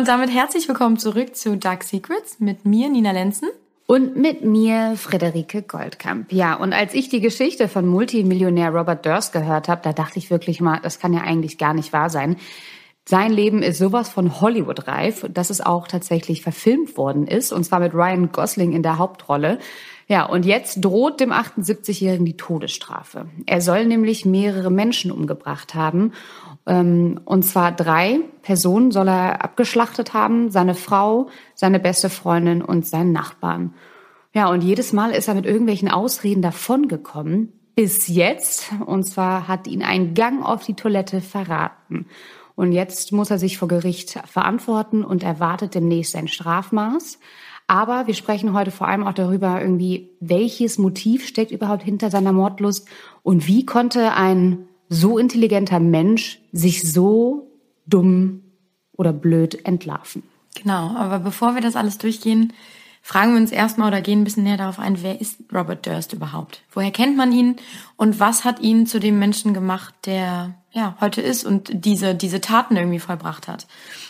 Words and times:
Und 0.00 0.08
damit 0.08 0.32
herzlich 0.32 0.66
willkommen 0.66 0.96
zurück 0.96 1.36
zu 1.36 1.58
Dark 1.58 1.84
Secrets 1.84 2.40
mit 2.40 2.64
mir, 2.64 2.88
Nina 2.88 3.10
Lenzen. 3.10 3.50
Und 3.86 4.16
mit 4.16 4.42
mir 4.42 4.94
Friederike 4.96 5.60
Goldkamp. 5.60 6.32
Ja, 6.32 6.54
und 6.54 6.72
als 6.72 6.94
ich 6.94 7.10
die 7.10 7.20
Geschichte 7.20 7.68
von 7.68 7.86
Multimillionär 7.86 8.70
Robert 8.70 9.04
Durst 9.04 9.34
gehört 9.34 9.68
habe, 9.68 9.82
da 9.84 9.92
dachte 9.92 10.18
ich 10.18 10.30
wirklich 10.30 10.62
mal, 10.62 10.80
das 10.82 11.00
kann 11.00 11.12
ja 11.12 11.20
eigentlich 11.20 11.58
gar 11.58 11.74
nicht 11.74 11.92
wahr 11.92 12.08
sein. 12.08 12.36
Sein 13.06 13.30
Leben 13.30 13.62
ist 13.62 13.76
sowas 13.76 14.08
von 14.08 14.40
Hollywood-reif, 14.40 15.26
dass 15.28 15.50
es 15.50 15.60
auch 15.60 15.86
tatsächlich 15.86 16.40
verfilmt 16.40 16.96
worden 16.96 17.26
ist, 17.26 17.52
und 17.52 17.64
zwar 17.64 17.80
mit 17.80 17.92
Ryan 17.92 18.32
Gosling 18.32 18.72
in 18.72 18.82
der 18.82 18.96
Hauptrolle. 18.96 19.58
Ja, 20.10 20.24
und 20.24 20.44
jetzt 20.44 20.84
droht 20.84 21.20
dem 21.20 21.30
78-Jährigen 21.30 22.26
die 22.26 22.36
Todesstrafe. 22.36 23.26
Er 23.46 23.60
soll 23.60 23.86
nämlich 23.86 24.24
mehrere 24.24 24.68
Menschen 24.68 25.12
umgebracht 25.12 25.76
haben. 25.76 26.14
Ähm, 26.66 27.20
und 27.24 27.44
zwar 27.44 27.70
drei 27.70 28.18
Personen 28.42 28.90
soll 28.90 29.06
er 29.06 29.44
abgeschlachtet 29.44 30.12
haben. 30.12 30.50
Seine 30.50 30.74
Frau, 30.74 31.28
seine 31.54 31.78
beste 31.78 32.10
Freundin 32.10 32.60
und 32.60 32.84
seinen 32.84 33.12
Nachbarn. 33.12 33.72
Ja, 34.34 34.48
und 34.50 34.64
jedes 34.64 34.92
Mal 34.92 35.12
ist 35.12 35.28
er 35.28 35.34
mit 35.34 35.46
irgendwelchen 35.46 35.88
Ausreden 35.88 36.42
davongekommen. 36.42 37.52
Bis 37.76 38.08
jetzt. 38.08 38.72
Und 38.84 39.04
zwar 39.04 39.46
hat 39.46 39.68
ihn 39.68 39.84
ein 39.84 40.14
Gang 40.14 40.44
auf 40.44 40.64
die 40.64 40.74
Toilette 40.74 41.20
verraten. 41.20 42.06
Und 42.56 42.72
jetzt 42.72 43.12
muss 43.12 43.30
er 43.30 43.38
sich 43.38 43.58
vor 43.58 43.68
Gericht 43.68 44.18
verantworten 44.26 45.04
und 45.04 45.22
erwartet 45.22 45.76
demnächst 45.76 46.14
sein 46.14 46.26
Strafmaß. 46.26 47.20
Aber 47.70 48.08
wir 48.08 48.14
sprechen 48.14 48.52
heute 48.52 48.72
vor 48.72 48.88
allem 48.88 49.06
auch 49.06 49.12
darüber, 49.12 49.60
irgendwie, 49.62 50.10
welches 50.18 50.76
Motiv 50.76 51.24
steckt 51.24 51.52
überhaupt 51.52 51.84
hinter 51.84 52.10
seiner 52.10 52.32
Mordlust 52.32 52.88
und 53.22 53.46
wie 53.46 53.64
konnte 53.64 54.12
ein 54.14 54.66
so 54.88 55.18
intelligenter 55.18 55.78
Mensch 55.78 56.40
sich 56.50 56.90
so 56.92 57.48
dumm 57.86 58.42
oder 58.96 59.12
blöd 59.12 59.64
entlarven. 59.66 60.24
Genau, 60.60 60.96
aber 60.96 61.20
bevor 61.20 61.54
wir 61.54 61.62
das 61.62 61.76
alles 61.76 61.98
durchgehen, 61.98 62.52
fragen 63.02 63.32
wir 63.32 63.40
uns 63.40 63.52
erstmal 63.52 63.88
oder 63.88 64.00
gehen 64.00 64.20
ein 64.20 64.24
bisschen 64.24 64.44
näher 64.44 64.56
darauf 64.56 64.78
ein, 64.78 65.02
wer 65.02 65.20
ist 65.20 65.40
Robert 65.52 65.86
Durst 65.86 66.12
überhaupt? 66.12 66.62
Woher 66.72 66.90
kennt 66.90 67.16
man 67.16 67.32
ihn 67.32 67.56
und 67.96 68.20
was 68.20 68.44
hat 68.44 68.60
ihn 68.60 68.86
zu 68.86 69.00
dem 69.00 69.18
Menschen 69.18 69.54
gemacht, 69.54 69.94
der 70.06 70.54
ja 70.72 70.96
heute 71.00 71.20
ist 71.20 71.44
und 71.44 71.70
diese, 71.72 72.14
diese 72.14 72.40
Taten 72.40 72.76
irgendwie 72.76 73.00
vollbracht 73.00 73.48
hat? 73.48 73.66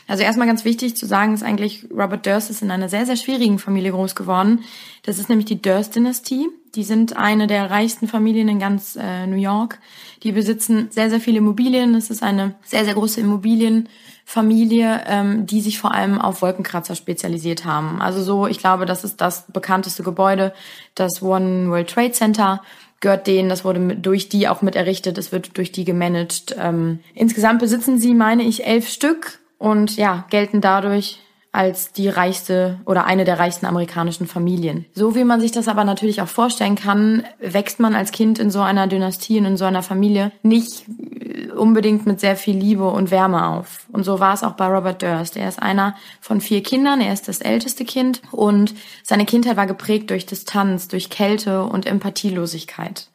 Also 0.06 0.22
erstmal 0.22 0.48
ganz 0.48 0.64
wichtig 0.64 0.96
zu 0.96 1.06
sagen 1.06 1.34
ist 1.34 1.42
eigentlich, 1.42 1.86
Robert 1.90 2.26
Durst 2.26 2.50
ist 2.50 2.62
in 2.62 2.70
einer 2.70 2.88
sehr, 2.88 3.06
sehr 3.06 3.16
schwierigen 3.16 3.58
Familie 3.58 3.92
groß 3.92 4.14
geworden. 4.14 4.64
Das 5.04 5.18
ist 5.18 5.28
nämlich 5.28 5.46
die 5.46 5.62
Durst-Dynastie. 5.62 6.48
Die 6.74 6.84
sind 6.84 7.16
eine 7.16 7.46
der 7.46 7.70
reichsten 7.70 8.06
Familien 8.06 8.48
in 8.48 8.58
ganz 8.58 8.96
äh, 8.96 9.26
New 9.26 9.36
York. 9.36 9.78
Die 10.22 10.32
besitzen 10.32 10.88
sehr, 10.90 11.10
sehr 11.10 11.20
viele 11.20 11.38
Immobilien. 11.38 11.94
Es 11.94 12.10
ist 12.10 12.22
eine 12.22 12.54
sehr, 12.62 12.84
sehr 12.84 12.94
große 12.94 13.20
Immobilienfamilie, 13.20 15.02
ähm, 15.06 15.46
die 15.46 15.60
sich 15.60 15.78
vor 15.78 15.92
allem 15.92 16.20
auf 16.20 16.42
Wolkenkratzer 16.42 16.94
spezialisiert 16.94 17.64
haben. 17.64 18.00
Also 18.00 18.22
so, 18.22 18.46
ich 18.46 18.58
glaube, 18.58 18.86
das 18.86 19.02
ist 19.02 19.20
das 19.20 19.46
bekannteste 19.48 20.02
Gebäude, 20.02 20.52
das 20.94 21.22
One 21.22 21.70
World 21.70 21.90
Trade 21.90 22.12
Center 22.12 22.62
gehört 23.00 23.26
denen, 23.26 23.48
das 23.48 23.64
wurde 23.64 23.96
durch 23.96 24.28
die 24.28 24.46
auch 24.46 24.60
mit 24.62 24.76
errichtet, 24.76 25.16
es 25.16 25.32
wird 25.32 25.56
durch 25.56 25.72
die 25.72 25.84
gemanagt. 25.84 26.54
Ähm, 26.58 27.00
insgesamt 27.14 27.58
besitzen 27.58 27.98
sie, 27.98 28.14
meine 28.14 28.42
ich, 28.42 28.66
elf 28.66 28.88
Stück 28.88 29.40
und 29.58 29.96
ja, 29.96 30.26
gelten 30.30 30.60
dadurch 30.60 31.18
als 31.52 31.92
die 31.92 32.08
reichste 32.08 32.78
oder 32.86 33.06
eine 33.06 33.24
der 33.24 33.40
reichsten 33.40 33.66
amerikanischen 33.66 34.28
Familien. 34.28 34.86
So 34.94 35.16
wie 35.16 35.24
man 35.24 35.40
sich 35.40 35.50
das 35.50 35.66
aber 35.66 35.82
natürlich 35.84 36.22
auch 36.22 36.28
vorstellen 36.28 36.76
kann, 36.76 37.24
wächst 37.40 37.80
man 37.80 37.94
als 37.94 38.12
Kind 38.12 38.38
in 38.38 38.50
so 38.50 38.60
einer 38.60 38.86
Dynastie 38.86 39.38
und 39.38 39.46
in 39.46 39.56
so 39.56 39.64
einer 39.64 39.82
Familie 39.82 40.30
nicht 40.42 40.84
äh, 40.88 41.50
unbedingt 41.50 42.06
mit 42.06 42.20
sehr 42.20 42.36
viel 42.36 42.56
Liebe 42.56 42.88
und 42.88 43.10
Wärme 43.10 43.48
auf. 43.48 43.86
Und 43.90 44.04
so 44.04 44.20
war 44.20 44.32
es 44.32 44.44
auch 44.44 44.52
bei 44.52 44.66
Robert 44.66 45.02
Durst. 45.02 45.36
Er 45.36 45.48
ist 45.48 45.60
einer 45.60 45.96
von 46.20 46.40
vier 46.40 46.62
Kindern, 46.62 47.00
er 47.00 47.12
ist 47.12 47.26
das 47.26 47.40
älteste 47.40 47.84
Kind 47.84 48.22
und 48.30 48.72
seine 49.02 49.26
Kindheit 49.26 49.56
war 49.56 49.66
geprägt 49.66 50.10
durch 50.10 50.26
Distanz, 50.26 50.86
durch 50.86 51.10
Kälte 51.10 51.64
und 51.64 51.84
Empathielosigkeit 51.84 53.08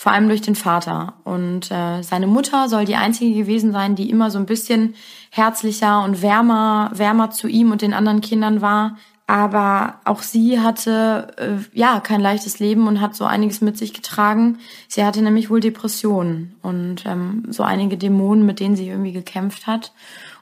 vor 0.00 0.12
allem 0.12 0.28
durch 0.28 0.40
den 0.40 0.54
Vater. 0.54 1.12
Und 1.24 1.70
äh, 1.70 2.00
seine 2.00 2.26
Mutter 2.26 2.70
soll 2.70 2.86
die 2.86 2.96
einzige 2.96 3.34
gewesen 3.34 3.70
sein, 3.70 3.96
die 3.96 4.08
immer 4.08 4.30
so 4.30 4.38
ein 4.38 4.46
bisschen 4.46 4.94
herzlicher 5.30 6.02
und 6.04 6.22
wärmer, 6.22 6.90
wärmer 6.94 7.30
zu 7.30 7.48
ihm 7.48 7.70
und 7.70 7.82
den 7.82 7.92
anderen 7.92 8.22
Kindern 8.22 8.62
war. 8.62 8.96
Aber 9.30 10.00
auch 10.06 10.22
sie 10.22 10.58
hatte 10.58 11.28
äh, 11.36 11.78
ja 11.78 12.00
kein 12.00 12.20
leichtes 12.20 12.58
Leben 12.58 12.88
und 12.88 13.00
hat 13.00 13.14
so 13.14 13.26
einiges 13.26 13.60
mit 13.60 13.78
sich 13.78 13.94
getragen. 13.94 14.58
Sie 14.88 15.04
hatte 15.04 15.22
nämlich 15.22 15.50
wohl 15.50 15.60
Depressionen 15.60 16.56
und 16.62 17.06
ähm, 17.06 17.44
so 17.48 17.62
einige 17.62 17.96
Dämonen, 17.96 18.44
mit 18.44 18.58
denen 18.58 18.74
sie 18.74 18.88
irgendwie 18.88 19.12
gekämpft 19.12 19.68
hat. 19.68 19.92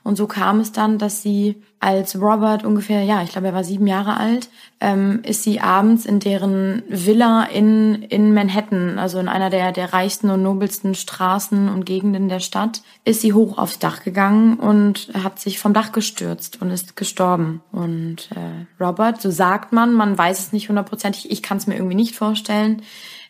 Und 0.05 0.17
so 0.17 0.27
kam 0.27 0.61
es 0.61 0.73
dann, 0.73 0.97
dass 0.97 1.21
sie 1.21 1.63
als 1.81 2.21
Robert 2.21 2.65
ungefähr, 2.65 3.03
ja, 3.03 3.23
ich 3.23 3.31
glaube, 3.31 3.49
er 3.49 3.55
war 3.55 3.63
sieben 3.63 3.87
Jahre 3.87 4.17
alt, 4.17 4.49
ähm, 4.81 5.21
ist 5.23 5.43
sie 5.43 5.61
abends 5.61 6.07
in 6.07 6.19
deren 6.19 6.83
Villa 6.89 7.45
in, 7.45 8.03
in 8.05 8.33
Manhattan, 8.33 8.99
also 8.99 9.19
in 9.19 9.29
einer 9.29 9.51
der, 9.51 9.71
der 9.71 9.93
reichsten 9.93 10.31
und 10.31 10.43
nobelsten 10.43 10.95
Straßen 10.95 11.69
und 11.69 11.85
Gegenden 11.85 12.29
der 12.29 12.41
Stadt, 12.41 12.83
ist 13.05 13.21
sie 13.21 13.33
hoch 13.33 13.59
aufs 13.59 13.79
Dach 13.79 14.03
gegangen 14.03 14.59
und 14.59 15.11
hat 15.15 15.39
sich 15.39 15.59
vom 15.59 15.75
Dach 15.75 15.93
gestürzt 15.93 16.63
und 16.63 16.71
ist 16.71 16.97
gestorben. 16.97 17.61
Und 17.71 18.31
äh, 18.33 18.65
Robert, 18.81 19.21
so 19.21 19.31
sagt 19.31 19.73
man, 19.73 19.93
man 19.93 20.17
weiß 20.17 20.39
es 20.39 20.53
nicht 20.53 20.69
hundertprozentig, 20.69 21.31
ich 21.31 21.43
kann 21.43 21.59
es 21.59 21.67
mir 21.67 21.75
irgendwie 21.75 21.95
nicht 21.95 22.15
vorstellen, 22.15 22.83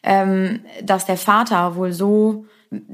ähm, 0.02 0.60
dass 0.82 1.06
der 1.06 1.16
Vater 1.16 1.76
wohl 1.76 1.92
so 1.92 2.44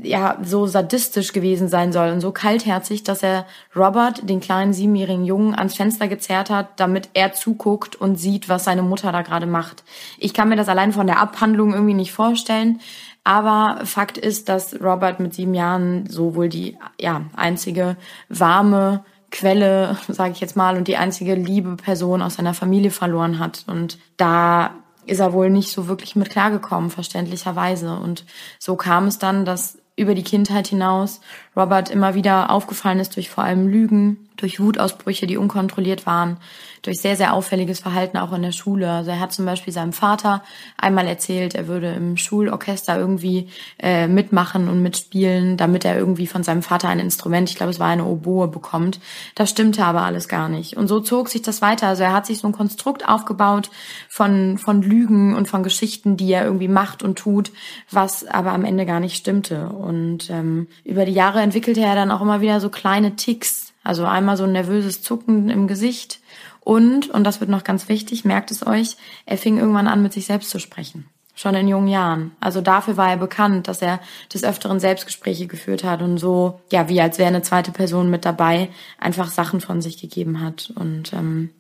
ja 0.02 0.38
so 0.42 0.66
sadistisch 0.66 1.32
gewesen 1.32 1.68
sein 1.68 1.92
soll 1.92 2.10
und 2.10 2.20
so 2.20 2.30
kaltherzig, 2.30 3.02
dass 3.02 3.22
er 3.22 3.44
Robert, 3.74 4.28
den 4.28 4.40
kleinen 4.40 4.72
siebenjährigen 4.72 5.24
Jungen, 5.24 5.54
ans 5.54 5.74
Fenster 5.74 6.06
gezerrt 6.06 6.50
hat, 6.50 6.78
damit 6.78 7.08
er 7.14 7.32
zuguckt 7.32 7.96
und 7.96 8.16
sieht, 8.16 8.48
was 8.48 8.64
seine 8.64 8.82
Mutter 8.82 9.10
da 9.10 9.22
gerade 9.22 9.46
macht. 9.46 9.82
Ich 10.18 10.32
kann 10.32 10.48
mir 10.48 10.56
das 10.56 10.68
allein 10.68 10.92
von 10.92 11.06
der 11.06 11.18
Abhandlung 11.18 11.72
irgendwie 11.72 11.94
nicht 11.94 12.12
vorstellen. 12.12 12.80
Aber 13.24 13.80
Fakt 13.84 14.18
ist, 14.18 14.50
dass 14.50 14.80
Robert 14.82 15.18
mit 15.18 15.32
sieben 15.32 15.54
Jahren 15.54 16.06
so 16.08 16.34
wohl 16.34 16.50
die 16.50 16.76
ja, 17.00 17.22
einzige 17.34 17.96
warme 18.28 19.02
Quelle, 19.34 19.98
sage 20.06 20.30
ich 20.30 20.40
jetzt 20.40 20.56
mal, 20.56 20.76
und 20.76 20.86
die 20.86 20.96
einzige 20.96 21.34
liebe 21.34 21.74
Person 21.74 22.22
aus 22.22 22.34
seiner 22.34 22.54
Familie 22.54 22.92
verloren 22.92 23.40
hat. 23.40 23.64
Und 23.66 23.98
da 24.16 24.70
ist 25.06 25.18
er 25.18 25.32
wohl 25.32 25.50
nicht 25.50 25.72
so 25.72 25.88
wirklich 25.88 26.14
mit 26.14 26.30
klargekommen, 26.30 26.88
verständlicherweise. 26.88 27.98
Und 27.98 28.24
so 28.60 28.76
kam 28.76 29.08
es 29.08 29.18
dann, 29.18 29.44
dass 29.44 29.78
über 29.96 30.14
die 30.14 30.22
Kindheit 30.22 30.68
hinaus 30.68 31.20
Robert 31.56 31.90
immer 31.90 32.14
wieder 32.14 32.50
aufgefallen 32.50 33.00
ist 33.00 33.16
durch 33.16 33.28
vor 33.28 33.42
allem 33.42 33.66
Lügen, 33.66 34.28
durch 34.36 34.60
Wutausbrüche, 34.60 35.26
die 35.26 35.36
unkontrolliert 35.36 36.06
waren, 36.06 36.36
durch 36.84 37.00
sehr, 37.00 37.16
sehr 37.16 37.34
auffälliges 37.34 37.80
Verhalten 37.80 38.18
auch 38.18 38.32
in 38.32 38.42
der 38.42 38.52
Schule. 38.52 38.90
Also 38.90 39.10
er 39.10 39.20
hat 39.20 39.32
zum 39.32 39.46
Beispiel 39.46 39.72
seinem 39.72 39.92
Vater 39.92 40.42
einmal 40.76 41.06
erzählt, 41.06 41.54
er 41.54 41.66
würde 41.66 41.92
im 41.94 42.16
Schulorchester 42.16 42.96
irgendwie 42.96 43.48
äh, 43.78 44.06
mitmachen 44.06 44.68
und 44.68 44.82
mitspielen, 44.82 45.56
damit 45.56 45.84
er 45.84 45.98
irgendwie 45.98 46.26
von 46.26 46.42
seinem 46.42 46.62
Vater 46.62 46.88
ein 46.88 47.00
Instrument, 47.00 47.48
ich 47.48 47.56
glaube 47.56 47.72
es 47.72 47.80
war 47.80 47.88
eine 47.88 48.04
Oboe, 48.04 48.48
bekommt. 48.48 49.00
Das 49.34 49.50
stimmte 49.50 49.84
aber 49.84 50.02
alles 50.02 50.28
gar 50.28 50.48
nicht. 50.48 50.76
Und 50.76 50.88
so 50.88 51.00
zog 51.00 51.30
sich 51.30 51.42
das 51.42 51.62
weiter. 51.62 51.88
Also 51.88 52.02
er 52.02 52.12
hat 52.12 52.26
sich 52.26 52.38
so 52.38 52.46
ein 52.46 52.52
Konstrukt 52.52 53.08
aufgebaut 53.08 53.70
von, 54.08 54.58
von 54.58 54.82
Lügen 54.82 55.34
und 55.34 55.48
von 55.48 55.62
Geschichten, 55.62 56.16
die 56.18 56.30
er 56.32 56.44
irgendwie 56.44 56.68
macht 56.68 57.02
und 57.02 57.18
tut, 57.18 57.50
was 57.90 58.26
aber 58.26 58.52
am 58.52 58.64
Ende 58.64 58.84
gar 58.84 59.00
nicht 59.00 59.16
stimmte. 59.16 59.68
Und 59.70 60.28
ähm, 60.30 60.68
über 60.84 61.06
die 61.06 61.12
Jahre 61.12 61.40
entwickelte 61.40 61.80
er 61.80 61.94
dann 61.94 62.10
auch 62.10 62.20
immer 62.20 62.42
wieder 62.42 62.60
so 62.60 62.68
kleine 62.68 63.16
Ticks. 63.16 63.72
Also 63.82 64.04
einmal 64.06 64.36
so 64.36 64.44
ein 64.44 64.52
nervöses 64.52 65.02
Zucken 65.02 65.50
im 65.50 65.66
Gesicht 65.66 66.20
und, 66.64 67.10
und 67.10 67.24
das 67.24 67.40
wird 67.40 67.50
noch 67.50 67.62
ganz 67.62 67.88
wichtig, 67.88 68.24
merkt 68.24 68.50
es 68.50 68.66
euch, 68.66 68.96
er 69.26 69.38
fing 69.38 69.58
irgendwann 69.58 69.86
an, 69.86 70.02
mit 70.02 70.12
sich 70.12 70.26
selbst 70.26 70.50
zu 70.50 70.58
sprechen. 70.58 71.08
Schon 71.36 71.54
in 71.56 71.68
jungen 71.68 71.88
Jahren. 71.88 72.30
Also 72.40 72.60
dafür 72.60 72.96
war 72.96 73.10
er 73.10 73.16
bekannt, 73.16 73.66
dass 73.68 73.82
er 73.82 74.00
des 74.32 74.44
Öfteren 74.44 74.78
Selbstgespräche 74.78 75.46
geführt 75.46 75.82
hat 75.82 76.00
und 76.00 76.18
so, 76.18 76.60
ja, 76.70 76.88
wie 76.88 77.00
als 77.00 77.18
wäre 77.18 77.28
eine 77.28 77.42
zweite 77.42 77.72
Person 77.72 78.08
mit 78.08 78.24
dabei, 78.24 78.70
einfach 78.98 79.30
Sachen 79.30 79.60
von 79.60 79.82
sich 79.82 80.00
gegeben 80.00 80.40
hat. 80.40 80.72
Und 80.76 81.12
ähm, 81.12 81.50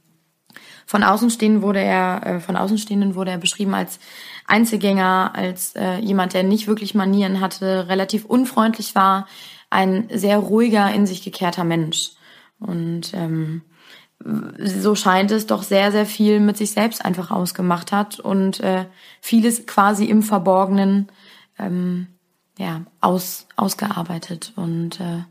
von 0.86 1.02
Außenstehenden 1.02 1.62
wurde 1.62 1.80
er, 1.80 2.24
äh, 2.24 2.40
von 2.40 2.56
Außenstehenden 2.56 3.16
wurde 3.16 3.32
er 3.32 3.38
beschrieben 3.38 3.74
als 3.74 3.98
Einzelgänger, 4.46 5.32
als 5.34 5.74
äh, 5.74 5.96
jemand, 5.98 6.34
der 6.34 6.44
nicht 6.44 6.68
wirklich 6.68 6.94
Manieren 6.94 7.40
hatte, 7.40 7.88
relativ 7.88 8.24
unfreundlich 8.24 8.94
war, 8.94 9.26
ein 9.70 10.08
sehr 10.12 10.38
ruhiger, 10.38 10.92
in 10.94 11.04
sich 11.04 11.24
gekehrter 11.24 11.64
Mensch. 11.64 12.12
Und 12.60 13.12
ähm, 13.12 13.62
so 14.58 14.94
scheint 14.94 15.30
es 15.30 15.46
doch 15.46 15.62
sehr, 15.62 15.92
sehr 15.92 16.06
viel 16.06 16.40
mit 16.40 16.56
sich 16.56 16.72
selbst 16.72 17.04
einfach 17.04 17.30
ausgemacht 17.30 17.92
hat 17.92 18.20
und 18.20 18.60
äh, 18.60 18.86
vieles 19.20 19.66
quasi 19.66 20.06
im 20.06 20.22
Verborgenen 20.22 21.08
ähm, 21.58 22.06
ja, 22.58 22.82
aus, 23.00 23.46
ausgearbeitet. 23.56 24.52
Und 24.56 25.00
äh, 25.00 25.24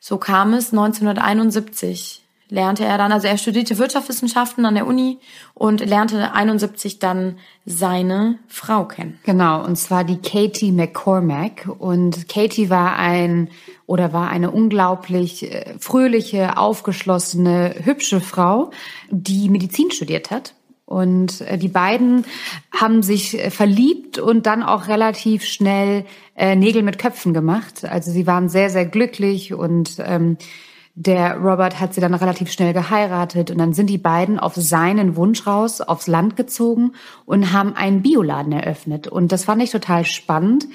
so 0.00 0.18
kam 0.18 0.54
es 0.54 0.72
1971, 0.72 2.25
lernte 2.48 2.84
er 2.84 2.98
dann, 2.98 3.12
also 3.12 3.26
er 3.26 3.38
studierte 3.38 3.78
Wirtschaftswissenschaften 3.78 4.64
an 4.66 4.74
der 4.74 4.86
Uni 4.86 5.18
und 5.54 5.84
lernte 5.84 6.32
71 6.32 6.98
dann 6.98 7.38
seine 7.64 8.38
Frau 8.46 8.84
kennen. 8.84 9.18
Genau, 9.24 9.64
und 9.64 9.76
zwar 9.76 10.04
die 10.04 10.18
Katie 10.18 10.72
McCormack. 10.72 11.68
Und 11.78 12.28
Katie 12.28 12.70
war 12.70 12.96
ein 12.96 13.48
oder 13.86 14.12
war 14.12 14.30
eine 14.30 14.50
unglaublich 14.50 15.52
äh, 15.52 15.74
fröhliche, 15.78 16.56
aufgeschlossene, 16.56 17.74
hübsche 17.82 18.20
Frau, 18.20 18.70
die 19.10 19.48
Medizin 19.48 19.90
studiert 19.90 20.30
hat. 20.30 20.54
Und 20.84 21.40
äh, 21.40 21.58
die 21.58 21.68
beiden 21.68 22.24
haben 22.72 23.02
sich 23.02 23.36
äh, 23.38 23.50
verliebt 23.50 24.18
und 24.18 24.46
dann 24.46 24.62
auch 24.62 24.88
relativ 24.88 25.44
schnell 25.44 26.04
Nägel 26.38 26.82
mit 26.82 26.98
Köpfen 26.98 27.32
gemacht. 27.32 27.86
Also 27.86 28.10
sie 28.10 28.26
waren 28.26 28.50
sehr, 28.50 28.68
sehr 28.68 28.84
glücklich 28.84 29.54
und 29.54 29.96
ähm, 30.00 30.36
der 30.98 31.36
Robert 31.36 31.78
hat 31.78 31.92
sie 31.92 32.00
dann 32.00 32.14
relativ 32.14 32.50
schnell 32.50 32.72
geheiratet 32.72 33.50
und 33.50 33.58
dann 33.58 33.74
sind 33.74 33.90
die 33.90 33.98
beiden 33.98 34.40
auf 34.40 34.54
seinen 34.54 35.14
Wunsch 35.14 35.46
raus 35.46 35.82
aufs 35.82 36.06
Land 36.06 36.36
gezogen 36.36 36.92
und 37.26 37.52
haben 37.52 37.76
einen 37.76 38.00
Bioladen 38.00 38.52
eröffnet. 38.52 39.06
Und 39.06 39.30
das 39.30 39.44
fand 39.44 39.62
ich 39.62 39.70
total 39.70 40.06
spannend, 40.06 40.66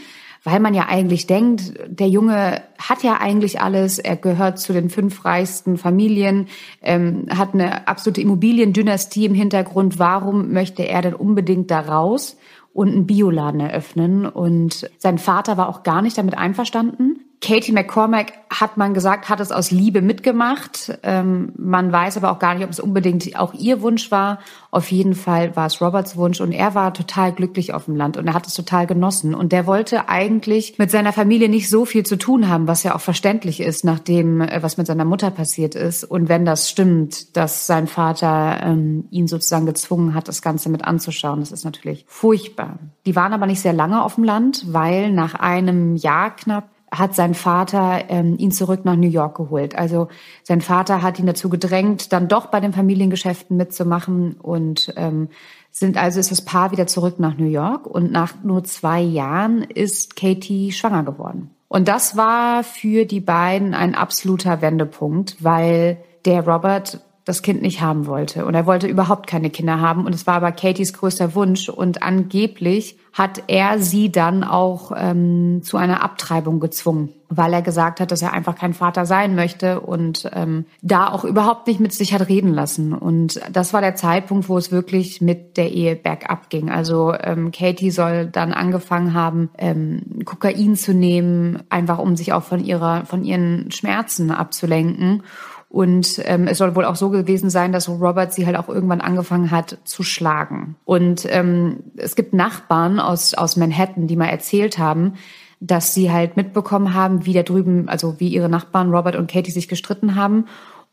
weil 0.44 0.60
man 0.60 0.76
ja 0.76 0.86
eigentlich 0.88 1.26
denkt, 1.26 1.74
der 1.88 2.08
Junge 2.08 2.62
hat 2.78 3.02
ja 3.02 3.18
eigentlich 3.20 3.62
alles, 3.62 3.98
er 3.98 4.16
gehört 4.16 4.60
zu 4.60 4.74
den 4.74 4.92
fünf 4.92 5.26
reichsten 5.26 5.78
Familien, 5.78 6.48
ähm, 6.84 7.26
hat 7.36 7.56
eine 7.56 7.88
absolute 7.88 8.22
Immobiliendynastie 8.22 9.26
im 9.26 9.34
Hintergrund. 9.34 9.98
Warum 9.98 10.54
möchte 10.54 10.84
er 10.84 11.02
denn 11.02 11.16
unbedingt 11.16 11.72
da 11.72 11.80
raus? 11.80 12.38
und 12.74 12.88
einen 12.88 13.06
Bioladen 13.06 13.60
eröffnen. 13.60 14.26
Und 14.26 14.90
sein 14.98 15.18
Vater 15.18 15.58
war 15.58 15.68
auch 15.68 15.84
gar 15.84 16.02
nicht 16.02 16.18
damit 16.18 16.38
einverstanden. 16.38 17.20
Katie 17.42 17.72
McCormack 17.72 18.34
hat 18.52 18.78
man 18.78 18.94
gesagt, 18.94 19.28
hat 19.28 19.40
es 19.40 19.52
aus 19.52 19.72
Liebe 19.72 20.04
mitgemacht. 20.04 21.00
Ähm, 21.02 21.54
man 21.58 21.92
weiß 21.92 22.18
aber 22.18 22.32
auch 22.32 22.38
gar 22.38 22.54
nicht, 22.54 22.64
ob 22.64 22.70
es 22.70 22.80
unbedingt 22.80 23.36
auch 23.36 23.56
ihr 23.56 23.82
Wunsch 23.82 24.12
war. 24.12 24.38
Auf 24.70 24.92
jeden 24.92 25.16
Fall 25.16 25.56
war 25.56 25.66
es 25.66 25.82
Roberts 25.82 26.16
Wunsch 26.16 26.40
und 26.40 26.52
er 26.52 26.76
war 26.76 26.94
total 26.94 27.32
glücklich 27.32 27.74
auf 27.74 27.86
dem 27.86 27.96
Land 27.96 28.18
und 28.18 28.28
er 28.28 28.36
hat 28.36 28.46
es 28.46 28.54
total 28.54 28.86
genossen. 28.86 29.34
Und 29.34 29.54
der 29.54 29.66
wollte 29.66 30.08
eigentlich 30.08 30.78
mit 30.78 30.92
seiner 30.92 31.14
Familie 31.14 31.50
nicht 31.50 31.68
so 31.68 31.86
viel 31.86 32.06
zu 32.06 32.16
tun 32.16 32.48
haben, 32.48 32.68
was 32.68 32.84
ja 32.84 32.94
auch 32.94 33.02
verständlich 33.02 33.60
ist, 33.60 33.84
nachdem 33.84 34.42
äh, 34.42 34.62
was 34.62 34.78
mit 34.78 34.86
seiner 34.86 35.06
Mutter 35.06 35.32
passiert 35.32 35.74
ist. 35.74 36.04
Und 36.04 36.30
wenn 36.30 36.46
das 36.46 36.70
stimmt, 36.70 37.36
dass 37.36 37.66
sein 37.66 37.88
Vater 37.88 38.60
ähm, 38.62 39.06
ihn 39.10 39.28
sozusagen 39.28 39.66
gezwungen 39.66 40.14
hat, 40.14 40.28
das 40.28 40.44
Ganze 40.44 40.70
mit 40.70 40.86
anzuschauen, 40.86 41.40
das 41.40 41.52
ist 41.52 41.66
natürlich 41.66 42.06
furchtbar. 42.08 42.78
Die 43.08 43.16
waren 43.16 43.34
aber 43.34 43.48
nicht 43.48 43.62
sehr 43.62 43.74
lange 43.74 44.04
auf 44.04 44.16
dem 44.16 44.26
Land, 44.26 44.66
weil 44.68 45.12
nach 45.12 45.34
einem 45.34 45.96
Jahr 45.96 46.36
knapp 46.36 46.70
hat 46.92 47.16
sein 47.16 47.34
Vater 47.34 48.10
ähm, 48.10 48.36
ihn 48.38 48.52
zurück 48.52 48.84
nach 48.84 48.98
New 48.98 49.10
York 49.10 49.38
geholt. 49.38 49.76
Also 49.76 50.10
sein 50.44 50.60
Vater 50.60 51.02
hat 51.02 51.20
ihn 51.20 51.26
dazu 51.26 51.50
gedrängt, 51.50 52.12
dann 52.12 52.28
doch 52.28 52.48
bei 52.48 52.60
den 52.60 52.74
Familiengeschäften 52.74 53.56
mitzumachen 53.56 54.34
und 54.34 54.94
ähm, 54.98 55.30
sind 55.72 55.98
also 55.98 56.20
ist 56.20 56.32
das 56.32 56.44
Paar 56.44 56.72
wieder 56.72 56.88
zurück 56.88 57.18
nach 57.18 57.38
New 57.38 57.50
York 57.50 57.88
und 57.88 58.12
nach 58.12 58.34
nur 58.44 58.66
zwei 58.66 59.00
Jahren 59.00 59.64
ist 59.64 60.18
Katie 60.18 60.74
schwanger 60.74 61.04
geworden. 61.04 61.52
Und 61.70 61.88
das 61.88 62.18
war 62.18 62.66
für 62.66 63.06
die 63.06 63.22
beiden 63.22 63.74
ein 63.74 63.96
absoluter 63.96 64.62
Wendepunkt, 64.62 65.38
weil 65.42 65.98
der 66.26 66.46
Robert 66.46 67.00
das 67.26 67.42
Kind 67.42 67.62
nicht 67.62 67.82
haben 67.82 68.08
wollte. 68.08 68.46
Und 68.46 68.56
er 68.56 68.66
wollte 68.66 68.88
überhaupt 68.88 69.28
keine 69.28 69.50
Kinder 69.50 69.80
haben. 69.80 70.06
Und 70.06 70.16
es 70.16 70.26
war 70.26 70.36
aber 70.36 70.52
Katies 70.52 70.94
größter 70.94 71.36
Wunsch. 71.36 71.70
Und 71.70 72.02
angeblich 72.02 72.98
hat 73.14 73.44
er 73.48 73.78
sie 73.80 74.12
dann 74.12 74.44
auch 74.44 74.94
ähm, 74.96 75.62
zu 75.64 75.76
einer 75.76 76.02
Abtreibung 76.02 76.62
gezwungen, 76.62 77.10
weil 77.28 77.54
er 77.54 77.62
gesagt 77.62 78.00
hat, 78.00 78.10
dass 78.10 78.22
er 78.22 78.32
einfach 78.32 78.56
kein 78.56 78.74
Vater 78.74 79.06
sein 79.06 79.36
möchte 79.36 79.82
und 79.82 80.30
ähm, 80.34 80.66
da 80.82 81.10
auch 81.10 81.26
überhaupt 81.26 81.68
nicht 81.68 81.82
mit 81.82 81.92
sich 81.92 82.14
hat 82.14 82.30
reden 82.30 82.54
lassen. 82.54 82.94
Und 82.94 83.42
das 83.52 83.74
war 83.74 83.82
der 83.82 83.96
Zeitpunkt, 83.96 84.48
wo 84.48 84.58
es 84.58 84.72
wirklich 84.72 85.20
mit 85.20 85.58
der 85.58 85.72
Ehe 85.72 85.98
bergab 85.98 86.50
ging. 86.50 86.70
Also 86.70 87.14
ähm, 87.14 87.52
Katie 87.52 87.92
soll 87.92 88.28
dann 88.28 88.54
angefangen 88.54 89.14
haben, 89.14 89.50
ähm, 89.58 90.22
Kokain 90.24 90.78
zu 90.78 90.94
nehmen, 90.94 91.64
einfach 91.70 92.00
um 92.00 92.16
sich 92.16 92.32
auch 92.32 92.44
von 92.44 92.64
ihrer, 92.64 93.06
von 93.06 93.26
ihren 93.26 93.72
Schmerzen 93.72 94.32
abzulenken. 94.32 95.24
Und 95.72 96.22
ähm, 96.26 96.48
es 96.48 96.58
soll 96.58 96.76
wohl 96.76 96.84
auch 96.84 96.98
so 96.98 97.10
gewesen 97.10 97.50
sein, 97.50 97.72
dass 97.72 97.88
Robert 97.88 98.34
sie 98.34 98.46
halt 98.46 98.58
auch 98.58 98.68
irgendwann 98.68 99.00
angefangen 99.00 99.52
hat 99.52 99.78
zu 99.86 100.04
schlagen. 100.04 100.76
Und 100.84 101.26
ähm, 101.30 101.78
es 101.96 102.18
gibt 102.18 102.34
Nachbarn 102.34 103.00
aus, 103.00 103.34
aus 103.34 103.56
Manhattan, 103.56 104.06
die 104.06 104.18
mal 104.18 104.26
erzählt 104.26 104.78
haben, 104.78 105.14
dass 105.62 105.94
sie 105.94 106.12
halt 106.12 106.36
mitbekommen 106.36 106.94
haben, 106.94 107.26
wie 107.26 107.32
da 107.32 107.44
drüben, 107.44 107.88
also 107.88 108.20
wie 108.20 108.28
ihre 108.28 108.50
Nachbarn 108.50 108.94
Robert 108.94 109.16
und 109.16 109.32
Katie 109.32 109.52
sich 109.52 109.70
gestritten 109.70 110.16
haben. 110.16 110.48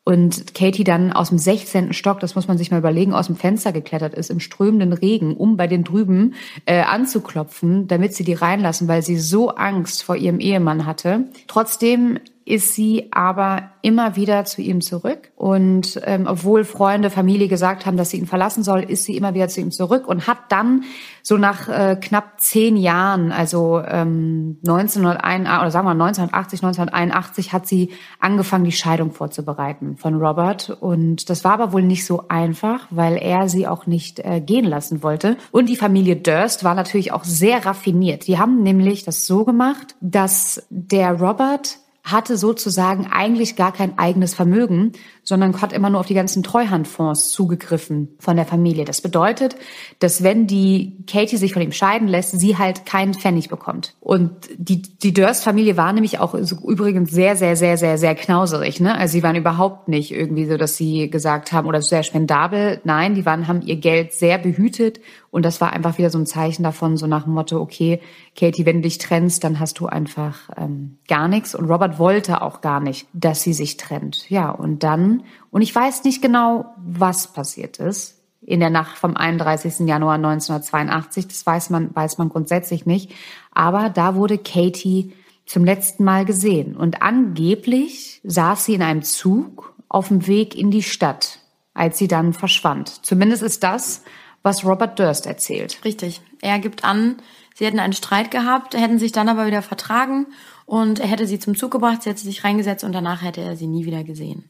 Und 0.04 0.54
Katie 0.54 0.84
dann 0.84 1.12
aus 1.12 1.30
dem 1.30 1.38
16. 1.38 1.92
Stock, 1.92 2.20
das 2.20 2.36
muss 2.36 2.46
man 2.46 2.56
sich 2.56 2.70
mal 2.70 2.78
überlegen, 2.78 3.12
aus 3.12 3.26
dem 3.26 3.36
Fenster 3.36 3.72
geklettert 3.72 4.14
ist 4.14 4.30
im 4.30 4.38
strömenden 4.38 4.92
Regen, 4.92 5.36
um 5.36 5.56
bei 5.56 5.66
den 5.66 5.82
drüben 5.82 6.34
äh, 6.66 6.82
anzuklopfen, 6.82 7.88
damit 7.88 8.14
sie 8.14 8.25
die 8.25 8.34
reinlassen, 8.34 8.86
weil 8.86 9.02
sie 9.02 9.19
so 9.19 9.50
Angst 9.50 10.04
vor 10.04 10.16
ihrem 10.16 10.38
Ehemann 10.38 10.86
hatte. 10.86 11.25
Trotzdem 11.46 12.20
ist 12.49 12.75
sie 12.75 13.09
aber 13.11 13.71
immer 13.83 14.17
wieder 14.17 14.47
zu 14.47 14.62
ihm 14.62 14.81
zurück. 14.81 15.31
Und 15.37 16.00
ähm, 16.05 16.27
obwohl 16.27 16.65
Freunde, 16.65 17.11
Familie 17.11 17.47
gesagt 17.47 17.85
haben, 17.85 17.99
dass 17.99 18.11
sie 18.11 18.17
ihn 18.17 18.27
verlassen 18.27 18.62
soll, 18.62 18.81
ist 18.81 19.05
sie 19.05 19.17
immer 19.17 19.35
wieder 19.35 19.49
zu 19.49 19.61
ihm 19.61 19.71
zurück 19.71 20.09
und 20.09 20.27
hat 20.27 20.39
dann 20.49 20.85
so 21.23 21.37
nach 21.37 21.69
äh, 21.69 21.97
knapp 22.00 22.41
zehn 22.41 22.79
Jahren, 22.79 23.33
also 23.33 23.83
ähm, 23.87 24.56
1981 24.67 25.61
oder 25.61 25.71
sagen 25.71 25.87
wir 25.87 25.91
1980, 25.91 26.62
1981, 26.62 27.53
hat 27.53 27.69
sie 27.69 27.91
angefangen, 28.19 28.65
die 28.65 28.73
Scheidung 28.73 29.12
vorzubereiten 29.12 29.99
von 29.99 30.15
Robert. 30.15 30.71
Und 30.71 31.29
das 31.29 31.45
war 31.45 31.53
aber 31.53 31.75
wohl 31.75 31.83
nicht 31.83 32.06
so 32.06 32.25
einfach, 32.29 32.87
weil 32.91 33.19
er 33.19 33.50
sie 33.50 33.67
auch 33.67 33.87
nicht 33.87 34.21
äh, 34.21 34.41
gehen 34.41 34.65
lassen 34.65 35.03
wollte. 35.03 35.37
Und 35.53 35.69
die 35.69 35.77
Familie 35.77 36.17
Durst 36.17 36.65
war 36.65 36.75
natürlich 36.75 37.12
auch 37.12 37.25
sehr 37.25 37.67
raffiniert. 37.67 38.27
Die 38.27 38.39
haben 38.39 38.62
nämlich 38.62 39.05
das 39.05 39.27
so 39.27 39.45
gemacht, 39.45 39.97
dass 40.00 40.67
der 40.71 41.12
Robert 41.21 41.79
hatte 42.10 42.37
sozusagen 42.37 43.06
eigentlich 43.06 43.56
gar 43.56 43.72
kein 43.72 43.99
eigenes 43.99 44.34
Vermögen, 44.34 44.93
sondern 45.28 45.60
hat 45.60 45.75
immer 45.75 45.90
nur 45.90 46.00
auf 46.00 46.06
die 46.06 46.14
ganzen 46.14 46.42
Treuhandfonds 46.42 47.30
zugegriffen 47.32 48.08
von 48.19 48.36
der 48.36 48.46
Familie. 48.46 48.86
Das 48.86 49.02
bedeutet, 49.02 49.56
dass 49.98 50.22
wenn 50.22 50.46
die 50.46 51.04
Katie 51.06 51.36
sich 51.36 51.52
von 51.52 51.60
ihm 51.60 51.72
scheiden 51.72 52.08
lässt, 52.08 52.40
sie 52.40 52.56
halt 52.56 52.86
keinen 52.86 53.12
Pfennig 53.12 53.50
bekommt. 53.50 53.94
Und 54.00 54.30
die, 54.56 54.80
die 54.80 55.12
Durst-Familie 55.12 55.76
war 55.76 55.92
nämlich 55.92 56.19
auch 56.19 56.32
übrigens 56.32 57.10
sehr, 57.10 57.36
sehr, 57.36 57.56
sehr, 57.56 57.76
sehr, 57.76 57.98
sehr 57.98 58.14
knauserig. 58.14 58.80
Ne? 58.80 58.96
Also 58.96 59.12
sie 59.12 59.22
waren 59.22 59.36
überhaupt 59.36 59.88
nicht 59.88 60.12
irgendwie 60.12 60.46
so, 60.46 60.56
dass 60.56 60.78
sie 60.78 61.10
gesagt 61.10 61.52
haben, 61.52 61.69
oder 61.69 61.82
sehr 61.82 62.04
spendabel. 62.04 62.80
Nein, 62.84 63.14
die 63.14 63.26
waren, 63.26 63.48
haben 63.48 63.60
ihr 63.60 63.76
Geld 63.76 64.14
sehr 64.14 64.38
behütet 64.38 64.98
und 65.30 65.44
das 65.44 65.60
war 65.60 65.72
einfach 65.72 65.98
wieder 65.98 66.10
so 66.10 66.19
ein 66.19 66.26
Zeichen 66.26 66.62
davon, 66.62 66.97
so 66.97 67.06
nach 67.06 67.25
dem 67.25 67.35
Motto, 67.35 67.61
okay, 67.61 68.00
Katie, 68.35 68.64
wenn 68.64 68.76
du 68.76 68.82
dich 68.82 68.99
trennst, 68.99 69.44
dann 69.44 69.61
hast 69.61 69.78
du 69.78 69.87
einfach 69.87 70.49
ähm, 70.56 70.99
gar 71.06 71.28
nichts. 71.28 71.54
Und 71.54 71.70
Robert 71.70 71.99
wollte 71.99 72.40
auch 72.40 72.61
gar 72.61 72.80
nicht, 72.80 73.06
dass 73.12 73.42
sie 73.42 73.52
sich 73.52 73.76
trennt. 73.76 74.30
Ja, 74.30 74.50
und 74.50 74.82
dann, 74.82 75.17
und 75.50 75.62
ich 75.62 75.75
weiß 75.75 76.04
nicht 76.04 76.22
genau, 76.22 76.75
was 76.76 77.32
passiert 77.32 77.78
ist 77.78 78.18
in 78.40 78.60
der 78.60 78.70
Nacht 78.70 78.96
vom 78.96 79.16
31. 79.16 79.80
Januar 79.80 80.14
1982. 80.14 81.28
Das 81.28 81.44
weiß 81.44 81.70
man, 81.70 81.94
weiß 81.94 82.18
man 82.18 82.28
grundsätzlich 82.28 82.87
nicht. 82.87 83.12
Aber 83.52 83.90
da 83.90 84.14
wurde 84.14 84.38
Katie 84.38 85.12
zum 85.44 85.64
letzten 85.64 86.04
Mal 86.04 86.25
gesehen. 86.25 86.76
Und 86.76 87.02
angeblich 87.02 88.20
saß 88.25 88.64
sie 88.64 88.75
in 88.75 88.82
einem 88.82 89.02
Zug 89.02 89.75
auf 89.88 90.08
dem 90.08 90.26
Weg 90.26 90.54
in 90.54 90.70
die 90.70 90.82
Stadt, 90.82 91.40
als 91.75 91.98
sie 91.98 92.08
dann 92.08 92.32
verschwand. 92.32 93.04
Zumindest 93.04 93.42
ist 93.42 93.62
das, 93.62 94.02
was 94.42 94.64
Robert 94.64 94.98
Durst 94.98 95.26
erzählt. 95.26 95.84
Richtig. 95.84 96.20
Er 96.40 96.58
gibt 96.58 96.84
an, 96.84 97.16
sie 97.54 97.66
hätten 97.66 97.80
einen 97.80 97.92
Streit 97.92 98.30
gehabt, 98.30 98.75
hätten 98.75 98.98
sich 98.98 99.12
dann 99.12 99.28
aber 99.28 99.46
wieder 99.46 99.62
vertragen 99.62 100.26
und 100.66 101.00
er 101.00 101.08
hätte 101.08 101.26
sie 101.26 101.38
zum 101.38 101.56
Zug 101.56 101.70
gebracht, 101.70 102.02
sie 102.02 102.10
hätte 102.10 102.22
sich 102.22 102.44
reingesetzt 102.44 102.84
und 102.84 102.92
danach 102.92 103.22
hätte 103.22 103.40
er 103.40 103.56
sie 103.56 103.66
nie 103.66 103.84
wieder 103.84 104.04
gesehen. 104.04 104.48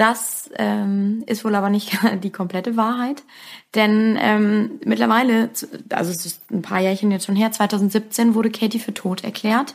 Das 0.00 0.48
ähm, 0.56 1.24
ist 1.26 1.44
wohl 1.44 1.54
aber 1.54 1.68
nicht 1.68 1.92
die 2.22 2.30
komplette 2.30 2.78
Wahrheit, 2.78 3.22
denn 3.74 4.16
ähm, 4.18 4.80
mittlerweile, 4.82 5.50
also 5.90 6.10
es 6.10 6.24
ist 6.24 6.50
ein 6.50 6.62
paar 6.62 6.80
Jährchen 6.80 7.10
jetzt 7.10 7.26
schon 7.26 7.36
her, 7.36 7.52
2017 7.52 8.34
wurde 8.34 8.50
Katie 8.50 8.78
für 8.78 8.94
tot 8.94 9.24
erklärt. 9.24 9.74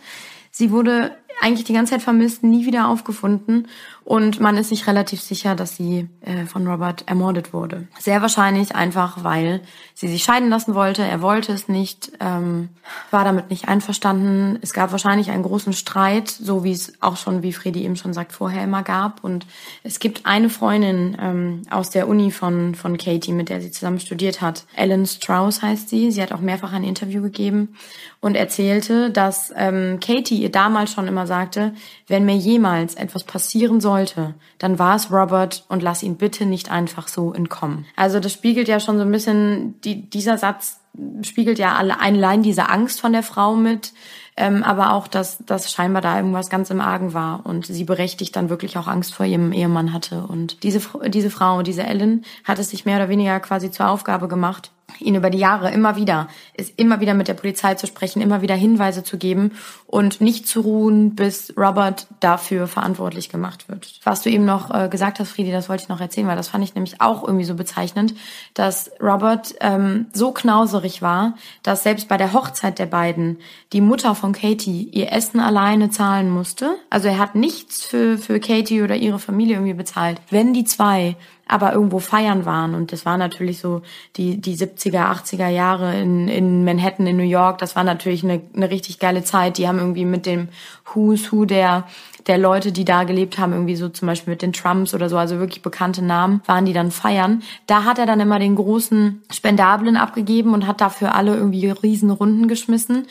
Sie 0.50 0.72
wurde 0.72 1.12
eigentlich 1.42 1.66
die 1.66 1.74
ganze 1.74 1.94
Zeit 1.94 2.02
vermisst, 2.02 2.44
nie 2.44 2.66
wieder 2.66 2.88
aufgefunden 2.88 3.68
und 4.06 4.40
man 4.40 4.56
ist 4.56 4.70
sich 4.70 4.86
relativ 4.86 5.20
sicher, 5.20 5.56
dass 5.56 5.76
sie 5.76 6.08
äh, 6.22 6.46
von 6.46 6.68
Robert 6.68 7.08
ermordet 7.08 7.54
wurde. 7.54 7.88
Sehr 7.98 8.22
wahrscheinlich 8.22 8.76
einfach, 8.76 9.24
weil 9.24 9.62
sie 9.96 10.08
sich 10.08 10.24
scheiden 10.24 10.50
lassen 10.50 10.76
wollte. 10.76 11.02
Er 11.02 11.24
wollte 11.24 11.52
es 11.52 11.68
nicht, 11.68 12.12
ähm, 12.20 12.70
war 13.10 13.24
damit 13.24 13.50
nicht 13.50 13.68
einverstanden. 13.68 14.60
Es 14.62 14.74
gab 14.74 14.92
wahrscheinlich 14.92 15.32
einen 15.32 15.42
großen 15.42 15.74
Streit, 15.74 16.30
so 16.30 16.64
wie 16.64 16.72
es 16.72 16.94
auch 17.02 17.18
schon, 17.18 17.42
wie 17.42 17.52
Fredi 17.52 17.84
eben 17.84 17.96
schon 17.96 18.14
sagt, 18.14 18.32
vorher 18.32 18.64
immer 18.64 18.84
gab. 18.84 19.24
Und 19.24 19.48
es 19.82 19.98
gibt 19.98 20.28
eine 20.28 20.52
Freundin 20.52 21.18
ähm, 21.20 21.62
aus 21.72 21.90
der 21.90 22.08
Uni 22.08 22.30
von, 22.30 22.76
von 22.76 23.00
Katie, 23.00 23.34
mit 23.34 23.50
der 23.50 23.60
sie 23.60 23.72
zusammen 23.72 24.00
studiert 24.00 24.40
hat. 24.40 24.66
Ellen 24.76 25.08
Strauss 25.08 25.64
heißt 25.64 25.90
sie. 25.90 26.12
Sie 26.12 26.22
hat 26.22 26.32
auch 26.32 26.42
mehrfach 26.42 26.74
ein 26.74 26.84
Interview 26.84 27.24
gegeben 27.24 27.76
und 28.22 28.36
erzählte, 28.36 29.10
dass 29.10 29.52
ähm, 29.56 30.00
Katie 30.00 30.44
ihr 30.44 30.52
damals 30.52 30.92
schon 30.92 31.08
immer 31.08 31.25
immer 31.26 31.28
sagte, 31.28 31.74
wenn 32.08 32.26
mir 32.26 32.36
jemals 32.36 32.96
etwas 32.96 33.24
passieren 33.24 33.82
sollte, 33.82 34.36
dann 34.60 34.80
war 34.80 34.96
es 34.96 35.12
Robert 35.12 35.66
und 35.70 35.82
lass 35.82 36.04
ihn 36.04 36.18
bitte 36.18 36.46
nicht 36.46 36.72
einfach 36.72 37.08
so 37.08 37.34
entkommen. 37.34 37.86
Also 37.96 38.20
das 38.20 38.34
spiegelt 38.34 38.68
ja 38.68 38.80
schon 38.80 38.98
so 38.98 39.04
ein 39.04 39.12
bisschen, 39.12 39.80
die, 39.82 40.10
dieser 40.10 40.38
Satz 40.38 40.80
spiegelt 41.24 41.60
ja 41.60 41.76
alle 41.76 42.00
allein 42.00 42.42
diese 42.42 42.70
Angst 42.70 43.02
von 43.02 43.12
der 43.12 43.24
Frau 43.24 43.56
mit, 43.56 43.92
ähm, 44.38 44.64
aber 44.64 44.94
auch, 44.94 45.08
dass, 45.10 45.40
dass 45.46 45.72
scheinbar 45.72 46.02
da 46.02 46.16
irgendwas 46.16 46.50
ganz 46.50 46.70
im 46.70 46.80
Argen 46.80 47.14
war 47.14 47.46
und 47.46 47.66
sie 47.66 47.84
berechtigt 47.84 48.36
dann 48.36 48.50
wirklich 48.50 48.78
auch 48.78 48.88
Angst 48.88 49.14
vor 49.14 49.26
ihrem 49.26 49.52
Ehemann 49.52 49.92
hatte. 49.92 50.26
Und 50.28 50.64
diese, 50.64 50.82
diese 51.08 51.30
Frau, 51.30 51.64
diese 51.64 51.84
Ellen, 51.84 52.24
hat 52.46 52.60
es 52.60 52.70
sich 52.70 52.86
mehr 52.86 52.98
oder 52.98 53.10
weniger 53.10 53.40
quasi 53.42 53.72
zur 53.72 53.90
Aufgabe 53.90 54.30
gemacht, 54.30 54.72
ihn 55.00 55.16
über 55.16 55.30
die 55.30 55.38
Jahre 55.38 55.72
immer 55.72 55.96
wieder, 55.96 56.28
ist 56.54 56.74
immer 56.78 57.00
wieder 57.00 57.14
mit 57.14 57.28
der 57.28 57.34
Polizei 57.34 57.76
zu 57.76 57.88
sprechen, 57.88 58.22
immer 58.22 58.42
wieder 58.42 58.56
Hinweise 58.56 59.04
zu 59.04 59.18
geben 59.18 59.52
und 59.88 60.22
nicht 60.22 60.48
zu 60.48 60.62
ruhen, 60.62 61.16
bis 61.16 61.54
Robert 61.58 62.08
dafür 62.20 62.68
verantwortlich 62.68 63.30
gemacht 63.30 63.68
wird. 63.68 64.00
Was 64.04 64.22
du 64.22 64.30
eben 64.30 64.46
noch 64.46 64.74
äh, 64.74 64.88
gesagt 64.90 65.20
hast, 65.20 65.30
Friedi, 65.30 65.52
das 65.52 65.70
wollte 65.70 65.84
ich 65.84 65.90
noch 65.90 66.02
erzählen, 66.02 66.28
weil 66.28 66.38
das 66.38 66.50
fand 66.50 66.64
ich 66.64 66.76
nämlich 66.76 67.02
auch 67.02 67.24
irgendwie 67.24 67.46
so 67.46 67.56
bezeichnend, 67.56 68.16
dass 68.54 68.92
Robert 69.02 69.56
ähm, 69.62 70.08
so 70.14 70.32
knauserig 70.32 71.02
war, 71.02 71.36
dass 71.64 71.84
selbst 71.84 72.08
bei 72.08 72.18
der 72.18 72.34
Hochzeit 72.34 72.80
der 72.80 72.86
beiden 72.86 73.40
die 73.74 73.82
Mutter 73.82 74.16
von 74.16 74.34
Katie 74.34 74.90
ihr 74.92 75.12
Essen 75.12 75.40
alleine 75.40 75.90
zahlen 75.90 76.30
musste. 76.30 76.76
Also 76.90 77.08
er 77.08 77.20
hat 77.20 77.36
nichts 77.36 77.84
für, 77.84 78.18
für 78.18 78.40
Katie 78.40 78.82
oder 78.82 78.96
ihre 78.96 79.20
Familie 79.20 79.56
irgendwie 79.56 79.74
bezahlt. 79.74 80.22
Wenn 80.30 80.54
die 80.54 80.66
zwei 80.66 81.16
aber 81.48 81.74
irgendwo 81.74 82.00
feiern 82.00 82.46
waren. 82.46 82.76
Und 82.76 82.92
das 82.92 83.06
war 83.06 83.18
natürlich 83.18 83.60
so 83.60 83.82
die, 84.16 84.42
die 84.42 84.56
70er, 84.56 85.12
80er 85.12 85.50
Jahre 85.50 86.00
in, 86.00 86.28
in 86.28 86.64
Manhattan, 86.66 87.08
in 87.08 87.18
New 87.18 87.24
York. 87.24 87.58
Das 87.60 87.76
war 87.76 87.84
natürlich 87.84 88.24
eine, 88.24 88.42
eine 88.56 88.70
richtig 88.70 89.00
geile 89.00 89.24
Zeit. 89.24 89.58
Die 89.58 89.68
haben 89.68 89.80
irgendwie 89.80 90.06
mit 90.06 90.26
dem 90.26 90.50
Who's 90.94 91.32
Who 91.32 91.46
der 91.46 91.86
der 92.28 92.38
Leute, 92.40 92.72
die 92.72 92.86
da 92.86 93.04
gelebt 93.04 93.38
haben, 93.38 93.54
irgendwie 93.54 93.76
so 93.76 93.90
zum 93.90 94.08
Beispiel 94.08 94.32
mit 94.32 94.42
den 94.42 94.54
Trumps 94.54 94.94
oder 94.94 95.10
so, 95.10 95.18
also 95.18 95.40
wirklich 95.40 95.62
bekannte 95.62 96.04
Namen, 96.04 96.42
waren 96.46 96.66
die 96.66 96.74
dann 96.74 96.92
feiern. 96.92 97.44
Da 97.68 97.84
hat 97.84 98.00
er 98.00 98.06
dann 98.06 98.20
immer 98.20 98.40
den 98.40 98.56
großen 98.56 99.22
Spendablen 99.32 99.96
abgegeben 99.96 100.54
und 100.54 100.66
hat 100.66 100.82
dafür 100.82 101.14
alle 101.14 101.36
irgendwie 101.36 101.70
riesen 101.70 102.10
Runden 102.10 102.48
geschmissen, 102.48 103.06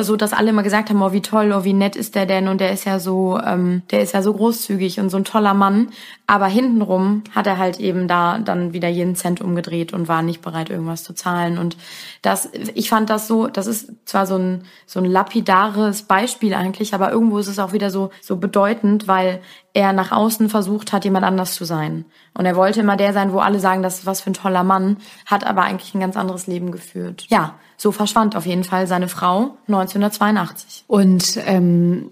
so 0.00 0.16
dass 0.16 0.32
alle 0.32 0.50
immer 0.50 0.62
gesagt 0.62 0.90
haben, 0.90 1.02
oh 1.02 1.12
wie 1.12 1.22
toll, 1.22 1.52
oh 1.52 1.64
wie 1.64 1.72
nett 1.72 1.96
ist 1.96 2.14
der 2.14 2.26
denn 2.26 2.48
und 2.48 2.60
der 2.60 2.72
ist 2.72 2.84
ja 2.84 2.98
so, 2.98 3.38
ähm, 3.44 3.82
der 3.90 4.02
ist 4.02 4.14
ja 4.14 4.22
so 4.22 4.32
großzügig 4.32 5.00
und 5.00 5.10
so 5.10 5.16
ein 5.16 5.24
toller 5.24 5.54
Mann. 5.54 5.88
Aber 6.26 6.46
hintenrum 6.46 7.24
hat 7.34 7.46
er 7.46 7.58
halt 7.58 7.71
eben 7.80 8.08
da 8.08 8.38
dann 8.38 8.72
wieder 8.72 8.88
jeden 8.88 9.16
Cent 9.16 9.40
umgedreht 9.40 9.92
und 9.92 10.08
war 10.08 10.22
nicht 10.22 10.42
bereit, 10.42 10.70
irgendwas 10.70 11.04
zu 11.04 11.14
zahlen. 11.14 11.58
Und 11.58 11.76
das, 12.22 12.48
ich 12.74 12.88
fand 12.88 13.10
das 13.10 13.28
so, 13.28 13.46
das 13.46 13.66
ist 13.66 13.92
zwar 14.04 14.26
so 14.26 14.36
ein 14.36 14.64
so 14.86 15.00
ein 15.00 15.06
lapidares 15.06 16.02
Beispiel 16.02 16.54
eigentlich, 16.54 16.94
aber 16.94 17.10
irgendwo 17.12 17.38
ist 17.38 17.48
es 17.48 17.58
auch 17.58 17.72
wieder 17.72 17.90
so 17.90 18.10
so 18.20 18.36
bedeutend, 18.36 19.08
weil 19.08 19.40
er 19.74 19.92
nach 19.92 20.12
außen 20.12 20.48
versucht 20.48 20.92
hat, 20.92 21.04
jemand 21.04 21.24
anders 21.24 21.54
zu 21.54 21.64
sein. 21.64 22.04
Und 22.34 22.44
er 22.44 22.56
wollte 22.56 22.80
immer 22.80 22.96
der 22.96 23.12
sein, 23.12 23.32
wo 23.32 23.38
alle 23.38 23.58
sagen, 23.58 23.82
das 23.82 24.00
ist 24.00 24.06
was 24.06 24.20
für 24.20 24.30
ein 24.30 24.34
toller 24.34 24.64
Mann, 24.64 24.98
hat 25.26 25.44
aber 25.44 25.62
eigentlich 25.62 25.94
ein 25.94 26.00
ganz 26.00 26.16
anderes 26.16 26.46
Leben 26.46 26.72
geführt. 26.72 27.26
Ja, 27.28 27.54
so 27.76 27.90
verschwand 27.90 28.36
auf 28.36 28.46
jeden 28.46 28.64
Fall 28.64 28.86
seine 28.86 29.08
Frau 29.08 29.56
1982. 29.66 30.84
Und 30.86 31.38
ähm, 31.46 32.10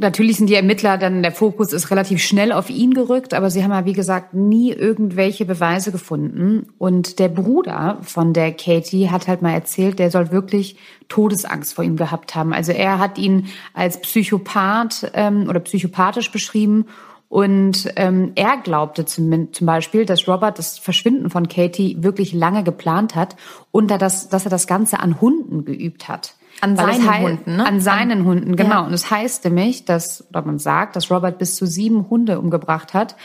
Natürlich 0.00 0.38
sind 0.38 0.48
die 0.48 0.54
Ermittler 0.54 0.96
dann, 0.96 1.22
der 1.22 1.30
Fokus 1.30 1.74
ist 1.74 1.90
relativ 1.90 2.22
schnell 2.22 2.52
auf 2.52 2.70
ihn 2.70 2.94
gerückt, 2.94 3.34
aber 3.34 3.50
sie 3.50 3.62
haben 3.62 3.70
ja, 3.70 3.84
wie 3.84 3.92
gesagt, 3.92 4.32
nie 4.32 4.72
irgendwelche 4.72 5.44
Beweise 5.44 5.92
gefunden. 5.92 6.68
Und 6.78 7.18
der 7.18 7.28
Bruder 7.28 7.98
von 8.00 8.32
der 8.32 8.52
Katie 8.52 9.10
hat 9.10 9.28
halt 9.28 9.42
mal 9.42 9.52
erzählt, 9.52 9.98
der 9.98 10.10
soll 10.10 10.32
wirklich 10.32 10.76
Todesangst 11.08 11.74
vor 11.74 11.84
ihm 11.84 11.96
gehabt 11.96 12.34
haben. 12.34 12.54
Also 12.54 12.72
er 12.72 12.98
hat 12.98 13.18
ihn 13.18 13.48
als 13.74 14.00
Psychopath 14.00 15.10
ähm, 15.12 15.46
oder 15.50 15.60
psychopathisch 15.60 16.32
beschrieben 16.32 16.86
und 17.28 17.92
ähm, 17.94 18.32
er 18.34 18.56
glaubte 18.56 19.04
zum, 19.04 19.52
zum 19.52 19.66
Beispiel, 19.66 20.04
dass 20.04 20.26
Robert 20.26 20.58
das 20.58 20.78
Verschwinden 20.78 21.30
von 21.30 21.46
Katie 21.46 21.98
wirklich 22.00 22.32
lange 22.32 22.64
geplant 22.64 23.14
hat 23.14 23.36
und 23.70 23.88
dass, 23.90 24.28
dass 24.30 24.46
er 24.46 24.50
das 24.50 24.66
Ganze 24.66 24.98
an 24.98 25.20
Hunden 25.20 25.64
geübt 25.64 26.08
hat. 26.08 26.34
An 26.60 26.76
seinen 26.76 27.10
heißt, 27.10 27.22
Hunden, 27.22 27.56
ne? 27.56 27.66
An 27.66 27.80
seinen 27.80 28.20
an, 28.20 28.24
Hunden, 28.24 28.56
genau. 28.56 28.70
Ja. 28.70 28.80
Und 28.80 28.92
es 28.92 29.02
das 29.02 29.10
heißt 29.10 29.44
nämlich, 29.44 29.84
dass, 29.84 30.28
oder 30.28 30.42
man 30.42 30.58
sagt, 30.58 30.96
dass 30.96 31.10
Robert 31.10 31.38
bis 31.38 31.56
zu 31.56 31.66
sieben 31.66 32.10
Hunde 32.10 32.38
umgebracht 32.38 32.94
hat. 32.94 33.16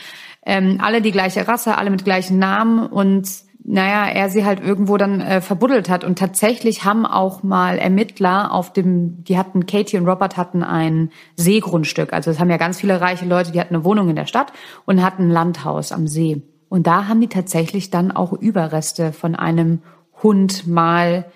Ähm, 0.44 0.78
alle 0.80 1.02
die 1.02 1.12
gleiche 1.12 1.46
Rasse, 1.46 1.76
alle 1.76 1.90
mit 1.90 2.04
gleichen 2.04 2.38
Namen 2.38 2.86
und 2.86 3.28
naja, 3.68 4.06
er 4.06 4.30
sie 4.30 4.44
halt 4.44 4.60
irgendwo 4.60 4.96
dann 4.96 5.20
äh, 5.20 5.40
verbuddelt 5.40 5.88
hat. 5.88 6.04
Und 6.04 6.18
tatsächlich 6.18 6.84
haben 6.84 7.04
auch 7.04 7.42
mal 7.42 7.78
Ermittler 7.78 8.52
auf 8.52 8.72
dem, 8.72 9.24
die 9.24 9.36
hatten, 9.36 9.66
Katie 9.66 9.98
und 9.98 10.06
Robert 10.06 10.36
hatten 10.36 10.62
ein 10.62 11.10
Seegrundstück. 11.34 12.12
Also 12.12 12.30
es 12.30 12.38
haben 12.38 12.48
ja 12.48 12.58
ganz 12.58 12.80
viele 12.80 13.00
reiche 13.00 13.24
Leute, 13.24 13.50
die 13.50 13.60
hatten 13.60 13.74
eine 13.74 13.84
Wohnung 13.84 14.08
in 14.08 14.14
der 14.14 14.26
Stadt 14.26 14.52
und 14.84 15.02
hatten 15.02 15.24
ein 15.24 15.30
Landhaus 15.30 15.90
am 15.90 16.06
See. 16.06 16.42
Und 16.68 16.86
da 16.86 17.08
haben 17.08 17.20
die 17.20 17.28
tatsächlich 17.28 17.90
dann 17.90 18.12
auch 18.12 18.32
Überreste 18.32 19.12
von 19.12 19.34
einem 19.34 19.82
Hund 20.22 20.68
mal 20.68 21.26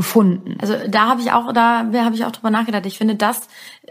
gefunden. 0.00 0.56
Also 0.62 0.76
da 0.88 1.08
habe 1.08 1.20
ich 1.20 1.30
auch, 1.30 1.52
da 1.52 1.84
habe 1.92 2.14
ich 2.14 2.24
auch 2.24 2.30
drüber 2.30 2.48
nachgedacht. 2.48 2.86
Ich 2.86 2.96
finde 2.96 3.16
das 3.16 3.48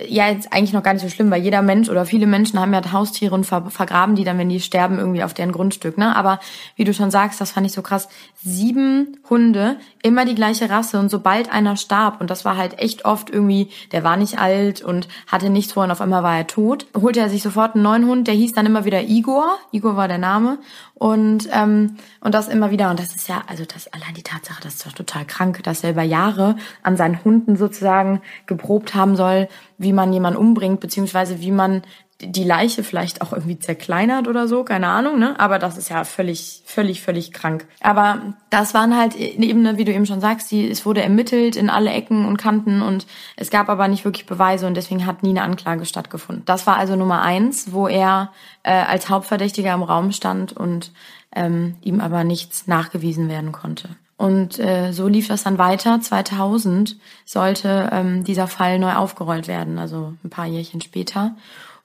ja 0.07 0.27
jetzt 0.27 0.51
eigentlich 0.51 0.73
noch 0.73 0.81
gar 0.81 0.93
nicht 0.93 1.03
so 1.03 1.09
schlimm, 1.09 1.29
weil 1.29 1.43
jeder 1.43 1.61
Mensch 1.61 1.87
oder 1.87 2.03
viele 2.03 2.25
Menschen 2.25 2.59
haben 2.59 2.73
ja 2.73 2.81
Haustiere 2.91 3.35
und 3.35 3.43
vergraben 3.43 4.15
die 4.15 4.23
dann, 4.23 4.39
wenn 4.39 4.49
die 4.49 4.59
sterben, 4.59 4.97
irgendwie 4.97 5.23
auf 5.23 5.35
deren 5.35 5.51
Grundstück. 5.51 5.99
Ne? 5.99 6.15
Aber 6.15 6.39
wie 6.75 6.83
du 6.83 6.95
schon 6.95 7.11
sagst, 7.11 7.39
das 7.39 7.51
fand 7.51 7.67
ich 7.67 7.73
so 7.73 7.83
krass. 7.83 8.09
Sieben 8.43 9.19
Hunde, 9.29 9.77
immer 10.01 10.25
die 10.25 10.35
gleiche 10.35 10.69
Rasse 10.69 10.99
und 10.99 11.09
sobald 11.09 11.51
einer 11.51 11.75
starb, 11.75 12.21
und 12.21 12.29
das 12.29 12.45
war 12.45 12.57
halt 12.57 12.79
echt 12.79 13.05
oft 13.05 13.29
irgendwie, 13.29 13.69
der 13.91 14.03
war 14.03 14.17
nicht 14.17 14.39
alt 14.39 14.81
und 14.81 15.07
hatte 15.27 15.49
nichts 15.49 15.73
vor 15.73 15.83
und 15.83 15.91
auf 15.91 16.01
einmal 16.01 16.23
war 16.23 16.37
er 16.37 16.47
tot, 16.47 16.87
holte 16.95 17.19
er 17.19 17.29
sich 17.29 17.43
sofort 17.43 17.75
einen 17.75 17.83
neuen 17.83 18.05
Hund, 18.05 18.27
der 18.27 18.35
hieß 18.35 18.53
dann 18.53 18.65
immer 18.65 18.85
wieder 18.85 19.01
Igor. 19.03 19.57
Igor 19.71 19.95
war 19.95 20.07
der 20.07 20.17
Name. 20.17 20.59
Und, 20.93 21.47
ähm, 21.53 21.95
und 22.19 22.33
das 22.33 22.49
immer 22.49 22.71
wieder. 22.71 22.89
Und 22.89 22.99
das 22.99 23.15
ist 23.15 23.29
ja, 23.29 23.43
also 23.47 23.63
das 23.65 23.87
allein 23.93 24.13
die 24.15 24.23
Tatsache, 24.23 24.61
das 24.61 24.75
ist 24.75 24.85
doch 24.85 24.91
total 24.91 25.25
krank, 25.25 25.63
dass 25.63 25.83
er 25.83 25.91
über 25.91 26.03
Jahre 26.03 26.57
an 26.83 26.97
seinen 26.97 27.23
Hunden 27.23 27.55
sozusagen 27.55 28.21
geprobt 28.47 28.95
haben 28.95 29.15
soll, 29.15 29.47
wie 29.77 29.93
man 29.93 30.11
jemanden 30.11 30.39
umbringt, 30.39 30.81
beziehungsweise 30.81 31.39
wie 31.39 31.51
man 31.51 31.83
die 32.21 32.43
Leiche 32.43 32.83
vielleicht 32.83 33.21
auch 33.21 33.31
irgendwie 33.31 33.59
zerkleinert 33.59 34.27
oder 34.27 34.47
so, 34.47 34.65
keine 34.65 34.87
Ahnung, 34.87 35.19
ne? 35.19 35.39
Aber 35.39 35.57
das 35.57 35.77
ist 35.77 35.89
ja 35.89 36.03
völlig, 36.03 36.61
völlig, 36.65 37.01
völlig 37.01 37.31
krank. 37.31 37.65
Aber 37.79 38.33
das 38.49 38.73
waren 38.73 38.97
halt 38.97 39.15
eben, 39.15 39.61
ne, 39.61 39.77
wie 39.77 39.85
du 39.85 39.93
eben 39.93 40.05
schon 40.05 40.19
sagst, 40.19 40.51
die, 40.51 40.69
es 40.69 40.85
wurde 40.85 41.01
ermittelt 41.01 41.55
in 41.55 41.69
alle 41.69 41.91
Ecken 41.91 42.25
und 42.25 42.35
Kanten 42.35 42.81
und 42.81 43.07
es 43.37 43.49
gab 43.49 43.69
aber 43.69 43.87
nicht 43.87 44.03
wirklich 44.03 44.25
Beweise 44.25 44.67
und 44.67 44.75
deswegen 44.75 45.05
hat 45.05 45.23
nie 45.23 45.29
eine 45.29 45.43
Anklage 45.43 45.85
stattgefunden. 45.85 46.43
Das 46.45 46.67
war 46.67 46.75
also 46.75 46.97
Nummer 46.97 47.21
eins, 47.21 47.71
wo 47.71 47.87
er 47.87 48.31
äh, 48.63 48.71
als 48.71 49.09
Hauptverdächtiger 49.09 49.73
im 49.73 49.83
Raum 49.83 50.11
stand 50.11 50.51
und 50.51 50.91
ähm, 51.33 51.75
ihm 51.81 52.01
aber 52.01 52.25
nichts 52.25 52.67
nachgewiesen 52.67 53.29
werden 53.29 53.53
konnte. 53.53 53.89
Und 54.17 54.59
äh, 54.59 54.91
so 54.91 55.07
lief 55.07 55.29
das 55.29 55.43
dann 55.43 55.57
weiter. 55.57 56.01
2000 56.01 56.97
sollte 57.23 57.89
ähm, 57.93 58.25
dieser 58.25 58.47
Fall 58.47 58.77
neu 58.77 58.93
aufgerollt 58.95 59.47
werden, 59.47 59.79
also 59.79 60.13
ein 60.25 60.29
paar 60.29 60.45
Jährchen 60.45 60.81
später. 60.81 61.35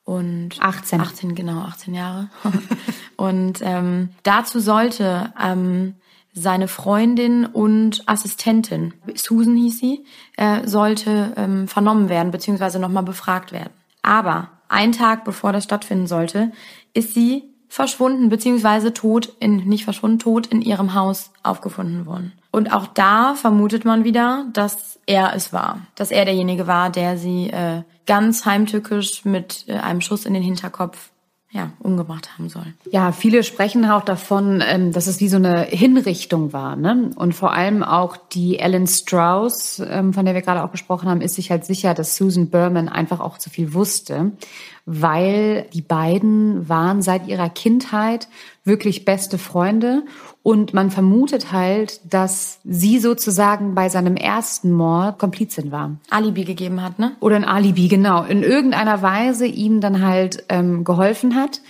Und 0.05 0.51
18. 0.61 1.01
18, 1.01 1.35
genau, 1.35 1.63
18 1.63 1.95
Jahre. 1.95 2.29
und 3.17 3.61
ähm, 3.63 4.11
dazu 4.23 4.61
sollte 4.61 5.33
ähm, 5.43 5.95
seine 6.35 6.69
Freundin 6.69 7.47
und 7.47 8.03
Assistentin, 8.07 8.93
Susan 9.15 9.57
hieß 9.57 9.79
sie, 9.79 10.05
äh, 10.37 10.67
sollte 10.67 11.33
ähm, 11.37 11.69
vernommen 11.69 12.09
werden, 12.09 12.33
beziehungsweise 12.33 12.79
nochmal 12.79 13.05
befragt 13.05 13.53
werden. 13.53 13.73
Aber 14.03 14.51
ein 14.69 14.93
Tag 14.93 15.25
bevor 15.25 15.53
das 15.53 15.65
stattfinden 15.65 16.07
sollte, 16.07 16.53
ist 16.93 17.15
sie 17.15 17.54
verschwunden, 17.75 18.29
beziehungsweise 18.29 18.95
tot 18.95 19.33
in, 19.41 19.57
nicht 19.67 19.83
verschwunden, 19.83 20.21
tot 20.21 20.47
in 20.47 20.63
ihrem 20.63 20.95
Haus 20.95 21.33
aufgefunden 21.43 22.07
worden. 22.07 22.33
Und 22.53 22.73
auch 22.73 22.87
da 22.87 23.35
vermutet 23.35 23.85
man 23.85 24.05
wieder, 24.05 24.47
dass 24.53 25.01
er 25.07 25.35
es 25.35 25.53
war. 25.53 25.81
Dass 25.97 26.13
er 26.13 26.25
derjenige 26.25 26.69
war, 26.69 26.91
der 26.91 27.19
sie 27.19 27.51
äh, 27.51 27.83
ganz 28.07 28.47
heimtückisch 28.47 29.25
mit 29.25 29.65
äh, 29.67 29.73
einem 29.73 30.01
Schuss 30.01 30.25
in 30.25 30.35
den 30.35 30.43
Hinterkopf 30.45 31.11
ja, 31.55 31.71
umgebracht 31.79 32.31
haben 32.37 32.49
soll. 32.49 32.67
Ja, 32.91 33.13
viele 33.13 33.45
sprechen 33.45 33.89
auch 33.89 34.05
davon, 34.05 34.61
ähm, 34.67 34.91
dass 34.91 35.07
es 35.07 35.21
wie 35.21 35.29
so 35.29 35.37
eine 35.37 35.63
Hinrichtung 35.63 36.53
war. 36.53 36.75
Ne? 36.75 37.13
Und 37.15 37.33
vor 37.33 37.53
allem 37.53 37.85
auch 37.85 38.17
die 38.17 38.59
Ellen 38.59 38.89
Strauss, 38.89 39.81
ähm, 39.89 40.13
von 40.13 40.25
der 40.25 40.35
wir 40.35 40.43
gerade 40.43 40.65
auch 40.65 40.73
gesprochen 40.73 41.09
haben, 41.09 41.21
ist 41.21 41.37
sich 41.37 41.53
halt 41.53 41.65
sicher, 41.65 41.95
dass 41.95 42.17
Susan 42.17 42.51
Berman 42.51 42.89
einfach 42.89 43.21
auch 43.21 43.39
zu 43.39 43.51
viel 43.51 43.73
wusste, 43.73 44.33
weil 44.85 45.69
die 45.73 45.81
beiden 45.81 46.69
waren 46.69 47.03
seit 47.03 47.29
ihrer 47.29 47.51
Kindheit 47.51 48.27
wirklich 48.65 49.05
beste 49.05 49.39
Freunde 49.39 50.03
und 50.45 50.75
man 50.75 50.91
vermutet 50.91 51.53
halt, 51.53 52.01
dass 52.05 52.59
sie 52.65 52.99
sozusagen 52.99 53.75
bei 53.75 53.89
seinem 53.89 54.15
ersten 54.15 54.73
Mord 54.73 55.19
Komplizin 55.19 55.73
war. 55.73 55.97
Alibi 56.11 56.45
gegeben 56.45 56.83
hat, 56.83 56.99
ne? 56.99 57.17
Oder 57.21 57.37
ein 57.37 57.47
Alibi, 57.47 57.89
genau. 57.89 58.25
In 58.25 58.43
irgendeiner 58.43 59.01
Weise 59.01 59.47
ihm 59.47 59.81
dann 59.81 60.03
halt 60.03 60.45
ähm, 60.51 60.85
geholfen 60.85 61.35
hat. 61.35 61.63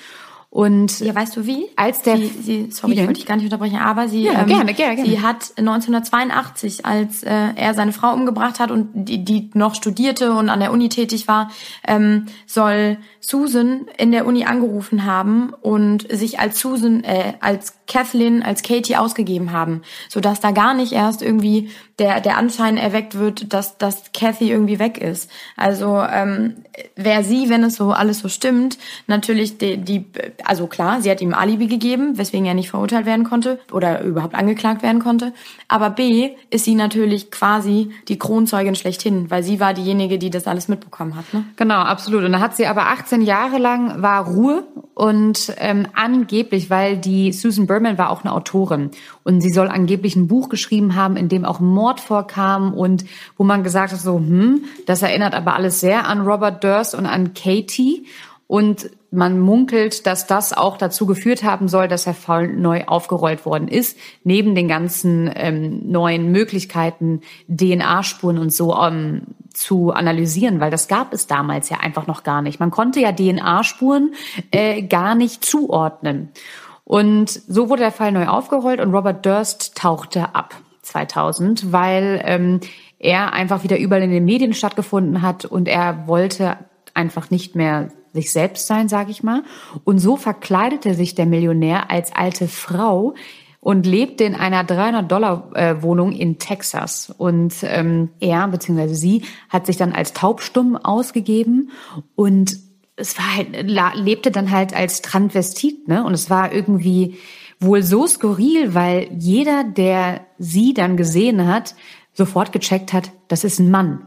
Und 0.55 1.01
ja, 1.01 1.13
weißt 1.13 1.37
du 1.37 1.47
wie? 1.47 1.67
Als 1.75 2.03
der 2.03 2.17
sie, 2.17 2.29
sie 2.29 2.71
sorry, 2.71 2.93
ich 2.93 3.01
wollte 3.01 3.15
dich 3.15 3.27
gar 3.27 3.35
nicht 3.35 3.47
unterbrechen, 3.47 3.79
aber 3.79 4.07
sie 4.07 4.23
ja, 4.23 4.43
ähm, 4.43 4.47
gerne, 4.47 4.73
gerne, 4.73 4.95
gerne. 4.95 5.11
sie 5.11 5.21
hat 5.21 5.53
1982, 5.57 6.87
als 6.87 7.25
äh, 7.25 7.49
er 7.57 7.75
seine 7.75 7.93
Frau 7.93 8.15
umgebracht 8.15 8.61
hat 8.61 8.71
und 8.71 8.89
die, 8.95 9.25
die 9.25 9.51
noch 9.55 9.75
studierte 9.75 10.31
und 10.31 10.49
an 10.49 10.61
der 10.61 10.71
Uni 10.71 10.89
tätig 10.89 11.27
war, 11.27 11.51
ähm, 11.89 12.27
soll 12.47 12.99
Susan 13.19 13.87
in 13.99 14.13
der 14.13 14.27
Uni 14.27 14.45
angerufen 14.45 15.05
haben 15.05 15.53
und 15.61 16.07
sich 16.09 16.39
als 16.39 16.61
Susan, 16.61 17.03
äh, 17.03 17.33
als 17.41 17.75
Kathleen, 17.89 18.45
als 18.45 18.63
Katie 18.63 18.95
ausgegeben 18.95 19.51
haben, 19.51 19.83
so 20.09 20.21
dass 20.21 20.39
da 20.39 20.53
gar 20.53 20.75
nicht 20.75 20.93
erst 20.93 21.21
irgendwie 21.21 21.71
der 21.99 22.21
der 22.21 22.37
Anschein 22.37 22.77
erweckt 22.77 23.19
wird, 23.19 23.53
dass 23.53 23.79
dass 23.79 24.13
Kathy 24.13 24.51
irgendwie 24.51 24.79
weg 24.79 24.99
ist. 24.99 25.31
Also 25.57 26.03
ähm, 26.03 26.57
wäre 26.97 27.23
sie, 27.23 27.49
wenn 27.49 27.63
es 27.63 27.77
so 27.77 27.93
alles 27.93 28.19
so 28.19 28.29
stimmt, 28.29 28.79
natürlich 29.07 29.59
die, 29.59 29.77
die 29.77 30.05
also 30.45 30.67
klar, 30.67 31.01
sie 31.01 31.11
hat 31.11 31.21
ihm 31.21 31.35
Alibi 31.35 31.67
gegeben, 31.67 32.19
weswegen 32.19 32.47
er 32.47 32.55
nicht 32.55 32.71
verurteilt 32.71 33.07
werden 33.07 33.25
konnte 33.25 33.61
oder 33.73 34.03
überhaupt 34.03 34.35
angeklagt 34.35 34.83
werden 34.83 35.01
konnte. 35.01 35.33
Aber 35.69 35.91
B 35.91 36.31
ist 36.51 36.65
sie 36.65 36.75
natürlich 36.75 37.31
quasi 37.31 37.91
die 38.09 38.19
Kronzeugin 38.19 38.75
schlechthin, 38.75 39.31
weil 39.31 39.43
sie 39.43 39.61
war 39.61 39.75
diejenige, 39.75 40.19
die 40.19 40.31
das 40.31 40.47
alles 40.47 40.69
mitbekommen 40.69 41.17
hat. 41.17 41.33
Ne? 41.33 41.45
Genau, 41.57 41.77
absolut. 41.77 42.25
Und 42.25 42.33
da 42.33 42.41
hat 42.41 42.57
sie 42.57 42.67
aber 42.67 42.89
18 42.89 43.23
Jahre 43.23 43.59
lang 43.59 44.03
war 44.03 44.27
Ruhe 44.27 44.65
und 44.95 45.53
ähm, 45.59 45.87
angeblich, 45.95 46.71
weil 46.71 46.97
die 46.97 47.33
Susan 47.33 47.67
Berman 47.67 47.99
war 47.99 48.11
auch 48.11 48.25
eine 48.25 48.33
Autorin 48.33 48.91
und 49.23 49.41
sie 49.41 49.51
soll 49.51 49.69
angeblich 49.69 50.17
ein 50.17 50.29
Buch 50.29 50.49
geschrieben 50.49 50.95
haben, 50.95 51.17
in 51.17 51.29
dem 51.29 51.45
auch 51.45 51.61
vorkam 52.01 52.75
und 52.75 53.05
wo 53.37 53.45
man 53.45 53.63
gesagt 53.63 53.93
hat, 53.93 54.01
so, 54.01 54.17
hm, 54.17 54.65
das 54.87 55.03
erinnert 55.03 55.35
aber 55.35 55.55
alles 55.55 55.81
sehr 55.81 56.07
an 56.09 56.23
Robert 56.23 56.63
Durst 56.65 56.95
und 56.95 57.07
an 57.07 57.35
Katie. 57.35 58.07
Und 58.47 58.91
man 59.11 59.41
munkelt, 59.41 60.07
dass 60.07 60.27
das 60.27 60.53
auch 60.53 60.77
dazu 60.77 61.07
geführt 61.07 61.45
haben 61.45 61.69
soll, 61.69 61.89
dass 61.89 62.05
der 62.05 62.15
Fall 62.15 62.49
neu 62.49 62.85
aufgerollt 62.87 63.47
worden 63.47 63.69
ist, 63.69 63.97
neben 64.25 64.55
den 64.55 64.69
ganzen 64.69 65.31
ähm, 65.35 65.91
neuen 65.91 66.31
Möglichkeiten, 66.31 67.21
DNA-Spuren 67.49 68.39
und 68.39 68.53
so 68.53 68.77
ähm, 68.77 69.23
zu 69.53 69.93
analysieren, 69.93 70.61
weil 70.61 70.71
das 70.71 70.89
gab 70.89 71.13
es 71.13 71.27
damals 71.27 71.71
ja 71.71 71.79
einfach 71.79 72.07
noch 72.07 72.25
gar 72.25 72.43
nicht. 72.43 72.61
Man 72.61 72.71
konnte 72.71 73.01
ja 73.01 73.13
DNA-Spuren 73.13 74.15
äh, 74.51 74.83
gar 74.83 75.15
nicht 75.15 75.45
zuordnen. 75.45 76.31
Und 76.83 77.31
so 77.31 77.71
wurde 77.71 77.83
der 77.83 77.93
Fall 77.93 78.13
neu 78.13 78.27
aufgerollt 78.27 78.81
und 78.81 78.93
Robert 78.93 79.25
Durst 79.25 79.77
tauchte 79.77 80.35
ab 80.35 80.55
2000, 80.85 81.73
weil 81.73 82.23
ähm, 82.25 82.61
er 82.99 83.33
einfach 83.33 83.63
wieder 83.65 83.79
überall 83.79 84.03
in 84.03 84.11
den 84.11 84.25
Medien 84.25 84.55
stattgefunden 84.55 85.23
hat 85.23 85.45
und 85.45 85.69
er 85.69 86.07
wollte 86.07 86.59
einfach 86.95 87.31
nicht 87.31 87.55
mehr 87.55 87.91
sich 88.13 88.33
selbst 88.33 88.67
sein, 88.67 88.89
sage 88.89 89.11
ich 89.11 89.23
mal. 89.23 89.43
Und 89.83 89.99
so 89.99 90.17
verkleidete 90.17 90.95
sich 90.95 91.15
der 91.15 91.27
Millionär 91.27 91.91
als 91.91 92.15
alte 92.15 92.47
Frau 92.49 93.15
und 93.61 93.87
lebte 93.87 94.25
in 94.25 94.35
einer 94.35 94.63
300-Dollar-Wohnung 94.63 96.13
äh, 96.13 96.19
in 96.19 96.39
Texas. 96.39 97.13
Und 97.17 97.55
ähm, 97.63 98.11
er 98.21 98.47
bzw. 98.49 98.95
sie 98.95 99.23
hat 99.49 99.67
sich 99.67 99.77
dann 99.77 99.93
als 99.93 100.13
taubstumm 100.13 100.77
ausgegeben 100.77 101.71
und 102.15 102.59
es 102.97 103.19
war 103.19 103.37
halt, 103.37 103.97
lebte 103.97 104.31
dann 104.31 104.51
halt 104.53 104.75
als 104.75 105.03
Transvestit, 105.03 105.89
ne? 105.89 106.05
Und 106.05 106.15
es 106.15 106.31
war 106.31 106.53
irgendwie 106.53 107.17
wohl 107.65 107.83
so 107.83 108.07
skurril, 108.07 108.75
weil 108.75 109.09
jeder, 109.19 109.65
der 109.65 110.21
sie 110.39 110.75
dann 110.75 110.97
gesehen 110.97 111.47
hat, 111.47 111.75
sofort 112.13 112.53
gecheckt 112.53 112.93
hat, 112.93 113.11
das 113.29 113.45
ist 113.45 113.59
ein 113.59 113.71
Mann. 113.71 114.07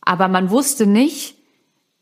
Aber 0.00 0.28
man 0.28 0.50
wusste 0.50 0.86
nicht, 0.86 1.36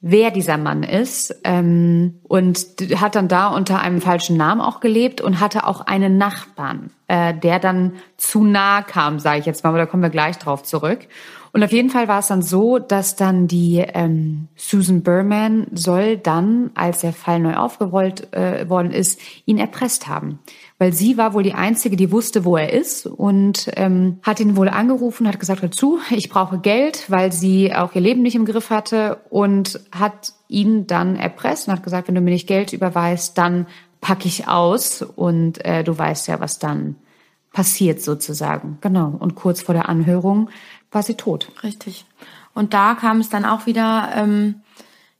wer 0.06 0.30
dieser 0.30 0.58
Mann 0.58 0.82
ist 0.82 1.34
ähm, 1.44 2.20
und 2.24 2.58
hat 2.96 3.14
dann 3.14 3.26
da 3.26 3.48
unter 3.48 3.80
einem 3.80 4.02
falschen 4.02 4.36
Namen 4.36 4.60
auch 4.60 4.80
gelebt 4.80 5.22
und 5.22 5.40
hatte 5.40 5.66
auch 5.66 5.80
einen 5.80 6.18
Nachbarn, 6.18 6.90
äh, 7.08 7.32
der 7.32 7.58
dann 7.58 7.94
zu 8.18 8.44
nah 8.44 8.82
kam, 8.82 9.18
sage 9.18 9.40
ich 9.40 9.46
jetzt 9.46 9.64
mal, 9.64 9.70
aber 9.70 9.78
da 9.78 9.86
kommen 9.86 10.02
wir 10.02 10.10
gleich 10.10 10.36
drauf 10.36 10.62
zurück. 10.62 11.08
Und 11.52 11.62
auf 11.62 11.72
jeden 11.72 11.88
Fall 11.88 12.06
war 12.06 12.18
es 12.18 12.26
dann 12.26 12.42
so, 12.42 12.78
dass 12.78 13.16
dann 13.16 13.46
die 13.46 13.78
ähm, 13.78 14.48
Susan 14.56 15.02
Berman 15.02 15.68
soll 15.72 16.18
dann, 16.18 16.72
als 16.74 17.00
der 17.00 17.14
Fall 17.14 17.38
neu 17.38 17.54
aufgerollt 17.54 18.30
äh, 18.34 18.68
worden 18.68 18.90
ist, 18.90 19.20
ihn 19.46 19.56
erpresst 19.56 20.06
haben 20.08 20.40
weil 20.84 20.92
sie 20.92 21.16
war 21.16 21.32
wohl 21.32 21.42
die 21.42 21.54
Einzige, 21.54 21.96
die 21.96 22.12
wusste, 22.12 22.44
wo 22.44 22.58
er 22.58 22.70
ist 22.70 23.06
und 23.06 23.70
ähm, 23.74 24.18
hat 24.22 24.38
ihn 24.38 24.54
wohl 24.54 24.68
angerufen, 24.68 25.26
hat 25.26 25.40
gesagt, 25.40 25.62
dazu, 25.62 25.98
ich 26.10 26.28
brauche 26.28 26.58
Geld, 26.58 27.10
weil 27.10 27.32
sie 27.32 27.74
auch 27.74 27.94
ihr 27.94 28.02
Leben 28.02 28.20
nicht 28.20 28.34
im 28.34 28.44
Griff 28.44 28.68
hatte 28.68 29.16
und 29.30 29.80
hat 29.92 30.34
ihn 30.46 30.86
dann 30.86 31.16
erpresst 31.16 31.68
und 31.68 31.72
hat 31.72 31.82
gesagt, 31.82 32.08
wenn 32.08 32.14
du 32.14 32.20
mir 32.20 32.32
nicht 32.32 32.46
Geld 32.46 32.74
überweist, 32.74 33.38
dann 33.38 33.66
packe 34.02 34.28
ich 34.28 34.46
aus 34.46 35.00
und 35.00 35.64
äh, 35.64 35.84
du 35.84 35.96
weißt 35.96 36.28
ja, 36.28 36.38
was 36.38 36.58
dann 36.58 36.96
passiert 37.50 38.02
sozusagen. 38.02 38.76
Genau. 38.82 39.16
Und 39.18 39.36
kurz 39.36 39.62
vor 39.62 39.74
der 39.74 39.88
Anhörung 39.88 40.50
war 40.92 41.02
sie 41.02 41.14
tot. 41.14 41.50
Richtig. 41.62 42.04
Und 42.52 42.74
da 42.74 42.94
kam 42.94 43.20
es 43.20 43.30
dann 43.30 43.46
auch 43.46 43.64
wieder 43.64 44.10
ähm, 44.14 44.56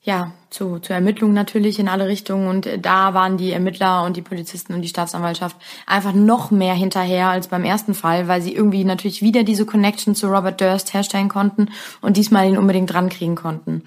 ja, 0.05 0.33
zu, 0.51 0.79
zu 0.81 0.93
Ermittlungen 0.93 1.35
natürlich 1.35 1.79
in 1.79 1.89
alle 1.89 2.07
Richtungen 2.07 2.47
und 2.47 2.69
da 2.81 3.15
waren 3.15 3.39
die 3.39 3.53
Ermittler 3.53 4.05
und 4.05 4.19
die 4.19 4.23
Polizisten 4.23 4.75
und 4.75 4.83
die 4.83 4.89
Staatsanwaltschaft 4.89 5.57
einfach 5.87 6.13
noch 6.13 6.51
mehr 6.51 6.75
hinterher 6.75 7.29
als 7.31 7.49
beim 7.49 7.65
ersten 7.65 7.95
Fall, 7.95 8.29
weil 8.29 8.43
sie 8.43 8.55
irgendwie 8.55 8.85
natürlich 8.85 9.23
wieder 9.23 9.45
diese 9.45 9.65
Connection 9.65 10.15
zu 10.15 10.29
Robert 10.29 10.61
Durst 10.61 10.93
herstellen 10.93 11.31
konnten 11.31 11.71
und 12.03 12.19
diesmal 12.19 12.47
ihn 12.47 12.59
unbedingt 12.59 12.93
drankriegen 12.93 13.35
konnten 13.35 13.83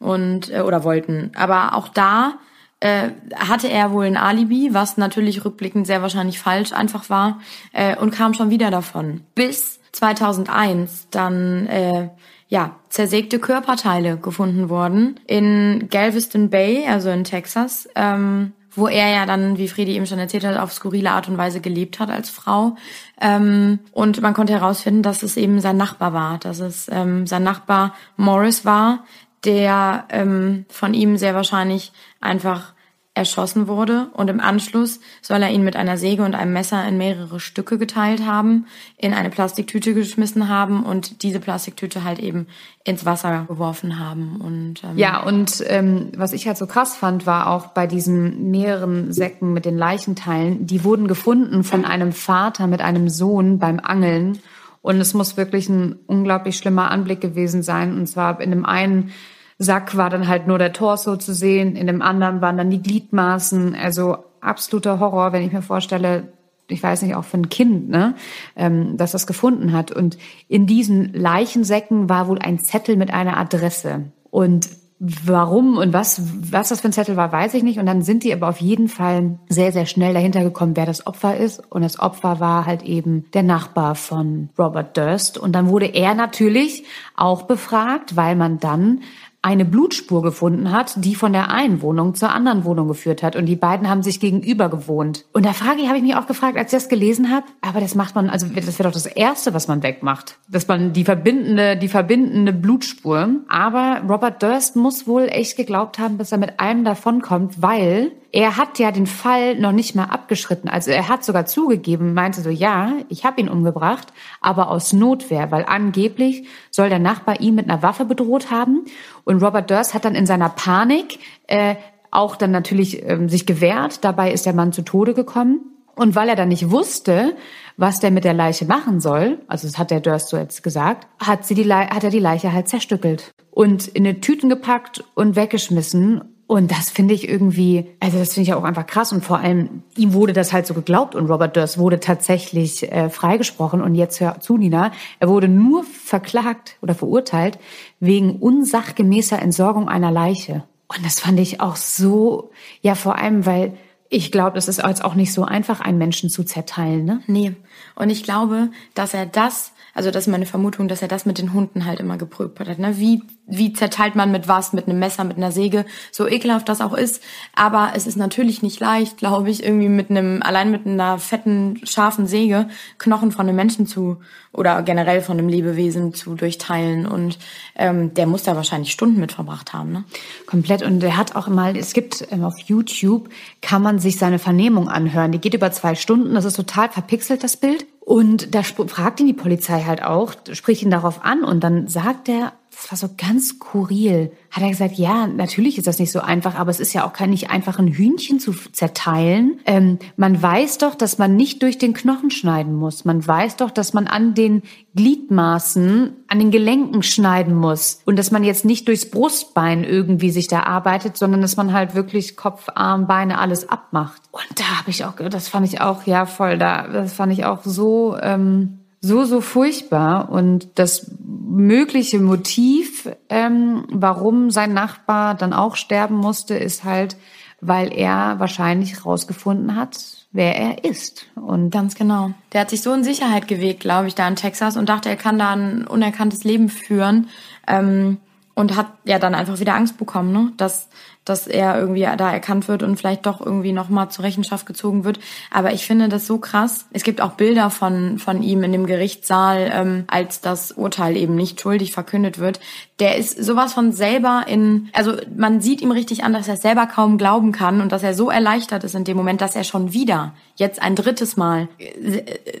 und 0.00 0.50
äh, 0.50 0.62
oder 0.62 0.82
wollten. 0.82 1.30
Aber 1.36 1.76
auch 1.76 1.86
da 1.86 2.34
äh, 2.80 3.10
hatte 3.36 3.68
er 3.68 3.92
wohl 3.92 4.06
ein 4.06 4.16
Alibi, 4.16 4.70
was 4.72 4.96
natürlich 4.96 5.44
rückblickend 5.44 5.86
sehr 5.86 6.02
wahrscheinlich 6.02 6.40
falsch 6.40 6.72
einfach 6.72 7.10
war 7.10 7.38
äh, 7.72 7.96
und 7.96 8.10
kam 8.10 8.34
schon 8.34 8.50
wieder 8.50 8.72
davon. 8.72 9.20
Bis 9.36 9.78
2001 9.92 11.08
dann 11.12 11.66
äh, 11.66 12.08
ja, 12.50 12.76
zersägte 12.88 13.38
Körperteile 13.38 14.16
gefunden 14.16 14.68
worden 14.68 15.18
in 15.26 15.88
Galveston 15.88 16.50
Bay, 16.50 16.84
also 16.86 17.08
in 17.08 17.22
Texas, 17.22 17.88
ähm, 17.94 18.52
wo 18.72 18.88
er 18.88 19.08
ja 19.08 19.24
dann, 19.24 19.56
wie 19.56 19.68
Fredi 19.68 19.92
eben 19.92 20.06
schon 20.06 20.18
erzählt 20.18 20.44
hat, 20.44 20.58
auf 20.58 20.72
skurrile 20.72 21.12
Art 21.12 21.28
und 21.28 21.38
Weise 21.38 21.60
gelebt 21.60 22.00
hat 22.00 22.10
als 22.10 22.28
Frau. 22.28 22.76
Ähm, 23.20 23.78
und 23.92 24.20
man 24.20 24.34
konnte 24.34 24.52
herausfinden, 24.52 25.02
dass 25.02 25.22
es 25.22 25.36
eben 25.36 25.60
sein 25.60 25.76
Nachbar 25.76 26.12
war, 26.12 26.38
dass 26.38 26.58
es 26.58 26.88
ähm, 26.92 27.24
sein 27.26 27.44
Nachbar 27.44 27.94
Morris 28.16 28.64
war, 28.64 29.04
der 29.44 30.06
ähm, 30.10 30.66
von 30.68 30.92
ihm 30.92 31.16
sehr 31.18 31.36
wahrscheinlich 31.36 31.92
einfach 32.20 32.74
erschossen 33.20 33.68
wurde 33.68 34.08
und 34.14 34.28
im 34.28 34.40
Anschluss 34.40 34.98
soll 35.20 35.42
er 35.42 35.50
ihn 35.50 35.62
mit 35.62 35.76
einer 35.76 35.98
Säge 35.98 36.24
und 36.24 36.34
einem 36.34 36.54
Messer 36.54 36.86
in 36.88 36.96
mehrere 36.96 37.38
Stücke 37.38 37.76
geteilt 37.76 38.26
haben, 38.26 38.66
in 38.96 39.12
eine 39.12 39.28
Plastiktüte 39.28 39.92
geschmissen 39.94 40.48
haben 40.48 40.84
und 40.84 41.22
diese 41.22 41.38
Plastiktüte 41.38 42.02
halt 42.02 42.18
eben 42.18 42.46
ins 42.82 43.04
Wasser 43.04 43.44
geworfen 43.46 43.98
haben. 43.98 44.40
Und 44.40 44.82
ähm, 44.82 44.96
ja, 44.96 45.22
und 45.22 45.62
ähm, 45.68 46.12
was 46.16 46.32
ich 46.32 46.46
halt 46.46 46.56
so 46.56 46.66
krass 46.66 46.96
fand, 46.96 47.26
war 47.26 47.50
auch 47.50 47.68
bei 47.68 47.86
diesen 47.86 48.50
mehreren 48.50 49.12
Säcken 49.12 49.52
mit 49.52 49.66
den 49.66 49.76
Leichenteilen, 49.76 50.66
die 50.66 50.82
wurden 50.82 51.06
gefunden 51.06 51.62
von 51.62 51.84
einem 51.84 52.12
Vater 52.12 52.66
mit 52.66 52.80
einem 52.80 53.10
Sohn 53.10 53.58
beim 53.58 53.80
Angeln 53.80 54.40
und 54.82 54.96
es 54.96 55.12
muss 55.12 55.36
wirklich 55.36 55.68
ein 55.68 55.98
unglaublich 56.06 56.56
schlimmer 56.56 56.90
Anblick 56.90 57.20
gewesen 57.20 57.62
sein. 57.62 57.98
Und 57.98 58.06
zwar 58.06 58.40
in 58.40 58.50
dem 58.50 58.64
einen 58.64 59.12
Sack 59.62 59.94
war 59.94 60.08
dann 60.08 60.26
halt 60.26 60.46
nur 60.46 60.56
der 60.56 60.72
Torso 60.72 61.16
zu 61.16 61.34
sehen, 61.34 61.76
in 61.76 61.86
dem 61.86 62.00
anderen 62.00 62.40
waren 62.40 62.56
dann 62.56 62.70
die 62.70 62.82
Gliedmaßen. 62.82 63.74
Also 63.74 64.16
absoluter 64.40 64.98
Horror, 65.00 65.34
wenn 65.34 65.42
ich 65.42 65.52
mir 65.52 65.60
vorstelle, 65.60 66.32
ich 66.66 66.82
weiß 66.82 67.02
nicht, 67.02 67.14
auch 67.14 67.24
für 67.24 67.36
ein 67.36 67.50
Kind, 67.50 67.90
ne, 67.90 68.14
ähm, 68.56 68.96
dass 68.96 69.12
das 69.12 69.26
gefunden 69.26 69.72
hat. 69.72 69.92
Und 69.92 70.16
in 70.48 70.66
diesen 70.66 71.12
Leichensäcken 71.12 72.08
war 72.08 72.26
wohl 72.26 72.38
ein 72.38 72.58
Zettel 72.58 72.96
mit 72.96 73.12
einer 73.12 73.36
Adresse. 73.36 74.06
Und 74.30 74.70
warum 74.98 75.76
und 75.76 75.92
was, 75.92 76.22
was 76.52 76.68
das 76.68 76.80
für 76.80 76.88
ein 76.88 76.92
Zettel 76.92 77.16
war, 77.16 77.30
weiß 77.30 77.52
ich 77.52 77.62
nicht. 77.62 77.78
Und 77.78 77.86
dann 77.86 78.00
sind 78.00 78.22
die 78.22 78.32
aber 78.32 78.48
auf 78.48 78.62
jeden 78.62 78.88
Fall 78.88 79.38
sehr, 79.50 79.72
sehr 79.72 79.84
schnell 79.84 80.14
dahinter 80.14 80.42
gekommen, 80.42 80.76
wer 80.76 80.86
das 80.86 81.06
Opfer 81.06 81.36
ist. 81.36 81.62
Und 81.70 81.82
das 81.82 81.98
Opfer 81.98 82.40
war 82.40 82.64
halt 82.64 82.82
eben 82.82 83.24
der 83.34 83.42
Nachbar 83.42 83.94
von 83.94 84.48
Robert 84.58 84.96
Durst. 84.96 85.36
Und 85.36 85.52
dann 85.52 85.68
wurde 85.68 85.86
er 85.86 86.14
natürlich 86.14 86.84
auch 87.14 87.42
befragt, 87.42 88.16
weil 88.16 88.36
man 88.36 88.58
dann 88.58 89.00
eine 89.42 89.64
Blutspur 89.64 90.22
gefunden 90.22 90.70
hat, 90.70 91.02
die 91.02 91.14
von 91.14 91.32
der 91.32 91.50
einen 91.50 91.80
Wohnung 91.80 92.14
zur 92.14 92.30
anderen 92.30 92.64
Wohnung 92.64 92.88
geführt 92.88 93.22
hat. 93.22 93.36
Und 93.36 93.46
die 93.46 93.56
beiden 93.56 93.88
haben 93.88 94.02
sich 94.02 94.20
gegenüber 94.20 94.68
gewohnt. 94.68 95.24
Und 95.32 95.46
da 95.46 95.54
frage 95.54 95.80
ich, 95.80 95.88
habe 95.88 95.96
ich 95.96 96.02
mich 96.02 96.14
auch 96.14 96.26
gefragt, 96.26 96.58
als 96.58 96.72
ich 96.72 96.78
das 96.78 96.88
gelesen 96.88 97.30
habe, 97.30 97.46
aber 97.62 97.80
das 97.80 97.94
macht 97.94 98.14
man, 98.14 98.28
also 98.28 98.46
das 98.46 98.78
wäre 98.78 98.88
doch 98.88 98.92
das 98.94 99.06
Erste, 99.06 99.54
was 99.54 99.66
man 99.66 99.82
wegmacht. 99.82 100.38
Dass 100.48 100.68
man 100.68 100.92
die 100.92 101.04
verbindende, 101.04 101.76
die 101.76 101.88
verbindende 101.88 102.52
Blutspur. 102.52 103.30
Aber 103.48 104.02
Robert 104.06 104.42
Durst 104.42 104.76
muss 104.76 105.06
wohl 105.06 105.26
echt 105.30 105.56
geglaubt 105.56 105.98
haben, 105.98 106.18
dass 106.18 106.32
er 106.32 106.38
mit 106.38 106.60
einem 106.60 106.84
davonkommt, 106.84 107.62
weil 107.62 108.12
er 108.32 108.56
hat 108.56 108.78
ja 108.78 108.92
den 108.92 109.06
Fall 109.06 109.56
noch 109.56 109.72
nicht 109.72 109.94
mal 109.94 110.04
abgeschritten. 110.04 110.68
Also 110.68 110.90
er 110.90 111.08
hat 111.08 111.24
sogar 111.24 111.46
zugegeben, 111.46 112.14
meinte 112.14 112.42
so, 112.42 112.50
ja, 112.50 112.92
ich 113.08 113.24
habe 113.24 113.40
ihn 113.40 113.48
umgebracht, 113.48 114.12
aber 114.40 114.70
aus 114.70 114.92
Notwehr, 114.92 115.50
weil 115.50 115.64
angeblich 115.64 116.46
soll 116.70 116.88
der 116.88 116.98
Nachbar 117.00 117.40
ihn 117.40 117.56
mit 117.56 117.68
einer 117.68 117.82
Waffe 117.82 118.04
bedroht 118.04 118.50
haben. 118.50 118.84
Und 119.24 119.42
Robert 119.42 119.70
Durst 119.70 119.94
hat 119.94 120.04
dann 120.04 120.14
in 120.14 120.26
seiner 120.26 120.48
Panik 120.48 121.18
äh, 121.48 121.74
auch 122.10 122.36
dann 122.36 122.50
natürlich 122.50 123.02
ähm, 123.04 123.28
sich 123.28 123.46
gewehrt. 123.46 124.04
Dabei 124.04 124.32
ist 124.32 124.46
der 124.46 124.52
Mann 124.52 124.72
zu 124.72 124.82
Tode 124.82 125.14
gekommen. 125.14 125.60
Und 125.96 126.14
weil 126.14 126.28
er 126.28 126.36
dann 126.36 126.48
nicht 126.48 126.70
wusste, 126.70 127.36
was 127.76 128.00
der 128.00 128.10
mit 128.10 128.24
der 128.24 128.32
Leiche 128.32 128.64
machen 128.64 129.00
soll, 129.00 129.38
also 129.48 129.66
das 129.66 129.76
hat 129.76 129.90
der 129.90 130.00
Durst 130.00 130.28
so 130.28 130.36
jetzt 130.36 130.62
gesagt, 130.62 131.06
hat, 131.18 131.44
sie 131.44 131.54
die, 131.54 131.62
Le 131.62 131.90
hat 131.90 132.04
er 132.04 132.10
die 132.10 132.20
Leiche 132.20 132.52
halt 132.52 132.68
zerstückelt 132.68 133.32
und 133.50 133.88
in 133.88 134.06
eine 134.06 134.20
Tüten 134.20 134.48
gepackt 134.48 135.04
und 135.14 135.36
weggeschmissen. 135.36 136.22
Und 136.50 136.72
das 136.72 136.90
finde 136.90 137.14
ich 137.14 137.28
irgendwie, 137.28 137.86
also 138.00 138.18
das 138.18 138.34
finde 138.34 138.50
ich 138.50 138.54
auch 138.54 138.64
einfach 138.64 138.84
krass. 138.84 139.12
Und 139.12 139.24
vor 139.24 139.38
allem, 139.38 139.84
ihm 139.96 140.14
wurde 140.14 140.32
das 140.32 140.52
halt 140.52 140.66
so 140.66 140.74
geglaubt 140.74 141.14
und 141.14 141.30
Robert 141.30 141.54
Durst 141.54 141.78
wurde 141.78 142.00
tatsächlich 142.00 142.90
äh, 142.90 143.08
freigesprochen. 143.08 143.80
Und 143.80 143.94
jetzt 143.94 144.18
hör 144.18 144.40
zu, 144.40 144.56
Nina, 144.56 144.90
er 145.20 145.28
wurde 145.28 145.46
nur 145.46 145.84
verklagt 145.84 146.76
oder 146.82 146.96
verurteilt 146.96 147.60
wegen 148.00 148.34
unsachgemäßer 148.34 149.40
Entsorgung 149.40 149.88
einer 149.88 150.10
Leiche. 150.10 150.64
Und 150.88 151.06
das 151.06 151.20
fand 151.20 151.38
ich 151.38 151.60
auch 151.60 151.76
so, 151.76 152.50
ja, 152.80 152.96
vor 152.96 153.14
allem, 153.14 153.46
weil 153.46 153.74
ich 154.08 154.32
glaube, 154.32 154.58
es 154.58 154.66
ist 154.66 154.82
jetzt 154.84 155.04
auch 155.04 155.14
nicht 155.14 155.32
so 155.32 155.44
einfach, 155.44 155.80
einen 155.80 155.98
Menschen 155.98 156.30
zu 156.30 156.42
zerteilen, 156.42 157.04
ne? 157.04 157.22
Nee. 157.28 157.54
Und 157.94 158.10
ich 158.10 158.24
glaube, 158.24 158.70
dass 158.94 159.14
er 159.14 159.24
das 159.24 159.70
also 159.94 160.10
das 160.10 160.24
ist 160.24 160.30
meine 160.30 160.46
Vermutung, 160.46 160.88
dass 160.88 161.02
er 161.02 161.08
das 161.08 161.26
mit 161.26 161.38
den 161.38 161.52
Hunden 161.52 161.84
halt 161.84 162.00
immer 162.00 162.16
geprüft 162.16 162.60
hat. 162.60 162.78
Ne? 162.78 162.98
Wie, 162.98 163.22
wie 163.46 163.72
zerteilt 163.72 164.14
man 164.14 164.30
mit 164.30 164.48
was? 164.48 164.72
Mit 164.72 164.86
einem 164.86 164.98
Messer, 164.98 165.24
mit 165.24 165.36
einer 165.36 165.52
Säge? 165.52 165.84
So 166.12 166.28
ekelhaft 166.28 166.68
das 166.68 166.80
auch 166.80 166.94
ist. 166.94 167.22
Aber 167.54 167.92
es 167.94 168.06
ist 168.06 168.16
natürlich 168.16 168.62
nicht 168.62 168.80
leicht, 168.80 169.16
glaube 169.16 169.50
ich, 169.50 169.64
irgendwie 169.64 169.88
mit 169.88 170.10
einem, 170.10 170.42
allein 170.42 170.70
mit 170.70 170.86
einer 170.86 171.18
fetten, 171.18 171.80
scharfen 171.84 172.26
Säge 172.26 172.68
Knochen 172.98 173.32
von 173.32 173.48
einem 173.48 173.56
Menschen 173.56 173.86
zu 173.86 174.18
oder 174.52 174.82
generell 174.82 175.22
von 175.22 175.38
einem 175.38 175.48
Lebewesen 175.48 176.12
zu 176.12 176.34
durchteilen. 176.34 177.06
Und 177.06 177.38
ähm, 177.76 178.14
der 178.14 178.26
muss 178.26 178.42
da 178.42 178.56
wahrscheinlich 178.56 178.92
Stunden 178.92 179.20
mit 179.20 179.32
verbracht 179.32 179.72
haben. 179.72 179.92
Ne? 179.92 180.04
Komplett. 180.46 180.82
Und 180.82 181.02
er 181.02 181.16
hat 181.16 181.36
auch 181.36 181.48
mal, 181.48 181.76
es 181.76 181.92
gibt 181.92 182.26
ähm, 182.30 182.44
auf 182.44 182.58
YouTube, 182.58 183.28
kann 183.62 183.82
man 183.82 183.98
sich 183.98 184.18
seine 184.18 184.38
Vernehmung 184.38 184.88
anhören. 184.88 185.32
Die 185.32 185.40
geht 185.40 185.54
über 185.54 185.70
zwei 185.72 185.94
Stunden. 185.94 186.34
Das 186.34 186.44
ist 186.44 186.56
total 186.56 186.88
verpixelt, 186.88 187.44
das 187.44 187.56
Bild. 187.56 187.86
Und 188.10 188.56
da 188.56 188.64
fragt 188.64 189.20
ihn 189.20 189.28
die 189.28 189.32
Polizei 189.32 189.84
halt 189.84 190.02
auch, 190.02 190.34
spricht 190.50 190.82
ihn 190.82 190.90
darauf 190.90 191.24
an 191.24 191.44
und 191.44 191.62
dann 191.62 191.86
sagt 191.86 192.28
er, 192.28 192.54
das 192.80 192.90
war 192.90 193.08
so 193.08 193.14
ganz 193.16 193.50
skurril. 193.50 194.32
Hat 194.50 194.62
er 194.62 194.70
gesagt, 194.70 194.94
ja, 194.94 195.26
natürlich 195.26 195.76
ist 195.76 195.86
das 195.86 195.98
nicht 195.98 196.10
so 196.10 196.20
einfach, 196.20 196.54
aber 196.54 196.70
es 196.70 196.80
ist 196.80 196.94
ja 196.94 197.06
auch 197.06 197.12
kein 197.12 197.30
nicht 197.30 197.50
einfach 197.50 197.78
ein 197.78 197.88
Hühnchen 197.88 198.40
zu 198.40 198.52
zerteilen. 198.52 199.60
Ähm, 199.66 199.98
man 200.16 200.40
weiß 200.40 200.78
doch, 200.78 200.94
dass 200.94 201.18
man 201.18 201.36
nicht 201.36 201.62
durch 201.62 201.76
den 201.76 201.92
Knochen 201.92 202.30
schneiden 202.30 202.74
muss. 202.74 203.04
Man 203.04 203.26
weiß 203.26 203.56
doch, 203.56 203.70
dass 203.70 203.92
man 203.92 204.06
an 204.06 204.34
den 204.34 204.62
Gliedmaßen, 204.96 206.16
an 206.26 206.38
den 206.38 206.50
Gelenken 206.50 207.02
schneiden 207.02 207.54
muss. 207.54 208.00
Und 208.06 208.18
dass 208.18 208.30
man 208.30 208.44
jetzt 208.44 208.64
nicht 208.64 208.88
durchs 208.88 209.10
Brustbein 209.10 209.84
irgendwie 209.84 210.30
sich 210.30 210.48
da 210.48 210.62
arbeitet, 210.62 211.18
sondern 211.18 211.42
dass 211.42 211.56
man 211.56 211.74
halt 211.74 211.94
wirklich 211.94 212.36
Kopf, 212.36 212.68
Arm, 212.74 213.06
Beine 213.06 213.38
alles 213.38 213.68
abmacht. 213.68 214.22
Und 214.30 214.58
da 214.58 214.78
habe 214.78 214.90
ich 214.90 215.04
auch, 215.04 215.16
das 215.16 215.48
fand 215.48 215.66
ich 215.66 215.82
auch, 215.82 216.06
ja, 216.06 216.24
voll 216.24 216.56
da, 216.56 216.88
das 216.88 217.12
fand 217.12 217.32
ich 217.32 217.44
auch 217.44 217.62
so, 217.62 218.16
ähm, 218.22 218.78
so, 219.02 219.24
so 219.24 219.40
furchtbar. 219.40 220.30
Und 220.30 220.68
das 220.76 221.10
mögliche 221.50 222.20
Motiv, 222.20 223.08
ähm, 223.28 223.84
warum 223.90 224.50
sein 224.50 224.72
Nachbar 224.72 225.34
dann 225.34 225.52
auch 225.52 225.76
sterben 225.76 226.16
musste, 226.16 226.54
ist 226.54 226.84
halt, 226.84 227.16
weil 227.60 227.92
er 227.92 228.38
wahrscheinlich 228.38 229.04
rausgefunden 229.04 229.74
hat, 229.76 230.26
wer 230.32 230.56
er 230.56 230.84
ist. 230.84 231.26
Und 231.34 231.70
ganz 231.70 231.94
genau. 231.94 232.32
Der 232.52 232.62
hat 232.62 232.70
sich 232.70 232.82
so 232.82 232.92
in 232.92 233.04
Sicherheit 233.04 233.48
gewegt, 233.48 233.80
glaube 233.80 234.08
ich, 234.08 234.14
da 234.14 234.26
in 234.26 234.36
Texas 234.36 234.76
und 234.76 234.88
dachte, 234.88 235.08
er 235.08 235.16
kann 235.16 235.38
da 235.38 235.50
ein 235.50 235.86
unerkanntes 235.86 236.44
Leben 236.44 236.68
führen. 236.68 237.28
Ähm, 237.66 238.18
und 238.54 238.76
hat 238.76 238.88
ja 239.04 239.18
dann 239.18 239.34
einfach 239.34 239.58
wieder 239.58 239.74
Angst 239.74 239.96
bekommen, 239.96 240.32
ne? 240.32 240.52
dass 240.56 240.88
dass 241.30 241.46
er 241.46 241.78
irgendwie 241.78 242.06
da 242.16 242.32
erkannt 242.32 242.68
wird 242.68 242.82
und 242.82 242.96
vielleicht 242.96 243.24
doch 243.24 243.40
irgendwie 243.40 243.72
nochmal 243.72 244.10
zur 244.10 244.24
Rechenschaft 244.24 244.66
gezogen 244.66 245.04
wird. 245.04 245.20
Aber 245.50 245.72
ich 245.72 245.86
finde 245.86 246.08
das 246.08 246.26
so 246.26 246.38
krass. 246.38 246.86
Es 246.92 247.04
gibt 247.04 247.20
auch 247.20 247.32
Bilder 247.32 247.70
von, 247.70 248.18
von 248.18 248.42
ihm 248.42 248.62
in 248.62 248.72
dem 248.72 248.86
Gerichtssaal, 248.86 249.70
ähm, 249.72 250.04
als 250.08 250.40
das 250.40 250.72
Urteil 250.72 251.16
eben 251.16 251.36
nicht 251.36 251.60
schuldig 251.60 251.92
verkündet 251.92 252.38
wird. 252.38 252.60
Der 252.98 253.16
ist 253.16 253.42
sowas 253.42 253.72
von 253.72 253.92
selber 253.92 254.44
in, 254.46 254.90
also 254.92 255.14
man 255.34 255.60
sieht 255.60 255.80
ihm 255.80 255.90
richtig 255.90 256.24
an, 256.24 256.32
dass 256.32 256.48
er 256.48 256.56
selber 256.56 256.86
kaum 256.86 257.16
glauben 257.16 257.52
kann 257.52 257.80
und 257.80 257.92
dass 257.92 258.02
er 258.02 258.12
so 258.12 258.28
erleichtert 258.28 258.84
ist 258.84 258.94
in 258.94 259.04
dem 259.04 259.16
Moment, 259.16 259.40
dass 259.40 259.56
er 259.56 259.64
schon 259.64 259.92
wieder 259.92 260.34
jetzt 260.56 260.82
ein 260.82 260.96
drittes 260.96 261.36
Mal 261.36 261.68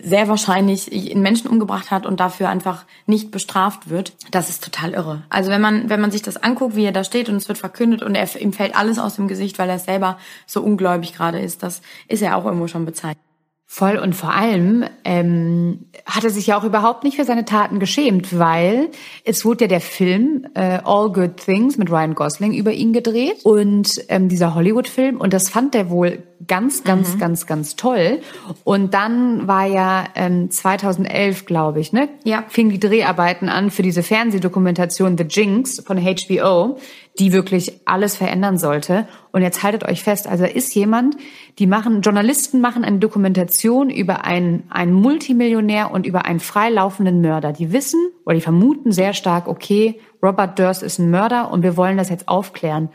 sehr 0.02 0.28
wahrscheinlich 0.28 0.90
einen 0.90 1.20
Menschen 1.20 1.50
umgebracht 1.50 1.90
hat 1.90 2.06
und 2.06 2.20
dafür 2.20 2.48
einfach 2.48 2.84
nicht 3.06 3.30
bestraft 3.30 3.90
wird. 3.90 4.12
Das 4.30 4.48
ist 4.48 4.64
total 4.64 4.94
irre. 4.94 5.22
Also 5.28 5.50
wenn 5.50 5.60
man, 5.60 5.90
wenn 5.90 6.00
man 6.00 6.10
sich 6.10 6.22
das 6.22 6.38
anguckt, 6.38 6.76
wie 6.76 6.84
er 6.84 6.92
da 6.92 7.04
steht 7.04 7.28
und 7.28 7.36
es 7.36 7.48
wird 7.48 7.58
verkündet 7.58 8.02
und 8.02 8.14
er, 8.14 8.40
ihm 8.40 8.52
fällt 8.60 8.76
alles 8.76 8.98
aus 8.98 9.16
dem 9.16 9.26
Gesicht, 9.26 9.58
weil 9.58 9.70
er 9.70 9.78
selber 9.78 10.18
so 10.46 10.60
ungläubig 10.60 11.14
gerade 11.14 11.40
ist. 11.40 11.62
Das 11.62 11.80
ist 12.08 12.20
ja 12.20 12.36
auch 12.36 12.44
irgendwo 12.44 12.66
schon 12.66 12.84
bezeichnet. 12.84 13.24
Voll 13.64 13.96
und 13.96 14.14
vor 14.14 14.34
allem 14.34 14.84
ähm, 15.04 15.86
hat 16.04 16.24
er 16.24 16.30
sich 16.30 16.48
ja 16.48 16.58
auch 16.58 16.64
überhaupt 16.64 17.02
nicht 17.02 17.16
für 17.16 17.24
seine 17.24 17.46
Taten 17.46 17.78
geschämt, 17.78 18.38
weil 18.38 18.90
es 19.24 19.46
wurde 19.46 19.64
ja 19.64 19.68
der 19.68 19.80
Film 19.80 20.44
äh, 20.54 20.80
All 20.84 21.10
Good 21.10 21.38
Things 21.38 21.78
mit 21.78 21.88
Ryan 21.88 22.14
Gosling 22.14 22.52
über 22.52 22.72
ihn 22.72 22.92
gedreht 22.92 23.44
und 23.44 24.04
ähm, 24.08 24.28
dieser 24.28 24.54
Hollywood-Film 24.54 25.18
und 25.18 25.32
das 25.32 25.48
fand 25.48 25.74
er 25.74 25.88
wohl 25.88 26.22
ganz, 26.46 26.84
ganz, 26.84 27.14
mhm. 27.14 27.18
ganz, 27.18 27.46
ganz 27.46 27.76
toll. 27.76 28.20
Und 28.64 28.94
dann 28.94 29.46
war 29.46 29.66
ja 29.66 30.04
ähm, 30.14 30.50
2011, 30.50 31.44
glaube 31.44 31.80
ich, 31.80 31.92
ne, 31.92 32.08
ja. 32.24 32.44
fing 32.48 32.70
die 32.70 32.80
Dreharbeiten 32.80 33.48
an 33.48 33.70
für 33.70 33.82
diese 33.82 34.02
Fernsehdokumentation 34.02 35.18
The 35.18 35.24
Jinx 35.24 35.80
von 35.80 35.98
HBO, 35.98 36.78
die 37.18 37.32
wirklich 37.32 37.80
alles 37.84 38.16
verändern 38.16 38.56
sollte. 38.56 39.06
Und 39.32 39.42
jetzt 39.42 39.62
haltet 39.62 39.84
euch 39.84 40.02
fest, 40.02 40.26
also 40.26 40.44
ist 40.44 40.74
jemand, 40.74 41.16
die 41.58 41.66
machen, 41.66 42.00
Journalisten 42.00 42.60
machen 42.60 42.84
eine 42.84 42.98
Dokumentation 42.98 43.90
über 43.90 44.24
einen, 44.24 44.64
einen 44.70 44.92
Multimillionär 44.92 45.90
und 45.90 46.06
über 46.06 46.24
einen 46.24 46.40
freilaufenden 46.40 47.20
Mörder. 47.20 47.52
Die 47.52 47.72
wissen 47.72 48.00
oder 48.24 48.36
die 48.36 48.40
vermuten 48.40 48.92
sehr 48.92 49.12
stark, 49.12 49.46
okay, 49.46 50.00
Robert 50.22 50.58
Durst 50.58 50.82
ist 50.82 50.98
ein 50.98 51.10
Mörder 51.10 51.50
und 51.50 51.62
wir 51.62 51.76
wollen 51.76 51.98
das 51.98 52.08
jetzt 52.08 52.28
aufklären. 52.28 52.88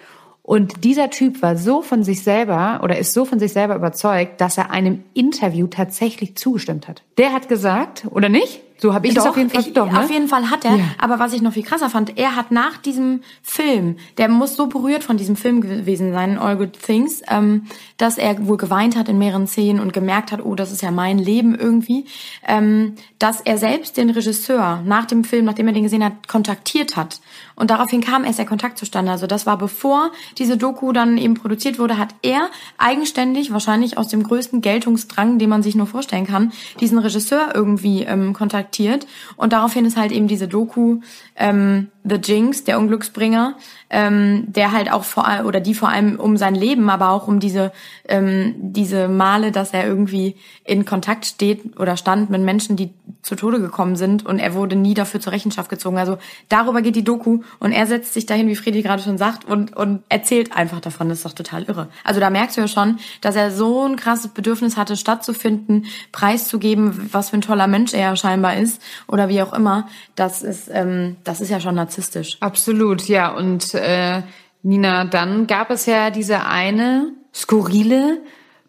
Und 0.46 0.84
dieser 0.84 1.10
Typ 1.10 1.42
war 1.42 1.58
so 1.58 1.82
von 1.82 2.04
sich 2.04 2.22
selber 2.22 2.82
oder 2.84 3.00
ist 3.00 3.14
so 3.14 3.26
von 3.26 3.40
sich 3.40 3.52
selber 3.52 3.76
überzeugt, 3.76 4.40
dass 4.40 4.60
er 4.60 4.70
einem 4.70 5.04
Interview 5.16 5.66
tatsächlich 5.66 6.36
zugestimmt 6.36 6.88
hat. 6.88 7.02
Der 7.18 7.34
hat 7.34 7.50
gesagt, 7.50 8.06
oder 8.12 8.30
nicht? 8.30 8.62
So 8.78 8.94
habe 8.94 9.08
ich 9.08 9.14
doch, 9.14 9.24
das 9.24 9.30
auf 9.30 9.38
jeden 9.38 9.50
Fall. 9.50 9.62
Ich, 9.62 9.74
doch, 9.74 9.90
ne? 9.90 10.00
Auf 10.00 10.12
jeden 10.12 10.28
Fall 10.28 10.50
hat 10.50 10.66
er. 10.66 10.76
Ja. 10.76 10.84
Aber 10.98 11.18
was 11.18 11.32
ich 11.32 11.42
noch 11.42 11.54
viel 11.54 11.64
krasser 11.64 11.90
fand, 11.90 12.18
er 12.18 12.36
hat 12.36 12.52
nach 12.52 12.78
diesem 12.78 13.22
Film, 13.42 13.96
der 14.18 14.28
muss 14.28 14.58
so 14.58 14.68
berührt 14.68 15.04
von 15.04 15.16
diesem 15.16 15.38
Film 15.38 15.62
gewesen 15.62 16.12
sein, 16.12 16.38
All 16.38 16.58
Good 16.58 16.74
Things, 16.82 17.22
ähm, 17.30 17.68
dass 17.98 18.18
er 18.18 18.46
wohl 18.48 18.58
geweint 18.58 18.98
hat 18.98 19.08
in 19.08 19.18
mehreren 19.18 19.48
Szenen 19.48 19.80
und 19.80 19.94
gemerkt 19.94 20.34
hat, 20.34 20.44
oh, 20.44 20.56
das 20.56 20.74
ist 20.74 20.82
ja 20.82 20.92
mein 20.92 21.18
Leben 21.18 21.56
irgendwie, 21.56 22.06
ähm, 22.46 22.96
dass 23.18 23.40
er 23.40 23.58
selbst 23.58 23.96
den 23.96 24.10
Regisseur 24.10 24.82
nach 24.86 25.06
dem 25.06 25.24
Film, 25.24 25.46
nachdem 25.46 25.68
er 25.68 25.74
den 25.74 25.84
gesehen 25.84 26.04
hat, 26.04 26.28
kontaktiert 26.28 26.98
hat. 26.98 27.22
Und 27.56 27.70
daraufhin 27.70 28.02
kam 28.02 28.26
erst 28.26 28.40
der 28.40 28.46
Kontakt 28.46 28.78
zustande. 28.78 29.12
Also 29.12 29.26
das 29.26 29.46
war 29.46 29.58
bevor 29.58 30.12
diese 30.38 30.58
Doku 30.58 30.92
dann 30.92 31.18
eben 31.18 31.36
produziert 31.36 31.80
wurde, 31.80 31.98
hat 31.98 32.14
er 32.22 32.50
eigenständig, 32.78 33.54
wahrscheinlich 33.54 33.98
aus 33.98 34.10
dem 34.10 34.24
größten 34.24 34.60
Geltungsdrang, 34.60 35.40
den 35.40 35.50
man 35.50 35.64
sich 35.64 35.76
nur 35.76 35.88
vorstellen 35.88 36.28
kann, 36.28 36.52
diesen 36.82 36.98
Regisseur 36.98 37.52
irgendwie 37.54 38.04
ähm, 38.04 38.34
kontaktiert 38.34 38.65
kontaktiert. 38.66 39.08
Und 39.38 39.54
daraufhin 39.54 39.86
ist 39.86 39.98
halt 39.98 40.12
eben 40.12 40.28
diese 40.28 40.48
Doku 40.48 41.00
ähm, 41.36 41.90
The 42.04 42.16
Jinx, 42.16 42.64
der 42.64 42.80
Unglücksbringer, 42.80 43.56
ähm, 43.96 44.44
der 44.48 44.74
halt 44.74 44.92
auch 44.92 45.06
vor 45.06 45.26
allem 45.26 45.46
oder 45.46 45.62
die 45.62 45.74
vor 45.74 45.88
allem 45.88 46.20
um 46.20 46.36
sein 46.36 46.54
Leben, 46.54 46.90
aber 46.90 47.12
auch 47.12 47.30
um 47.30 47.40
diese 47.40 47.72
ähm, 48.10 48.54
diese 48.58 49.08
Male, 49.08 49.54
dass 49.54 49.72
er 49.72 49.88
irgendwie 49.88 50.36
in 50.66 50.84
Kontakt 50.84 51.26
steht 51.26 51.80
oder 51.80 51.96
stand 51.96 52.30
mit 52.30 52.42
Menschen, 52.42 52.76
die 52.76 52.94
zu 53.22 53.36
Tode 53.36 53.62
gekommen 53.62 53.96
sind 53.96 54.26
und 54.26 54.40
er 54.40 54.54
wurde 54.54 54.76
nie 54.76 54.96
dafür 54.96 55.22
zur 55.22 55.32
Rechenschaft 55.32 55.70
gezogen. 55.70 55.98
Also 55.98 56.18
darüber 56.50 56.82
geht 56.82 56.98
die 56.98 57.06
Doku 57.06 57.40
und 57.60 57.72
er 57.72 57.88
setzt 57.88 58.14
sich 58.14 58.26
dahin, 58.26 58.50
wie 58.50 58.58
Friedi 58.58 58.82
gerade 58.82 59.02
schon 59.02 59.18
sagt, 59.18 59.46
und 59.46 59.74
und 59.78 60.04
erzählt 60.10 60.52
einfach 60.52 60.82
davon. 60.82 61.08
Das 61.08 61.20
ist 61.20 61.26
doch 61.26 61.32
total 61.32 61.64
irre. 61.64 61.88
Also 62.04 62.20
da 62.20 62.30
merkst 62.30 62.58
du 62.58 62.62
ja 62.62 62.68
schon, 62.68 63.00
dass 63.22 63.38
er 63.38 63.50
so 63.50 63.88
ein 63.88 63.96
krasses 63.96 64.28
Bedürfnis 64.28 64.76
hatte, 64.76 64.98
stattzufinden, 64.98 65.86
preiszugeben, 66.12 67.10
was 67.14 67.30
für 67.30 67.38
ein 67.38 67.42
toller 67.42 67.68
Mensch 67.68 67.94
er 67.94 68.18
scheinbar 68.18 68.58
ist 68.58 68.82
oder 69.08 69.30
wie 69.30 69.42
auch 69.42 69.54
immer. 69.54 69.88
Das 70.16 70.44
ist 70.44 70.70
ähm, 70.70 71.16
das 71.24 71.40
ist 71.40 71.50
ja 71.50 71.62
schon 71.62 71.76
narzisstisch. 71.76 72.36
Absolut, 72.42 73.08
ja. 73.08 73.30
Und 73.30 73.74
äh, 73.86 74.22
Nina, 74.64 75.06
dann 75.06 75.48
gab 75.48 75.70
es 75.70 75.86
ja 75.86 76.10
diese 76.10 76.46
eine 76.46 77.14
skurrile 77.34 78.22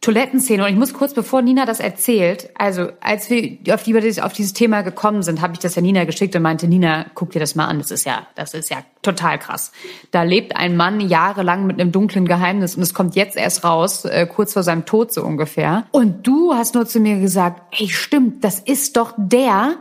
Toilettenszene. 0.02 0.62
Und 0.62 0.70
ich 0.70 0.76
muss 0.76 0.92
kurz, 0.92 1.14
bevor 1.14 1.42
Nina 1.42 1.64
das 1.64 1.80
erzählt, 1.80 2.50
also 2.54 2.88
als 3.00 3.28
wir 3.30 3.74
auf, 3.74 3.82
die, 3.82 4.22
auf 4.22 4.32
dieses 4.34 4.52
Thema 4.52 4.82
gekommen 4.82 5.22
sind, 5.22 5.40
habe 5.40 5.54
ich 5.54 5.58
das 5.58 5.74
ja 5.74 5.82
Nina 5.82 6.04
geschickt 6.04 6.36
und 6.36 6.42
meinte, 6.42 6.68
Nina, 6.68 7.06
guck 7.14 7.30
dir 7.30 7.40
das 7.40 7.54
mal 7.54 7.66
an. 7.66 7.78
Das 7.78 7.90
ist 7.90 8.04
ja, 8.04 8.26
das 8.34 8.54
ist 8.54 8.70
ja 8.70 8.78
total 9.02 9.38
krass. 9.38 9.72
Da 10.10 10.22
lebt 10.22 10.54
ein 10.54 10.76
Mann 10.76 11.00
jahrelang 11.00 11.66
mit 11.66 11.80
einem 11.80 11.92
dunklen 11.92 12.26
Geheimnis 12.26 12.76
und 12.76 12.82
es 12.82 12.94
kommt 12.94 13.16
jetzt 13.16 13.36
erst 13.36 13.64
raus, 13.64 14.04
äh, 14.04 14.26
kurz 14.26 14.52
vor 14.52 14.62
seinem 14.62 14.84
Tod 14.84 15.12
so 15.12 15.24
ungefähr. 15.24 15.86
Und 15.92 16.26
du 16.26 16.54
hast 16.54 16.74
nur 16.74 16.86
zu 16.86 17.00
mir 17.00 17.18
gesagt, 17.18 17.62
ey, 17.76 17.88
stimmt, 17.88 18.44
das 18.44 18.60
ist 18.60 18.96
doch 18.96 19.14
der, 19.16 19.76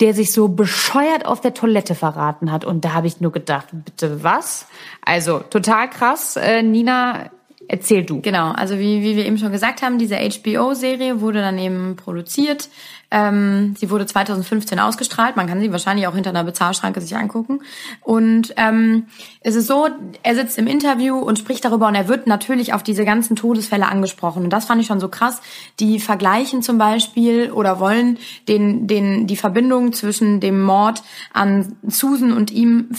der 0.00 0.14
sich 0.14 0.32
so 0.32 0.48
bescheuert 0.48 1.26
auf 1.26 1.40
der 1.40 1.54
Toilette 1.54 1.94
verraten 1.94 2.52
hat. 2.52 2.64
Und 2.64 2.84
da 2.84 2.94
habe 2.94 3.06
ich 3.06 3.20
nur 3.20 3.32
gedacht, 3.32 3.66
bitte 3.72 4.22
was? 4.22 4.66
Also 5.04 5.40
total 5.40 5.90
krass. 5.90 6.36
Äh, 6.36 6.62
Nina, 6.62 7.30
erzähl 7.66 8.04
du. 8.04 8.20
Genau, 8.20 8.52
also 8.52 8.78
wie, 8.78 9.02
wie 9.02 9.16
wir 9.16 9.26
eben 9.26 9.38
schon 9.38 9.52
gesagt 9.52 9.82
haben, 9.82 9.98
diese 9.98 10.16
HBO-Serie 10.16 11.20
wurde 11.20 11.40
dann 11.40 11.58
eben 11.58 11.96
produziert 11.96 12.68
ähm, 13.10 13.74
sie 13.78 13.90
wurde 13.90 14.04
2015 14.04 14.78
ausgestrahlt. 14.78 15.36
Man 15.36 15.46
kann 15.46 15.60
sie 15.60 15.72
wahrscheinlich 15.72 16.06
auch 16.06 16.14
hinter 16.14 16.30
einer 16.30 16.44
Bezahlschranke 16.44 17.00
sich 17.00 17.16
angucken. 17.16 17.60
Und 18.02 18.52
ähm, 18.56 19.06
es 19.40 19.54
ist 19.54 19.66
so, 19.66 19.88
er 20.22 20.34
sitzt 20.34 20.58
im 20.58 20.66
Interview 20.66 21.16
und 21.16 21.38
spricht 21.38 21.64
darüber 21.64 21.88
und 21.88 21.94
er 21.94 22.08
wird 22.08 22.26
natürlich 22.26 22.74
auf 22.74 22.82
diese 22.82 23.06
ganzen 23.06 23.34
Todesfälle 23.34 23.86
angesprochen. 23.86 24.44
Und 24.44 24.50
das 24.50 24.66
fand 24.66 24.82
ich 24.82 24.86
schon 24.86 25.00
so 25.00 25.08
krass. 25.08 25.40
Die 25.80 26.00
vergleichen 26.00 26.60
zum 26.60 26.76
Beispiel 26.76 27.50
oder 27.50 27.80
wollen 27.80 28.18
den, 28.46 28.86
den, 28.86 29.26
die 29.26 29.36
Verbindung 29.36 29.94
zwischen 29.94 30.40
dem 30.40 30.62
Mord 30.62 31.02
an 31.32 31.76
Susan 31.86 32.32
und 32.32 32.50
ihm 32.50 32.90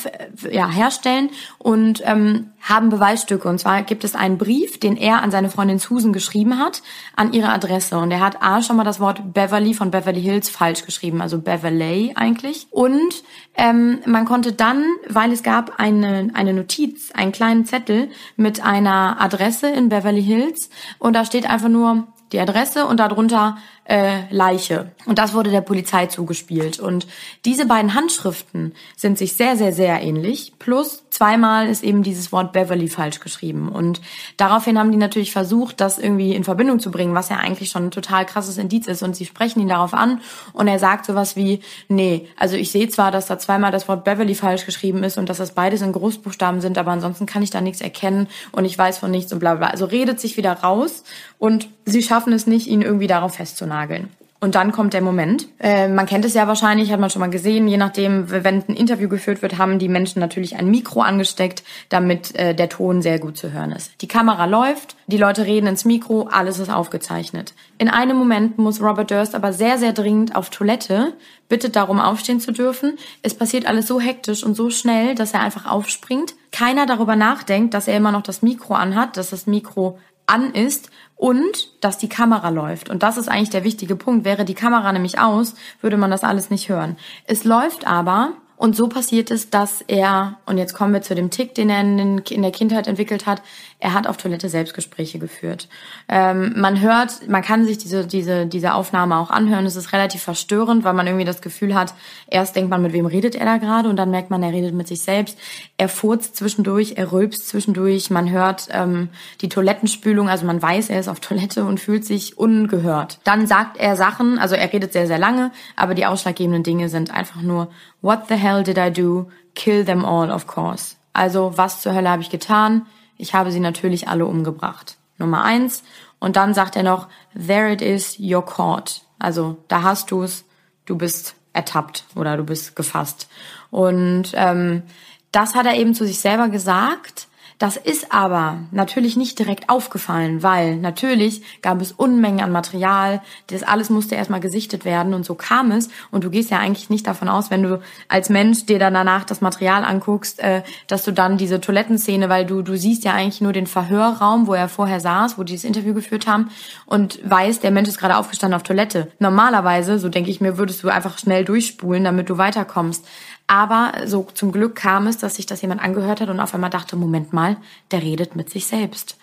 ja, 0.52 0.67
herstellen 0.69 1.30
und 1.60 2.02
ähm, 2.04 2.48
haben 2.62 2.89
Beweisstücke. 2.89 3.48
Und 3.48 3.60
zwar 3.60 3.84
gibt 3.84 4.04
es 4.04 4.15
einen 4.15 4.39
Brief, 4.39 4.80
den 4.80 4.98
er 4.98 5.22
an 5.22 5.30
seine 5.30 5.50
Freundin 5.50 5.78
Susan 5.78 6.13
geschrieben 6.13 6.58
hat, 6.58 6.82
an 7.15 7.32
ihre 7.32 7.50
Adresse. 7.50 7.98
Und 7.98 8.12
er 8.12 8.22
hat 8.22 8.41
A 8.41 8.62
schon 8.63 8.76
mal 8.76 8.84
das 8.84 9.00
Wort 9.00 9.34
Beverly 9.34 9.74
von 9.74 9.91
Beverly 9.91 9.99
Hills 10.20 10.50
falsch 10.50 10.86
geschrieben, 10.86 11.22
also 11.22 11.40
Beverly 11.40 12.14
eigentlich. 12.16 12.68
Und 12.72 13.24
ähm, 13.56 14.00
man 14.06 14.26
konnte 14.26 14.54
dann, 14.54 14.84
weil 15.08 15.32
es 15.32 15.44
gab 15.44 15.80
eine, 15.80 16.30
eine 16.34 16.54
Notiz, 16.54 17.12
einen 17.12 17.32
kleinen 17.32 17.66
Zettel 17.66 18.10
mit 18.36 18.64
einer 18.64 19.18
Adresse 19.20 19.70
in 19.70 19.90
Beverly 19.90 20.24
Hills 20.24 20.70
und 21.00 21.14
da 21.14 21.26
steht 21.26 21.50
einfach 21.50 21.70
nur 21.70 22.08
die 22.32 22.40
Adresse 22.40 22.86
und 22.86 23.00
darunter 23.00 23.58
äh, 23.89 24.21
Leiche. 24.30 24.91
Und 25.08 25.17
das 25.17 25.34
wurde 25.34 25.49
der 25.49 25.62
Polizei 25.62 26.06
zugespielt. 26.06 26.80
Und 26.80 27.08
diese 27.43 27.65
beiden 27.65 27.95
Handschriften 27.95 28.73
sind 28.95 29.17
sich 29.17 29.34
sehr, 29.34 29.58
sehr, 29.58 29.73
sehr 29.73 29.99
ähnlich. 30.02 30.54
Plus 30.60 31.04
zweimal 31.10 31.67
ist 31.67 31.84
eben 31.84 32.04
dieses 32.04 32.32
Wort 32.32 32.54
Beverly 32.54 32.88
falsch 32.88 33.19
geschrieben. 33.19 33.67
Und 33.67 33.99
daraufhin 34.38 34.78
haben 34.78 34.91
die 34.91 34.97
natürlich 34.97 35.32
versucht, 35.32 35.82
das 35.82 35.97
irgendwie 35.97 36.36
in 36.36 36.43
Verbindung 36.43 36.80
zu 36.80 36.91
bringen, 36.91 37.15
was 37.15 37.30
ja 37.30 37.38
eigentlich 37.38 37.71
schon 37.71 37.86
ein 37.86 37.91
total 37.91 38.28
krasses 38.28 38.60
Indiz 38.60 38.86
ist. 38.86 39.02
Und 39.02 39.15
sie 39.15 39.25
sprechen 39.25 39.60
ihn 39.60 39.69
darauf 39.69 39.95
an 39.95 40.21
und 40.54 40.67
er 40.67 40.78
sagt 40.78 41.08
sowas 41.08 41.36
wie, 41.36 41.62
nee, 41.88 42.28
also 42.38 42.56
ich 42.58 42.71
sehe 42.71 42.89
zwar, 42.89 43.10
dass 43.10 43.25
da 43.25 43.39
zweimal 43.39 43.71
das 43.71 43.88
Wort 43.88 44.04
Beverly 44.04 44.36
falsch 44.36 44.67
geschrieben 44.67 45.04
ist 45.04 45.17
und 45.17 45.30
dass 45.30 45.38
das 45.38 45.56
beides 45.56 45.82
in 45.82 45.93
Großbuchstaben 45.93 46.62
sind, 46.62 46.78
aber 46.78 46.91
ansonsten 46.91 47.25
kann 47.25 47.41
ich 47.41 47.49
da 47.49 47.60
nichts 47.60 47.82
erkennen 47.82 48.28
und 48.52 48.65
ich 48.65 48.78
weiß 48.78 48.99
von 48.99 49.10
nichts 49.10 49.34
und 49.34 49.39
bla 49.39 49.56
bla. 49.56 49.67
Also 49.67 49.86
redet 49.86 50.19
sich 50.19 50.38
wieder 50.38 50.54
raus 50.54 51.04
und 51.39 51.69
sie 51.86 52.04
schaffen 52.04 52.34
es 52.34 52.45
nicht, 52.45 52.67
ihn 52.67 52.84
irgendwie 52.84 53.08
darauf 53.08 53.36
festzunageln 53.36 53.79
nageln. 53.80 54.10
Und 54.42 54.56
dann 54.56 54.72
kommt 54.72 54.94
der 54.94 55.02
Moment. 55.02 55.48
Äh, 55.60 55.89
man 55.89 56.06
kennt 56.06 56.24
es 56.24 56.34
ja 56.34 56.48
wahrscheinlich, 56.48 56.94
hat 56.94 57.00
man 57.02 57.10
schon 57.10 57.20
mal 57.20 57.30
gesehen, 57.30 57.68
je 57.68 57.76
nachdem, 57.76 58.32
wenn 58.32 58.63
ein 58.70 58.76
Interview 58.76 59.10
geführt 59.10 59.42
wird, 59.42 59.58
haben 59.58 59.80
die 59.80 59.89
Menschen 59.89 60.22
natürlich 60.22 60.56
ein 60.56 60.72
Mikro 60.72 61.02
angesteckt, 61.02 61.62
damit 61.89 62.36
äh, 62.38 62.56
der 62.56 62.70
Ton 62.70 63.02
sehr 63.02 63.20
gut 63.20 63.36
zu 63.36 63.52
hören 63.52 63.74
ist. 63.74 63.92
Die 64.02 64.08
Kamera 64.08 64.46
läuft, 64.46 64.96
die 65.08 65.18
Leute 65.18 65.46
reden 65.46 65.68
ins 65.68 65.84
Mikro, 65.84 66.30
alles 66.32 66.58
ist 66.58 66.70
aufgezeichnet. 66.70 67.54
In 67.80 67.89
einem 67.89 68.15
Moment 68.15 68.58
muss 68.58 68.82
Robert 68.82 69.12
Durst 69.12 69.36
aber 69.36 69.52
sehr, 69.52 69.78
sehr 69.78 69.92
dringend 69.92 70.38
auf 70.38 70.50
Toilette, 70.50 71.13
bittet 71.50 71.76
darum, 71.76 72.00
aufstehen 72.00 72.39
zu 72.39 72.54
dürfen. 72.54 72.98
Es 73.22 73.34
passiert 73.34 73.65
alles 73.65 73.88
so 73.88 74.00
hektisch 74.00 74.46
und 74.46 74.56
so 74.56 74.70
schnell, 74.70 75.15
dass 75.15 75.34
er 75.34 75.42
einfach 75.42 75.65
aufspringt. 75.65 76.36
Keiner 76.54 76.86
darüber 76.86 77.18
nachdenkt, 77.18 77.74
dass 77.74 77.89
er 77.89 77.98
immer 77.98 78.13
noch 78.13 78.24
das 78.24 78.42
Mikro 78.42 78.76
anhat, 78.76 79.18
dass 79.18 79.32
das 79.32 79.48
Mikro 79.48 80.00
an 80.28 80.54
ist 80.54 80.89
und 81.19 81.67
dass 81.84 81.97
die 81.97 82.08
Kamera 82.08 82.47
läuft. 82.47 82.89
Und 82.89 83.03
das 83.03 83.17
ist 83.17 83.27
eigentlich 83.27 83.49
der 83.49 83.65
wichtige 83.65 83.97
Punkt. 83.97 84.23
Wäre 84.23 84.45
die 84.45 84.53
Kamera 84.53 84.89
nämlich 84.93 85.19
aus, 85.19 85.53
würde 85.82 85.97
man 85.97 86.10
das 86.10 86.23
alles 86.23 86.49
nicht 86.49 86.69
hören. 86.69 86.95
Es 87.25 87.43
läuft 87.43 87.86
aber 87.86 88.32
und 88.60 88.76
so 88.76 88.89
passiert 88.89 89.32
es, 89.32 89.50
dass 89.50 89.82
er, 89.88 90.38
und 90.45 90.58
jetzt 90.58 90.74
kommen 90.74 90.91
wir 90.91 91.02
zu 91.02 91.15
dem 91.15 91.30
Tick, 91.30 91.56
den 91.56 91.69
er 91.69 91.80
in, 91.80 92.41
der 92.41 92.52
Kindheit 92.52 92.88
entwickelt 92.88 93.26
hat, 93.26 93.41
er 93.80 93.93
hat 93.93 94.06
auf 94.06 94.17
Toilette 94.17 94.50
Selbstgespräche 94.50 95.17
geführt. 95.17 95.69
Ähm, 96.10 96.56
man 96.58 96.82
hört, 96.82 97.30
man 97.30 97.41
kann 97.41 97.63
sich 97.63 97.78
diese, 97.78 98.06
diese, 98.06 98.48
diese 98.48 98.74
Aufnahme 98.74 99.15
auch 99.17 99.30
anhören. 99.30 99.65
Es 99.65 99.78
ist 99.78 99.93
relativ 99.93 100.24
verstörend, 100.24 100.84
weil 100.84 100.93
man 100.93 101.08
irgendwie 101.08 101.24
das 101.24 101.41
Gefühl 101.41 101.74
hat, 101.74 101.93
erst 102.28 102.58
denkt 102.58 102.69
man, 102.69 102.82
mit 102.82 102.91
wem 102.91 103.06
redet 103.06 103.34
er 103.34 103.45
da 103.45 103.56
gerade 103.56 103.88
und 103.88 103.95
dann 103.95 104.12
merkt 104.12 104.30
man, 104.30 104.43
er 104.43 104.52
redet 104.52 104.74
mit 104.74 104.89
sich 104.89 105.04
selbst. 105.04 105.38
Er 105.78 105.88
furzt 105.88 106.36
zwischendurch, 106.36 106.95
er 106.98 107.13
rülpst 107.13 107.48
zwischendurch, 107.48 108.10
man 108.10 108.30
hört 108.30 108.67
ähm, 108.72 109.08
die 109.39 109.48
Toilettenspülung, 109.48 110.28
also 110.28 110.45
man 110.45 110.62
weiß, 110.62 110.89
er 110.89 111.00
ist 111.00 111.08
auf 111.08 111.22
Toilette 111.22 111.63
und 111.63 111.80
fühlt 111.80 112.04
sich 112.04 112.38
ungehört. 112.38 113.19
Dann 113.24 113.48
sagt 113.48 113.78
er 113.78 113.95
Sachen, 113.95 114.38
also 114.38 114.56
er 114.56 114.74
redet 114.74 114.91
sehr, 114.91 115.08
sehr 115.08 115.17
lange, 115.17 115.52
aber 115.78 115.95
die 115.95 116.06
ausschlaggebenden 116.06 116.63
Dinge 116.63 116.89
sind 116.89 117.13
einfach 117.13 117.41
nur, 117.41 117.69
what 118.02 118.28
the 118.28 118.36
hell 118.36 118.64
did 118.64 118.78
I 118.78 118.90
do? 118.90 119.30
Kill 119.56 119.84
them 119.84 120.06
all, 120.06 120.32
of 120.32 120.48
course. 120.48 120.96
Also, 121.14 121.58
was 121.58 121.82
zur 121.82 121.94
Hölle 121.94 122.10
habe 122.10 122.22
ich 122.22 122.30
getan? 122.30 122.86
Ich 123.18 123.34
habe 123.34 123.52
sie 123.52 123.60
natürlich 123.60 124.08
alle 124.08 124.26
umgebracht. 124.26 124.98
Nummer 125.18 125.44
eins. 125.44 125.84
Und 126.20 126.36
dann 126.36 126.54
sagt 126.54 126.76
er 126.76 126.84
noch, 126.84 127.08
there 127.36 127.72
it 127.72 127.82
is, 127.82 128.18
you're 128.18 128.42
caught. 128.42 129.02
Also, 129.20 129.58
da 129.68 129.84
hast 129.84 130.12
du's, 130.12 130.46
du 130.86 130.98
bist 130.98 131.36
ertappt 131.54 132.06
oder 132.16 132.38
du 132.38 132.44
bist 132.44 132.76
gefasst. 132.76 133.28
Und 133.72 134.32
ähm, 134.34 134.84
das 135.32 135.56
hat 135.56 135.66
er 135.66 135.76
eben 135.76 135.94
zu 135.94 136.06
sich 136.06 136.20
selber 136.20 136.50
gesagt 136.50 137.29
das 137.60 137.76
ist 137.76 138.13
aber 138.13 138.60
natürlich 138.72 139.17
nicht 139.17 139.38
direkt 139.38 139.69
aufgefallen, 139.69 140.41
weil 140.41 140.78
natürlich 140.78 141.62
gab 141.62 141.82
es 141.82 141.91
Unmengen 141.91 142.39
an 142.39 142.54
Material, 142.54 143.22
das 143.48 143.63
alles 143.63 143.89
musste 143.89 144.15
erstmal 144.15 144.39
gesichtet 144.39 144.86
werden 144.86 145.13
und 145.13 145.26
so 145.26 145.36
kam 145.36 145.72
es. 145.72 145.89
Und 146.10 146.24
du 146.24 146.30
gehst 146.30 146.52
ja 146.52 146.60
eigentlich 146.60 146.89
nicht 146.89 147.06
davon 147.06 147.28
aus, 147.28 147.52
wenn 147.52 147.63
du 147.63 147.82
als 148.08 148.30
Mensch 148.30 148.65
dir 148.65 148.80
dann 148.80 148.93
danach 148.93 149.26
das 149.26 149.41
Material 149.41 149.84
anguckst, 149.84 150.39
äh, 150.39 150.63
dass 150.88 151.04
du 151.04 151.12
dann 151.12 151.38
diese 151.38 151.60
Toilettenszene, 151.60 152.30
weil 152.30 152.45
du, 152.45 152.62
du 152.62 152.78
siehst 152.78 153.04
ja 153.04 153.13
eigentlich 153.13 153.41
nur 153.41 153.52
den 153.52 153.67
Verhörraum, 153.67 154.48
wo 154.48 154.54
er 154.54 154.69
vorher 154.69 155.02
saß, 155.02 155.38
wo 155.38 155.43
die 155.43 155.54
das 155.56 155.65
Interview 155.65 155.93
geführt 155.93 156.28
haben 156.28 156.52
und 156.86 157.19
weißt, 157.30 157.62
der 157.62 157.72
Mensch 157.72 157.89
ist 157.89 158.00
gerade 158.00 158.15
aufgestanden 158.15 158.56
auf 158.56 158.63
Toilette. 158.63 159.12
Normalerweise, 159.19 160.00
so 160.00 160.08
denke 160.08 160.32
ich 160.32 160.39
mir, 160.39 160.58
würdest 160.58 160.82
du 160.82 160.88
einfach 160.88 161.17
schnell 161.17 161.43
durchspulen, 161.43 162.06
damit 162.06 162.30
du 162.30 162.38
weiterkommst. 162.38 163.06
Aber 163.50 163.94
so 164.06 164.28
zum 164.36 164.52
Glück 164.52 164.76
kam 164.76 165.08
es, 165.08 165.18
dass 165.18 165.36
sich 165.36 165.48
das 165.48 165.64
jemand 165.64 165.82
angehört 165.82 166.22
hat 166.22 166.30
und 166.30 166.40
auf 166.40 166.54
einmal 166.54 166.70
dachte, 166.70 166.96
Moment 166.96 167.34
mal, 167.34 167.58
der 167.90 168.04
redet 168.04 168.36
mit 168.36 168.52
sich 168.52 168.68
selbst. 168.68 169.18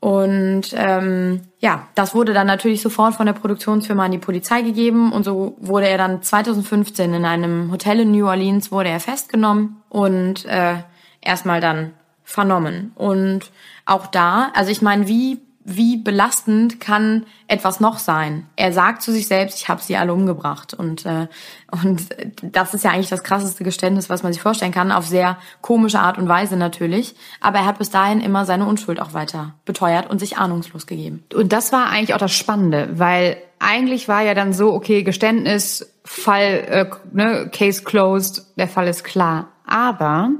Und 0.00 0.64
ähm, 0.74 1.42
ja, 1.60 1.86
das 1.94 2.12
wurde 2.12 2.32
dann 2.32 2.48
natürlich 2.48 2.82
sofort 2.82 3.14
von 3.14 3.26
der 3.26 3.34
Produktionsfirma 3.34 4.06
an 4.06 4.10
die 4.10 4.18
Polizei 4.18 4.62
gegeben 4.62 5.12
und 5.12 5.22
so 5.22 5.56
wurde 5.60 5.88
er 5.88 5.96
dann 5.96 6.22
2015 6.22 7.14
in 7.14 7.24
einem 7.24 7.70
Hotel 7.70 8.00
in 8.00 8.10
New 8.10 8.26
Orleans 8.26 8.72
wurde 8.72 8.88
er 8.88 8.98
festgenommen 8.98 9.76
und 9.88 10.44
äh, 10.46 10.78
erstmal 11.20 11.60
dann 11.60 11.92
vernommen. 12.24 12.90
Und 12.96 13.52
auch 13.86 14.08
da, 14.08 14.50
also 14.54 14.72
ich 14.72 14.82
meine, 14.82 15.06
wie 15.06 15.38
wie 15.68 15.98
belastend 15.98 16.80
kann 16.80 17.26
etwas 17.46 17.78
noch 17.78 17.98
sein? 17.98 18.46
Er 18.56 18.72
sagt 18.72 19.02
zu 19.02 19.12
sich 19.12 19.28
selbst, 19.28 19.58
ich 19.58 19.68
habe 19.68 19.82
sie 19.82 19.96
alle 19.96 20.14
umgebracht. 20.14 20.72
Und, 20.72 21.04
äh, 21.04 21.28
und 21.70 22.08
das 22.42 22.72
ist 22.72 22.84
ja 22.84 22.90
eigentlich 22.90 23.10
das 23.10 23.22
krasseste 23.22 23.64
Geständnis, 23.64 24.08
was 24.08 24.22
man 24.22 24.32
sich 24.32 24.40
vorstellen 24.40 24.72
kann, 24.72 24.90
auf 24.90 25.06
sehr 25.06 25.36
komische 25.60 26.00
Art 26.00 26.16
und 26.16 26.26
Weise 26.26 26.56
natürlich. 26.56 27.14
Aber 27.40 27.58
er 27.58 27.66
hat 27.66 27.78
bis 27.78 27.90
dahin 27.90 28.20
immer 28.22 28.46
seine 28.46 28.64
Unschuld 28.64 28.98
auch 28.98 29.12
weiter 29.12 29.54
beteuert 29.66 30.08
und 30.08 30.20
sich 30.20 30.38
ahnungslos 30.38 30.86
gegeben. 30.86 31.22
Und 31.34 31.52
das 31.52 31.70
war 31.70 31.90
eigentlich 31.90 32.14
auch 32.14 32.18
das 32.18 32.32
Spannende, 32.32 32.88
weil 32.94 33.36
eigentlich 33.58 34.08
war 34.08 34.22
ja 34.22 34.34
dann 34.34 34.54
so, 34.54 34.72
okay, 34.72 35.02
Geständnis, 35.02 35.92
Fall, 36.04 36.64
äh, 36.68 36.86
ne, 37.12 37.50
Case 37.52 37.82
closed, 37.82 38.46
der 38.56 38.68
Fall 38.68 38.88
ist 38.88 39.04
klar. 39.04 39.48
Aber 39.66 40.30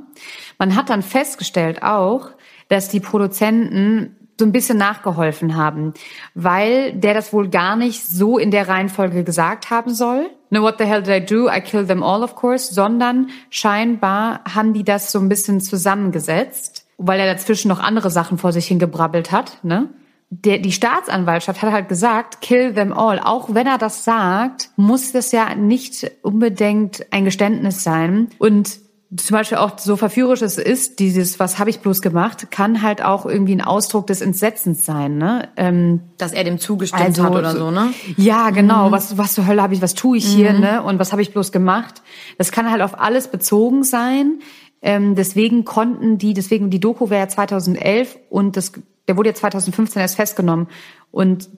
man 0.58 0.74
hat 0.74 0.88
dann 0.88 1.02
festgestellt 1.02 1.82
auch, 1.82 2.30
dass 2.68 2.88
die 2.88 3.00
Produzenten 3.00 4.14
so 4.38 4.44
ein 4.44 4.52
bisschen 4.52 4.78
nachgeholfen 4.78 5.56
haben, 5.56 5.94
weil 6.34 6.92
der 6.92 7.14
das 7.14 7.32
wohl 7.32 7.48
gar 7.48 7.76
nicht 7.76 8.06
so 8.06 8.38
in 8.38 8.50
der 8.50 8.68
Reihenfolge 8.68 9.24
gesagt 9.24 9.70
haben 9.70 9.92
soll. 9.92 10.30
No, 10.50 10.62
what 10.62 10.76
the 10.78 10.84
hell 10.84 11.02
did 11.02 11.22
I 11.22 11.24
do? 11.24 11.48
I 11.48 11.60
kill 11.60 11.86
them 11.86 12.02
all, 12.02 12.22
of 12.22 12.36
course. 12.36 12.72
Sondern 12.72 13.30
scheinbar 13.50 14.40
haben 14.54 14.72
die 14.72 14.84
das 14.84 15.12
so 15.12 15.18
ein 15.18 15.28
bisschen 15.28 15.60
zusammengesetzt, 15.60 16.86
weil 16.96 17.20
er 17.20 17.32
dazwischen 17.32 17.68
noch 17.68 17.80
andere 17.80 18.10
Sachen 18.10 18.38
vor 18.38 18.52
sich 18.52 18.66
hingebrabbelt 18.66 19.32
hat, 19.32 19.58
ne? 19.62 19.88
Der, 20.30 20.58
die 20.58 20.72
Staatsanwaltschaft 20.72 21.62
hat 21.62 21.72
halt 21.72 21.88
gesagt, 21.88 22.42
kill 22.42 22.74
them 22.74 22.92
all. 22.92 23.18
Auch 23.18 23.54
wenn 23.54 23.66
er 23.66 23.78
das 23.78 24.04
sagt, 24.04 24.68
muss 24.76 25.10
das 25.12 25.32
ja 25.32 25.54
nicht 25.54 26.10
unbedingt 26.20 27.06
ein 27.10 27.24
Geständnis 27.24 27.82
sein. 27.82 28.28
Und 28.38 28.78
zum 29.16 29.36
Beispiel 29.36 29.56
auch 29.56 29.78
so 29.78 29.96
verführerisch 29.96 30.42
es 30.42 30.58
ist, 30.58 30.98
dieses, 30.98 31.40
was 31.40 31.58
habe 31.58 31.70
ich 31.70 31.80
bloß 31.80 32.02
gemacht, 32.02 32.50
kann 32.50 32.82
halt 32.82 33.02
auch 33.02 33.24
irgendwie 33.24 33.54
ein 33.54 33.62
Ausdruck 33.62 34.06
des 34.06 34.20
Entsetzens 34.20 34.84
sein, 34.84 35.16
ne? 35.16 35.48
Ähm, 35.56 36.00
Dass 36.18 36.32
er 36.32 36.44
dem 36.44 36.58
zugestimmt 36.58 37.02
also, 37.02 37.24
hat 37.24 37.32
oder 37.32 37.56
so, 37.56 37.70
ne? 37.70 37.94
Ja, 38.18 38.50
genau. 38.50 38.88
Mhm. 38.88 38.92
Was, 38.92 39.16
was 39.16 39.32
zur 39.32 39.46
Hölle 39.46 39.62
habe 39.62 39.72
ich, 39.72 39.80
was 39.80 39.94
tue 39.94 40.18
ich 40.18 40.28
mhm. 40.28 40.36
hier, 40.36 40.52
ne? 40.52 40.82
Und 40.82 40.98
was 40.98 41.12
habe 41.12 41.22
ich 41.22 41.32
bloß 41.32 41.52
gemacht? 41.52 42.02
Das 42.36 42.52
kann 42.52 42.70
halt 42.70 42.82
auf 42.82 43.00
alles 43.00 43.28
bezogen 43.28 43.82
sein. 43.82 44.40
Ähm, 44.82 45.14
deswegen 45.14 45.64
konnten 45.64 46.18
die, 46.18 46.34
deswegen 46.34 46.68
die 46.68 46.78
Doku 46.80 47.08
wäre 47.08 47.22
ja 47.22 47.28
2011 47.28 48.18
und 48.28 48.58
das, 48.58 48.72
der 49.08 49.16
wurde 49.16 49.30
ja 49.30 49.34
2015 49.34 50.02
erst 50.02 50.16
festgenommen 50.16 50.68
und 51.10 51.48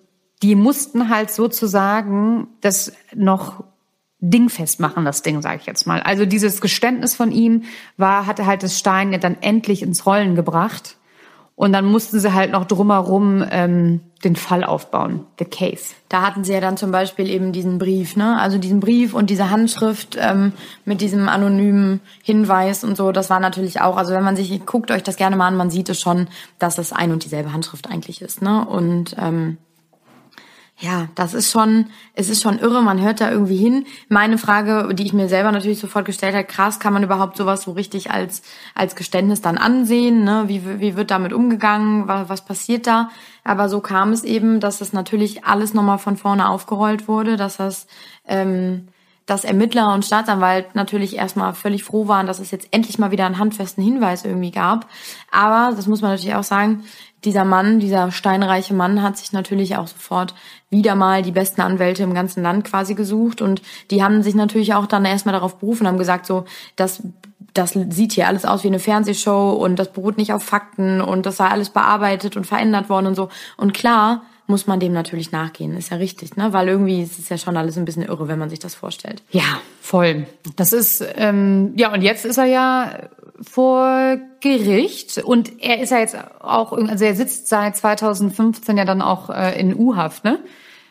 die 0.43 0.55
mussten 0.55 1.11
halt 1.11 1.31
sozusagen 1.31 2.49
das 2.61 2.93
noch 3.15 3.65
dingfest 4.21 4.81
machen, 4.81 5.05
das 5.05 5.23
Ding, 5.23 5.43
sage 5.43 5.59
ich 5.61 5.67
jetzt 5.67 5.87
mal. 5.87 6.01
Also 6.01 6.27
dieses 6.27 6.61
Geständnis 6.61 7.15
von 7.15 7.33
ihm 7.33 7.65
war, 7.97 8.27
hatte 8.27 8.47
halt 8.47 8.63
das 8.63 8.79
Stein 8.79 9.13
ja 9.13 9.19
dann 9.19 9.37
endlich 9.41 9.83
ins 9.83 10.07
Rollen 10.07 10.35
gebracht. 10.35 10.97
Und 11.61 11.75
dann 11.75 11.85
mussten 11.85 12.19
sie 12.19 12.33
halt 12.33 12.53
noch 12.53 12.65
drumherum 12.65 13.45
ähm, 13.51 14.01
den 14.25 14.35
Fall 14.35 14.65
aufbauen, 14.65 15.27
the 15.39 15.45
case. 15.45 15.95
Da 16.09 16.23
hatten 16.23 16.43
sie 16.43 16.55
ja 16.55 16.61
dann 16.61 16.79
zum 16.79 16.91
Beispiel 16.91 17.29
eben 17.29 17.53
diesen 17.53 17.77
Brief, 17.79 18.17
ne? 18.17 18.39
Also 18.41 18.57
diesen 18.57 18.81
Brief 18.81 19.13
und 19.13 19.29
diese 19.29 19.51
Handschrift 19.51 20.17
ähm, 20.19 20.53
mit 20.87 21.03
diesem 21.03 21.29
anonymen 21.29 22.01
Hinweis 22.23 22.83
und 22.83 22.97
so. 22.97 23.13
Das 23.13 23.29
war 23.29 23.41
natürlich 23.41 23.83
auch, 23.83 23.99
also 23.99 24.15
wenn 24.15 24.25
man 24.25 24.37
sich 24.37 24.65
guckt 24.65 24.91
euch 24.91 25.03
das 25.03 25.17
gerne 25.17 25.37
mal 25.37 25.49
an, 25.49 25.57
man 25.57 25.71
sieht 25.71 25.91
es 25.91 26.01
schon, 26.01 26.29
dass 26.59 26.79
es 26.79 26.95
ein 26.95 27.13
und 27.13 27.25
dieselbe 27.25 27.53
Handschrift 27.53 27.91
eigentlich 27.91 28.23
ist, 28.23 28.41
ne? 28.41 28.67
Und 28.67 29.15
ähm, 29.19 29.59
ja, 30.81 31.09
das 31.15 31.35
ist 31.35 31.51
schon, 31.51 31.87
es 32.15 32.31
ist 32.31 32.43
schon 32.43 32.59
irre, 32.59 32.83
man 32.83 33.01
hört 33.01 33.21
da 33.21 33.31
irgendwie 33.31 33.59
hin. 33.59 33.85
Meine 34.09 34.39
Frage, 34.39 34.95
die 34.95 35.05
ich 35.05 35.13
mir 35.13 35.29
selber 35.29 35.53
natürlich 35.53 35.79
sofort 35.79 36.07
gestellt 36.07 36.35
habe, 36.35 36.45
krass, 36.45 36.81
kann 36.81 36.95
man 36.95 37.03
überhaupt 37.03 37.37
sowas 37.37 37.63
so 37.63 37.73
richtig 37.73 38.11
als, 38.11 38.43
als 38.75 38.97
Geständnis 38.97 39.43
dann 39.43 39.59
ansehen? 39.59 40.25
Ne? 40.25 40.45
Wie, 40.47 40.81
wie 40.81 40.97
wird 40.97 41.11
damit 41.11 41.35
umgegangen? 41.35 42.09
Was, 42.09 42.31
was 42.31 42.45
passiert 42.47 42.87
da? 42.87 43.11
Aber 43.45 43.69
so 43.69 43.81
kam 43.81 44.13
es 44.13 44.25
eben, 44.25 44.59
dass 44.59 44.79
das 44.79 44.95
natürlich 44.95 45.45
alles 45.45 45.75
nochmal 45.75 45.99
von 45.99 46.17
vorne 46.17 46.49
aufgerollt 46.49 47.09
wurde, 47.09 47.37
dass 47.37 47.59
das, 47.59 47.87
ähm, 48.27 48.89
dass 49.31 49.45
Ermittler 49.45 49.95
und 49.95 50.05
Staatsanwalt 50.05 50.75
natürlich 50.75 51.17
erstmal 51.17 51.55
völlig 51.55 51.85
froh 51.85 52.09
waren, 52.09 52.27
dass 52.27 52.41
es 52.41 52.51
jetzt 52.51 52.67
endlich 52.73 52.99
mal 52.99 53.13
wieder 53.13 53.27
einen 53.27 53.39
handfesten 53.39 53.85
Hinweis 53.85 54.25
irgendwie 54.25 54.51
gab. 54.51 54.89
Aber, 55.31 55.73
das 55.77 55.87
muss 55.87 56.03
man 56.03 56.11
natürlich 56.11 56.35
auch 56.35 56.43
sagen, 56.43 56.83
dieser 57.23 57.45
Mann, 57.45 57.79
dieser 57.79 58.11
steinreiche 58.11 58.75
Mann 58.75 59.03
hat 59.03 59.19
sich 59.19 59.33
natürlich 59.33 59.77
auch 59.77 59.87
sofort 59.87 60.35
wieder 60.69 60.97
mal 60.97 61.23
die 61.23 61.31
besten 61.31 61.61
Anwälte 61.61 62.03
im 62.03 62.13
ganzen 62.13 62.43
Land 62.43 62.65
quasi 62.65 62.95
gesucht 62.95 63.41
und 63.41 63.63
die 63.93 64.03
haben 64.03 64.25
sich 64.25 64.35
natürlich 64.35 64.75
auch 64.75 64.87
dann 64.87 65.05
erstmal 65.05 65.35
darauf 65.35 65.59
berufen, 65.59 65.87
haben 65.87 65.99
gesagt 65.99 66.27
so, 66.27 66.45
das 66.75 67.03
das 67.55 67.73
sieht 67.73 68.13
hier 68.13 68.29
alles 68.29 68.45
aus 68.45 68.63
wie 68.63 68.69
eine 68.69 68.79
Fernsehshow 68.79 69.53
und 69.53 69.77
das 69.77 69.93
beruht 69.93 70.19
nicht 70.19 70.33
auf 70.33 70.43
Fakten 70.43 71.01
und 71.01 71.27
das 71.27 71.37
sei 71.37 71.47
alles 71.47 71.71
bearbeitet 71.71 72.37
und 72.37 72.47
verändert 72.47 72.89
worden 72.89 73.07
und 73.09 73.17
so. 73.17 73.29
Und 73.57 73.75
klar 73.75 74.23
muss 74.51 74.67
man 74.67 74.81
dem 74.81 74.93
natürlich 74.93 75.33
nachgehen, 75.33 75.77
ist 75.77 75.91
ja 75.91 75.97
richtig, 75.97 76.37
ne? 76.37 76.53
Weil 76.53 76.69
irgendwie 76.69 77.03
ist 77.03 77.19
es 77.19 77.29
ja 77.29 77.39
schon 77.39 77.57
alles 77.57 77.79
ein 77.79 77.85
bisschen 77.85 78.03
irre, 78.03 78.29
wenn 78.29 78.39
man 78.39 78.51
sich 78.51 78.59
das 78.59 78.75
vorstellt. 78.75 79.23
Ja, 79.31 79.61
voll. 79.81 80.27
Das 80.57 80.73
ist 80.73 81.05
ähm, 81.17 81.73
ja 81.77 81.93
und 81.93 82.03
jetzt 82.03 82.25
ist 82.25 82.37
er 82.37 82.45
ja 82.45 83.09
vor 83.41 84.19
Gericht 84.41 85.19
und 85.19 85.63
er 85.63 85.81
ist 85.81 85.91
ja 85.91 85.99
jetzt 85.99 86.17
auch, 86.41 86.73
also 86.73 87.05
er 87.05 87.15
sitzt 87.15 87.49
seit 87.49 87.77
2015 87.77 88.77
ja 88.77 88.85
dann 88.85 89.01
auch 89.01 89.31
äh, 89.31 89.59
in 89.59 89.75
U-Haft, 89.75 90.25
ne? 90.25 90.41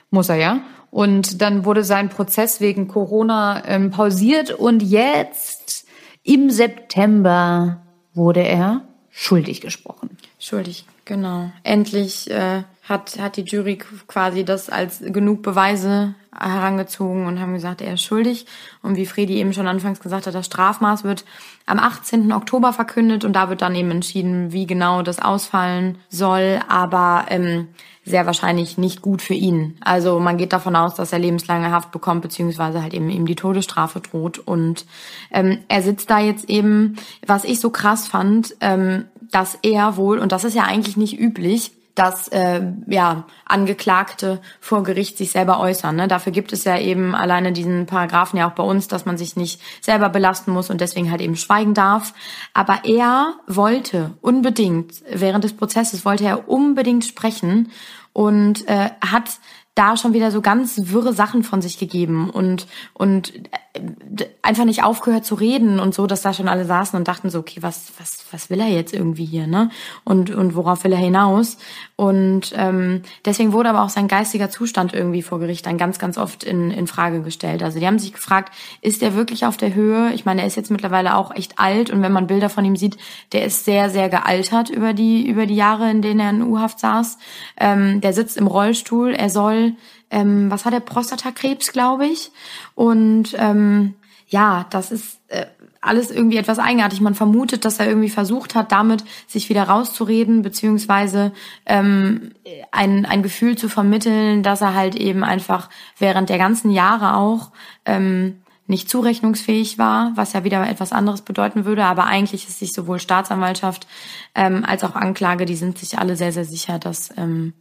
Muss 0.09 0.29
er 0.29 0.37
ja. 0.37 0.61
Und 0.91 1.41
dann 1.41 1.65
wurde 1.65 1.83
sein 1.83 2.09
Prozess 2.09 2.61
wegen 2.61 2.87
Corona 2.87 3.63
ähm, 3.67 3.91
pausiert 3.91 4.51
und 4.51 4.81
jetzt 4.81 5.87
im 6.23 6.49
September 6.49 7.81
wurde 8.13 8.41
er 8.41 8.81
schuldig 9.09 9.61
gesprochen. 9.61 10.17
Schuldig, 10.39 10.85
genau. 11.09 11.51
Endlich 11.63 12.31
äh, 12.31 12.63
hat, 12.87 13.19
hat 13.19 13.35
die 13.35 13.43
Jury 13.43 13.77
quasi 14.07 14.45
das 14.45 14.69
als 14.69 14.99
genug 15.01 15.41
Beweise 15.41 16.15
herangezogen 16.31 17.25
und 17.25 17.41
haben 17.41 17.53
gesagt, 17.53 17.81
er 17.81 17.95
ist 17.95 18.03
schuldig. 18.03 18.45
Und 18.81 18.95
wie 18.95 19.05
Fredi 19.05 19.37
eben 19.37 19.51
schon 19.51 19.67
anfangs 19.67 19.99
gesagt 19.99 20.27
hat, 20.27 20.35
das 20.35 20.45
Strafmaß 20.45 21.03
wird 21.03 21.25
am 21.65 21.79
18. 21.79 22.31
Oktober 22.31 22.71
verkündet 22.71 23.25
und 23.25 23.33
da 23.33 23.49
wird 23.49 23.61
dann 23.61 23.75
eben 23.75 23.91
entschieden, 23.91 24.53
wie 24.53 24.67
genau 24.67 25.01
das 25.01 25.19
ausfallen 25.19 25.97
soll, 26.07 26.59
aber 26.69 27.25
ähm, 27.29 27.67
sehr 28.05 28.25
wahrscheinlich 28.25 28.77
nicht 28.77 29.01
gut 29.01 29.21
für 29.21 29.33
ihn. 29.33 29.77
Also 29.81 30.19
man 30.19 30.37
geht 30.37 30.53
davon 30.53 30.75
aus, 30.75 30.95
dass 30.95 31.11
er 31.11 31.19
lebenslange 31.19 31.71
Haft 31.71 31.91
bekommt, 31.91 32.21
beziehungsweise 32.21 32.81
halt 32.81 32.93
eben 32.93 33.09
ihm 33.09 33.25
die 33.25 33.35
Todesstrafe 33.35 33.99
droht. 33.99 34.39
Und 34.39 34.85
ähm, 35.31 35.59
er 35.67 35.81
sitzt 35.81 36.09
da 36.09 36.19
jetzt 36.19 36.49
eben, 36.49 36.95
was 37.25 37.43
ich 37.43 37.59
so 37.59 37.71
krass 37.71 38.07
fand, 38.07 38.55
ähm, 38.61 39.05
dass 39.31 39.57
er 39.61 39.97
wohl, 39.97 40.19
und 40.19 40.31
das 40.31 40.43
ist 40.43 40.55
ja 40.55 40.63
eigentlich 40.63 40.97
nicht 40.97 41.19
üblich, 41.19 41.71
dass 41.99 42.29
äh, 42.29 42.61
ja 42.87 43.25
Angeklagte 43.45 44.39
vor 44.61 44.83
Gericht 44.83 45.17
sich 45.17 45.31
selber 45.31 45.59
äußern. 45.59 45.97
Ne? 45.97 46.07
Dafür 46.07 46.31
gibt 46.31 46.53
es 46.53 46.63
ja 46.63 46.79
eben 46.79 47.13
alleine 47.13 47.51
diesen 47.51 47.87
Paragraphen 47.87 48.37
ja 48.37 48.49
auch 48.49 48.53
bei 48.55 48.63
uns, 48.63 48.87
dass 48.87 49.05
man 49.05 49.17
sich 49.17 49.35
nicht 49.35 49.59
selber 49.81 50.07
belasten 50.07 50.51
muss 50.51 50.69
und 50.69 50.79
deswegen 50.79 51.11
halt 51.11 51.19
eben 51.19 51.35
schweigen 51.35 51.73
darf. 51.73 52.13
Aber 52.53 52.81
er 52.85 53.33
wollte 53.47 54.11
unbedingt 54.21 55.03
während 55.11 55.43
des 55.43 55.53
Prozesses 55.53 56.05
wollte 56.05 56.23
er 56.23 56.47
unbedingt 56.47 57.03
sprechen 57.03 57.69
und 58.13 58.67
äh, 58.69 58.91
hat 59.05 59.31
da 59.79 59.95
schon 59.95 60.11
wieder 60.11 60.29
so 60.29 60.41
ganz 60.41 60.91
wirre 60.91 61.13
Sachen 61.13 61.43
von 61.43 61.61
sich 61.61 61.79
gegeben 61.79 62.29
und 62.29 62.67
und 62.93 63.33
äh, 63.77 64.25
einfach 64.41 64.65
nicht 64.65 64.83
aufgehört 64.83 65.23
zu 65.25 65.35
reden 65.35 65.79
und 65.79 65.95
so, 65.95 66.05
dass 66.05 66.21
da 66.21 66.33
schon 66.33 66.49
alle 66.49 66.65
saßen 66.65 66.99
und 66.99 67.07
dachten 67.07 67.29
so, 67.29 67.39
okay, 67.39 67.61
was 67.61 67.93
was 67.97 68.25
was 68.31 68.49
will 68.49 68.59
er 68.59 68.67
jetzt 68.67 68.93
irgendwie 68.93 69.23
hier, 69.23 69.47
ne? 69.47 69.69
Und 70.03 70.31
und 70.31 70.53
worauf 70.53 70.83
will 70.83 70.91
er 70.91 70.97
hinaus? 70.97 71.57
Und 71.95 72.53
ähm, 72.57 73.03
deswegen 73.23 73.53
wurde 73.53 73.69
aber 73.69 73.83
auch 73.83 73.89
sein 73.89 74.09
geistiger 74.09 74.49
Zustand 74.49 74.93
irgendwie 74.93 75.21
vor 75.21 75.39
Gericht 75.39 75.65
dann 75.65 75.77
ganz 75.77 75.97
ganz 75.97 76.17
oft 76.17 76.43
in 76.43 76.71
in 76.71 76.87
Frage 76.87 77.21
gestellt. 77.21 77.63
Also 77.63 77.79
die 77.79 77.87
haben 77.87 77.99
sich 77.99 78.11
gefragt, 78.11 78.53
ist 78.81 79.01
er 79.01 79.15
wirklich 79.15 79.45
auf 79.45 79.55
der 79.55 79.73
Höhe? 79.73 80.11
Ich 80.13 80.25
meine, 80.25 80.41
er 80.41 80.47
ist 80.47 80.57
jetzt 80.57 80.71
mittlerweile 80.71 81.15
auch 81.15 81.33
echt 81.33 81.57
alt 81.57 81.89
und 81.89 82.01
wenn 82.01 82.11
man 82.11 82.27
Bilder 82.27 82.49
von 82.49 82.65
ihm 82.65 82.75
sieht, 82.75 82.97
der 83.31 83.45
ist 83.45 83.63
sehr 83.63 83.89
sehr 83.89 84.09
gealtert 84.09 84.69
über 84.69 84.91
die 84.93 85.25
über 85.25 85.45
die 85.45 85.55
Jahre, 85.55 85.89
in 85.89 86.01
denen 86.01 86.19
er 86.19 86.31
in 86.31 86.43
U-Haft 86.43 86.79
saß. 86.81 87.17
Ähm, 87.55 88.01
der 88.01 88.11
sitzt 88.11 88.35
im 88.35 88.47
Rollstuhl, 88.47 89.13
er 89.13 89.29
soll 89.29 89.68
ähm, 90.09 90.49
was 90.49 90.65
hat 90.65 90.73
er, 90.73 90.79
Prostatakrebs, 90.79 91.71
glaube 91.71 92.05
ich. 92.07 92.31
Und 92.75 93.35
ähm, 93.37 93.95
ja, 94.27 94.65
das 94.69 94.91
ist 94.91 95.19
äh, 95.27 95.45
alles 95.81 96.11
irgendwie 96.11 96.37
etwas 96.37 96.59
eigenartig. 96.59 97.01
Man 97.01 97.15
vermutet, 97.15 97.65
dass 97.65 97.79
er 97.79 97.87
irgendwie 97.87 98.09
versucht 98.09 98.55
hat, 98.55 98.71
damit 98.71 99.03
sich 99.27 99.49
wieder 99.49 99.63
rauszureden, 99.63 100.41
beziehungsweise 100.41 101.31
ähm, 101.65 102.31
ein, 102.71 103.05
ein 103.05 103.23
Gefühl 103.23 103.57
zu 103.57 103.69
vermitteln, 103.69 104.43
dass 104.43 104.61
er 104.61 104.75
halt 104.75 104.95
eben 104.95 105.23
einfach 105.23 105.69
während 105.97 106.29
der 106.29 106.37
ganzen 106.37 106.71
Jahre 106.71 107.15
auch 107.15 107.51
ähm, 107.85 108.41
nicht 108.67 108.87
zurechnungsfähig 108.87 109.79
war, 109.79 110.11
was 110.15 110.33
ja 110.33 110.43
wieder 110.43 110.69
etwas 110.69 110.91
anderes 110.91 111.21
bedeuten 111.21 111.65
würde. 111.65 111.85
Aber 111.85 112.05
eigentlich 112.05 112.47
ist 112.47 112.59
sich 112.59 112.71
sowohl 112.71 112.99
Staatsanwaltschaft 112.99 113.87
ähm, 114.35 114.63
als 114.63 114.83
auch 114.83 114.95
Anklage, 114.95 115.45
die 115.45 115.55
sind 115.55 115.79
sich 115.79 115.97
alle 115.97 116.15
sehr, 116.15 116.31
sehr 116.31 116.45
sicher, 116.45 116.77
dass 116.77 117.09
ähm, 117.17 117.53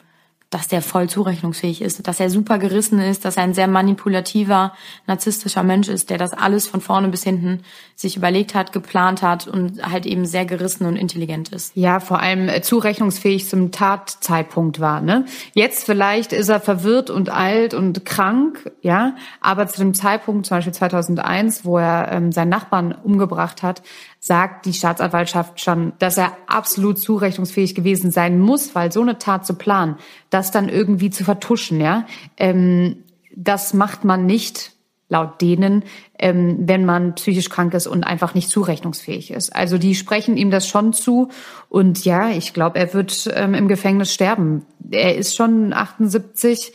dass 0.50 0.66
der 0.66 0.80
voll 0.80 1.10
zurechnungsfähig 1.10 1.82
ist, 1.82 2.06
dass 2.08 2.20
er 2.20 2.30
super 2.30 2.58
gerissen 2.58 3.00
ist, 3.00 3.24
dass 3.24 3.36
er 3.36 3.42
ein 3.42 3.52
sehr 3.52 3.68
manipulativer, 3.68 4.72
narzisstischer 5.06 5.62
Mensch 5.62 5.88
ist, 5.88 6.08
der 6.08 6.16
das 6.16 6.32
alles 6.32 6.66
von 6.66 6.80
vorne 6.80 7.08
bis 7.08 7.22
hinten 7.22 7.60
sich 7.96 8.16
überlegt 8.16 8.54
hat, 8.54 8.72
geplant 8.72 9.20
hat 9.22 9.46
und 9.46 9.82
halt 9.82 10.06
eben 10.06 10.24
sehr 10.24 10.46
gerissen 10.46 10.86
und 10.86 10.96
intelligent 10.96 11.50
ist. 11.50 11.72
Ja, 11.74 12.00
vor 12.00 12.20
allem 12.20 12.48
äh, 12.48 12.62
zurechnungsfähig 12.62 13.48
zum 13.48 13.72
Tatzeitpunkt 13.72 14.80
war. 14.80 15.02
Ne? 15.02 15.26
Jetzt 15.52 15.84
vielleicht 15.84 16.32
ist 16.32 16.48
er 16.48 16.60
verwirrt 16.60 17.10
und 17.10 17.28
alt 17.28 17.74
und 17.74 18.06
krank, 18.06 18.70
ja, 18.80 19.16
aber 19.40 19.66
zu 19.66 19.80
dem 19.80 19.92
Zeitpunkt, 19.92 20.46
zum 20.46 20.56
Beispiel 20.56 20.72
2001, 20.72 21.64
wo 21.64 21.76
er 21.76 22.10
ähm, 22.12 22.32
seinen 22.32 22.50
Nachbarn 22.50 22.92
umgebracht 22.92 23.62
hat, 23.62 23.82
sagt 24.20 24.66
die 24.66 24.72
Staatsanwaltschaft 24.72 25.60
schon, 25.60 25.92
dass 25.98 26.18
er 26.18 26.32
absolut 26.46 26.98
zurechnungsfähig 26.98 27.74
gewesen 27.74 28.10
sein 28.10 28.38
muss, 28.38 28.74
weil 28.74 28.92
so 28.92 29.00
eine 29.00 29.18
Tat 29.18 29.46
zu 29.46 29.54
planen, 29.54 29.96
das 30.30 30.50
dann 30.50 30.68
irgendwie 30.68 31.10
zu 31.10 31.24
vertuschen, 31.24 31.80
ja, 31.80 32.06
ähm, 32.36 33.04
das 33.34 33.74
macht 33.74 34.04
man 34.04 34.26
nicht 34.26 34.72
laut 35.08 35.40
denen, 35.40 35.84
ähm, 36.18 36.58
wenn 36.60 36.84
man 36.84 37.14
psychisch 37.14 37.48
krank 37.48 37.72
ist 37.72 37.86
und 37.86 38.04
einfach 38.04 38.34
nicht 38.34 38.50
zurechnungsfähig 38.50 39.30
ist. 39.30 39.54
Also 39.54 39.78
die 39.78 39.94
sprechen 39.94 40.36
ihm 40.36 40.50
das 40.50 40.68
schon 40.68 40.92
zu 40.92 41.28
und 41.68 42.04
ja, 42.04 42.30
ich 42.30 42.52
glaube, 42.52 42.78
er 42.78 42.92
wird 42.92 43.30
ähm, 43.34 43.54
im 43.54 43.68
Gefängnis 43.68 44.12
sterben. 44.12 44.66
Er 44.90 45.16
ist 45.16 45.34
schon 45.34 45.72
78, 45.72 46.72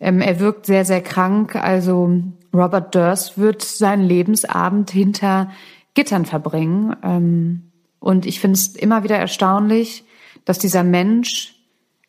ähm, 0.00 0.20
er 0.20 0.40
wirkt 0.40 0.66
sehr, 0.66 0.84
sehr 0.84 1.00
krank. 1.00 1.54
Also 1.54 2.12
Robert 2.52 2.94
Durst 2.94 3.38
wird 3.38 3.62
seinen 3.62 4.04
Lebensabend 4.04 4.90
hinter 4.90 5.50
Gittern 5.96 6.26
verbringen. 6.26 6.94
Ähm, 7.02 7.72
und 7.98 8.24
ich 8.24 8.38
finde 8.38 8.54
es 8.54 8.76
immer 8.76 9.02
wieder 9.02 9.18
erstaunlich, 9.18 10.04
dass 10.44 10.60
dieser 10.60 10.84
Mensch 10.84 11.56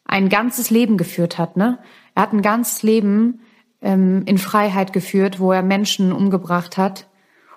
ein 0.05 0.29
ganzes 0.29 0.69
Leben 0.69 0.97
geführt 0.97 1.39
hat. 1.39 1.57
Ne? 1.57 1.79
Er 2.13 2.21
hat 2.21 2.33
ein 2.33 2.43
ganzes 2.43 2.83
Leben 2.83 3.39
ähm, 3.81 4.23
in 4.25 4.37
Freiheit 4.37 4.93
geführt, 4.93 5.39
wo 5.39 5.51
er 5.51 5.63
Menschen 5.63 6.11
umgebracht 6.11 6.77
hat. 6.77 7.07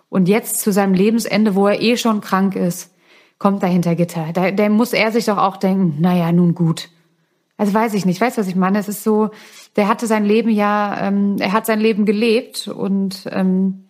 Und 0.09 0.29
jetzt 0.29 0.61
zu 0.61 0.73
seinem 0.73 0.95
Lebensende, 0.95 1.55
wo 1.55 1.67
er 1.67 1.81
eh 1.81 1.97
schon 1.97 2.21
krank 2.21 2.57
ist, 2.57 2.95
kommt 3.39 3.63
er 3.63 3.69
hinter 3.69 3.95
Gitter. 3.95 4.29
Da, 4.33 4.51
da 4.51 4.69
muss 4.69 4.93
er 4.93 5.13
sich 5.13 5.27
doch 5.27 5.39
auch 5.39 5.57
denken, 5.57 6.01
naja, 6.01 6.33
nun 6.33 6.55
gut. 6.55 6.89
Also 7.57 7.75
weiß 7.75 7.95
ich 7.95 8.07
nicht, 8.07 8.21
weißt 8.21 8.39
du, 8.39 8.41
was 8.41 8.49
ich 8.49 8.57
meine? 8.57 8.79
Es 8.79 8.89
ist 8.89 9.05
so, 9.05 9.31
der 9.77 9.87
hatte 9.87 10.07
sein 10.07 10.25
Leben 10.25 10.51
ja, 10.51 11.09
ähm, 11.09 11.37
er 11.39 11.53
hat 11.53 11.67
sein 11.67 11.79
Leben 11.81 12.07
gelebt 12.07 12.69
und 12.69 13.25
ähm, 13.31 13.85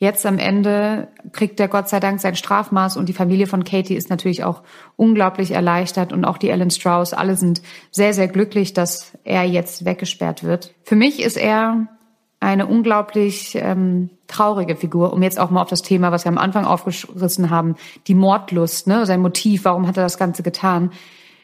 Jetzt 0.00 0.24
am 0.26 0.38
Ende 0.38 1.08
kriegt 1.32 1.58
er 1.58 1.66
Gott 1.66 1.88
sei 1.88 1.98
Dank 1.98 2.20
sein 2.20 2.36
Strafmaß 2.36 2.96
und 2.96 3.08
die 3.08 3.12
Familie 3.12 3.48
von 3.48 3.64
Katie 3.64 3.96
ist 3.96 4.10
natürlich 4.10 4.44
auch 4.44 4.62
unglaublich 4.94 5.50
erleichtert 5.50 6.12
und 6.12 6.24
auch 6.24 6.38
die 6.38 6.50
Ellen 6.50 6.70
Strauss. 6.70 7.12
Alle 7.12 7.34
sind 7.34 7.62
sehr, 7.90 8.14
sehr 8.14 8.28
glücklich, 8.28 8.72
dass 8.72 9.18
er 9.24 9.42
jetzt 9.42 9.84
weggesperrt 9.84 10.44
wird. 10.44 10.72
Für 10.84 10.94
mich 10.94 11.20
ist 11.20 11.36
er 11.36 11.88
eine 12.38 12.68
unglaublich 12.68 13.56
ähm, 13.56 14.10
traurige 14.28 14.76
Figur, 14.76 15.12
um 15.12 15.20
jetzt 15.24 15.40
auch 15.40 15.50
mal 15.50 15.62
auf 15.62 15.68
das 15.68 15.82
Thema, 15.82 16.12
was 16.12 16.24
wir 16.24 16.30
am 16.30 16.38
Anfang 16.38 16.64
aufgerissen 16.64 17.50
haben, 17.50 17.74
die 18.06 18.14
Mordlust, 18.14 18.86
ne, 18.86 19.04
sein 19.04 19.20
Motiv, 19.20 19.64
warum 19.64 19.88
hat 19.88 19.96
er 19.96 20.04
das 20.04 20.16
Ganze 20.16 20.44
getan? 20.44 20.92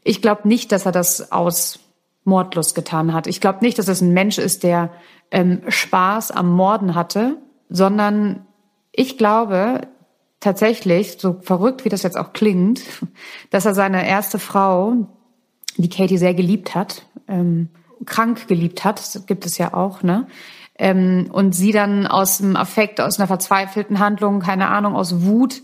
Ich 0.05 0.23
glaube 0.23 0.47
nicht, 0.47 0.71
dass 0.71 0.87
er 0.87 0.93
das 0.93 1.33
aus 1.33 1.81
Mordlust 2.23 2.77
getan 2.77 3.13
hat. 3.13 3.27
Ich 3.27 3.41
glaube 3.41 3.59
nicht, 3.63 3.81
dass 3.81 3.89
es 3.89 4.01
ein 4.01 4.13
Mensch 4.13 4.39
ist, 4.39 4.63
der 4.63 4.93
ähm, 5.33 5.63
Spaß 5.67 6.31
am 6.31 6.51
Morden 6.53 6.95
hatte, 6.95 7.39
sondern 7.75 8.47
ich 8.93 9.19
glaube 9.19 9.89
tatsächlich, 10.39 11.17
so 11.19 11.41
verrückt 11.41 11.85
wie 11.85 11.89
das 11.89 12.05
jetzt 12.05 12.17
auch 12.17 12.33
klingt, 12.33 12.81
dass 13.51 13.67
er 13.67 13.75
seine 13.75 14.09
erste 14.09 14.39
Frau, 14.39 15.09
die 15.77 15.89
Katie 15.89 16.19
sehr 16.19 16.35
geliebt 16.35 16.77
hat, 16.77 17.07
ähm, 17.27 17.69
krank 18.07 18.47
geliebt 18.47 18.85
hat, 18.85 19.01
das 19.01 19.27
gibt 19.27 19.45
es 19.45 19.59
ja 19.59 19.75
auch, 19.75 20.05
ne? 20.05 20.29
Ähm, 20.77 21.29
und 21.33 21.55
sie 21.55 21.73
dann 21.73 22.07
aus 22.07 22.39
dem 22.39 22.57
Affekt, 22.57 23.01
aus 23.01 23.19
einer 23.19 23.27
verzweifelten 23.27 23.99
Handlung, 23.99 24.41
keine 24.41 24.69
Ahnung, 24.69 24.95
aus 24.95 25.25
Wut 25.25 25.63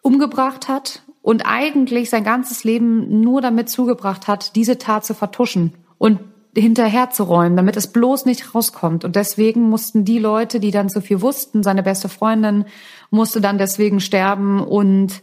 umgebracht 0.00 0.68
hat 0.68 1.02
und 1.22 1.42
eigentlich 1.44 2.10
sein 2.10 2.24
ganzes 2.24 2.62
Leben 2.62 3.20
nur 3.20 3.40
damit 3.40 3.68
zugebracht 3.68 4.28
hat, 4.28 4.54
diese 4.54 4.78
Tat 4.78 5.04
zu 5.04 5.14
vertuschen 5.14 5.74
und 5.98 6.20
hinterherzuräumen, 6.54 7.56
damit 7.56 7.76
es 7.76 7.86
bloß 7.86 8.26
nicht 8.26 8.54
rauskommt. 8.54 9.04
Und 9.04 9.16
deswegen 9.16 9.68
mussten 9.68 10.04
die 10.04 10.18
Leute, 10.18 10.60
die 10.60 10.70
dann 10.70 10.88
so 10.88 11.00
viel 11.00 11.22
wussten, 11.22 11.62
seine 11.62 11.82
beste 11.82 12.08
Freundin 12.08 12.66
musste 13.10 13.40
dann 13.40 13.58
deswegen 13.58 14.00
sterben 14.00 14.60
und 14.60 15.22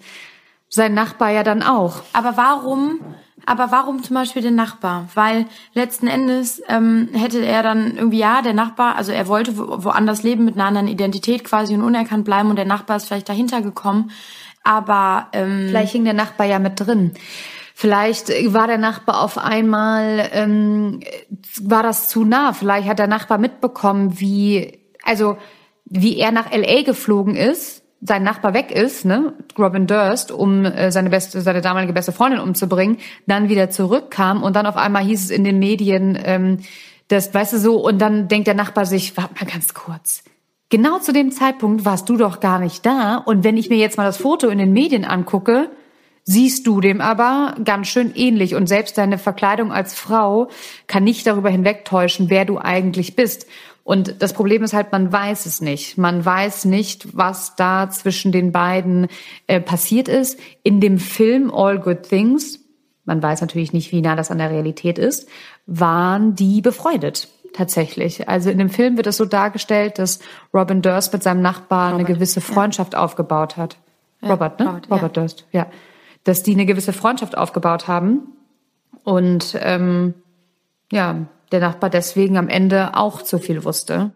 sein 0.69 0.93
Nachbar 0.93 1.31
ja 1.31 1.43
dann 1.43 1.63
auch. 1.63 2.01
Aber 2.13 2.37
warum 2.37 2.99
aber 3.45 3.71
warum 3.71 4.03
zum 4.03 4.15
Beispiel 4.15 4.41
den 4.41 4.55
Nachbar? 4.55 5.07
Weil 5.15 5.45
letzten 5.73 6.07
Endes 6.07 6.61
ähm, 6.67 7.09
hätte 7.13 7.43
er 7.43 7.63
dann 7.63 7.95
irgendwie, 7.95 8.19
ja, 8.19 8.41
der 8.41 8.53
Nachbar, 8.53 8.95
also 8.95 9.11
er 9.11 9.27
wollte 9.27 9.57
wo, 9.57 9.83
woanders 9.83 10.23
leben 10.23 10.45
mit 10.45 10.55
einer 10.55 10.65
anderen 10.65 10.87
Identität 10.87 11.43
quasi 11.43 11.73
und 11.73 11.81
unerkannt 11.81 12.25
bleiben 12.25 12.49
und 12.49 12.57
der 12.57 12.65
Nachbar 12.65 12.97
ist 12.97 13.07
vielleicht 13.07 13.29
dahinter 13.29 13.61
gekommen. 13.61 14.11
Aber 14.63 15.29
ähm, 15.33 15.67
vielleicht 15.69 15.93
hing 15.93 16.03
der 16.03 16.13
Nachbar 16.13 16.45
ja 16.45 16.59
mit 16.59 16.79
drin. 16.79 17.13
Vielleicht 17.81 18.27
war 18.53 18.67
der 18.67 18.77
Nachbar 18.77 19.21
auf 19.21 19.37
einmal, 19.37 20.29
ähm, 20.33 20.99
war 21.61 21.81
das 21.81 22.09
zu 22.09 22.25
nah. 22.25 22.51
Vielleicht 22.51 22.89
hat 22.89 22.99
der 22.99 23.07
Nachbar 23.07 23.37
mitbekommen, 23.37 24.19
wie, 24.19 24.79
also 25.01 25.37
wie 25.85 26.17
er 26.17 26.33
nach 26.33 26.51
LA 26.51 26.81
geflogen 26.81 27.37
ist 27.37 27.81
sein 28.01 28.23
Nachbar 28.23 28.53
weg 28.53 28.71
ist, 28.71 29.05
ne, 29.05 29.33
Robin 29.57 29.87
Durst, 29.87 30.31
um 30.31 30.65
äh, 30.65 30.91
seine 30.91 31.09
beste, 31.09 31.39
seine 31.39 31.61
damalige 31.61 31.93
beste 31.93 32.11
Freundin 32.11 32.41
umzubringen, 32.41 32.97
dann 33.27 33.47
wieder 33.47 33.69
zurückkam 33.69 34.43
und 34.43 34.57
dann 34.57 34.65
auf 34.65 34.75
einmal 34.77 35.03
hieß 35.03 35.25
es 35.25 35.29
in 35.29 35.45
den 35.45 35.59
Medien, 35.59 36.17
ähm, 36.21 36.57
das, 37.07 37.33
weißt 37.33 37.53
du 37.53 37.59
so, 37.59 37.75
und 37.77 37.99
dann 37.99 38.27
denkt 38.27 38.47
der 38.47 38.55
Nachbar 38.55 38.85
sich, 38.85 39.15
warte 39.15 39.35
mal 39.35 39.49
ganz 39.49 39.73
kurz. 39.73 40.23
Genau 40.69 40.99
zu 40.99 41.13
dem 41.13 41.31
Zeitpunkt 41.31 41.85
warst 41.85 42.09
du 42.09 42.17
doch 42.17 42.41
gar 42.41 42.59
nicht 42.59 42.85
da. 42.85 43.15
Und 43.15 43.43
wenn 43.43 43.57
ich 43.57 43.69
mir 43.69 43.77
jetzt 43.77 43.97
mal 43.97 44.03
das 44.03 44.17
Foto 44.17 44.47
in 44.49 44.59
den 44.59 44.73
Medien 44.73 45.05
angucke, 45.05 45.69
siehst 46.29 46.67
du 46.67 46.79
dem 46.79 47.01
aber 47.01 47.55
ganz 47.65 47.87
schön 47.87 48.13
ähnlich. 48.13 48.53
Und 48.53 48.67
selbst 48.67 48.99
deine 48.99 49.17
Verkleidung 49.17 49.73
als 49.73 49.95
Frau 49.95 50.49
kann 50.85 51.03
nicht 51.03 51.25
darüber 51.25 51.49
hinwegtäuschen, 51.49 52.29
wer 52.29 52.45
du 52.45 52.59
eigentlich 52.59 53.15
bist. 53.15 53.47
Und 53.83 54.21
das 54.21 54.33
Problem 54.33 54.61
ist 54.61 54.73
halt, 54.73 54.91
man 54.91 55.11
weiß 55.11 55.47
es 55.47 55.59
nicht. 55.59 55.97
Man 55.97 56.23
weiß 56.23 56.65
nicht, 56.65 57.17
was 57.17 57.55
da 57.55 57.89
zwischen 57.89 58.31
den 58.31 58.51
beiden 58.51 59.07
äh, 59.47 59.59
passiert 59.59 60.07
ist. 60.07 60.39
In 60.61 60.79
dem 60.79 60.99
Film 60.99 61.51
All 61.51 61.79
Good 61.79 62.03
Things, 62.03 62.59
man 63.05 63.23
weiß 63.23 63.41
natürlich 63.41 63.73
nicht, 63.73 63.91
wie 63.91 64.01
nah 64.01 64.15
das 64.15 64.29
an 64.29 64.37
der 64.37 64.51
Realität 64.51 64.99
ist, 64.99 65.27
waren 65.65 66.35
die 66.35 66.61
befreundet. 66.61 67.27
Tatsächlich. 67.53 68.29
Also 68.29 68.51
in 68.51 68.59
dem 68.59 68.69
Film 68.69 68.97
wird 68.97 69.07
es 69.07 69.17
so 69.17 69.25
dargestellt, 69.25 69.97
dass 69.97 70.19
Robin 70.53 70.83
Durst 70.83 71.11
mit 71.11 71.23
seinem 71.23 71.41
Nachbar 71.41 71.93
Robert, 71.93 72.05
eine 72.05 72.15
gewisse 72.15 72.41
Freundschaft 72.41 72.93
ja. 72.93 72.99
aufgebaut 72.99 73.57
hat. 73.57 73.77
Ja, 74.21 74.29
Robert, 74.29 74.59
ne? 74.59 74.67
Robert, 74.67 74.91
Robert 74.91 75.17
ja. 75.17 75.21
Durst, 75.23 75.45
ja. 75.51 75.65
Dass 76.23 76.43
die 76.43 76.53
eine 76.53 76.65
gewisse 76.65 76.93
Freundschaft 76.93 77.37
aufgebaut 77.37 77.87
haben. 77.87 78.33
Und 79.03 79.57
ähm, 79.61 80.13
ja, 80.91 81.27
der 81.51 81.59
Nachbar 81.59 81.89
deswegen 81.89 82.37
am 82.37 82.49
Ende 82.49 82.95
auch 82.95 83.21
zu 83.21 83.39
viel 83.39 83.63
wusste. 83.63 84.11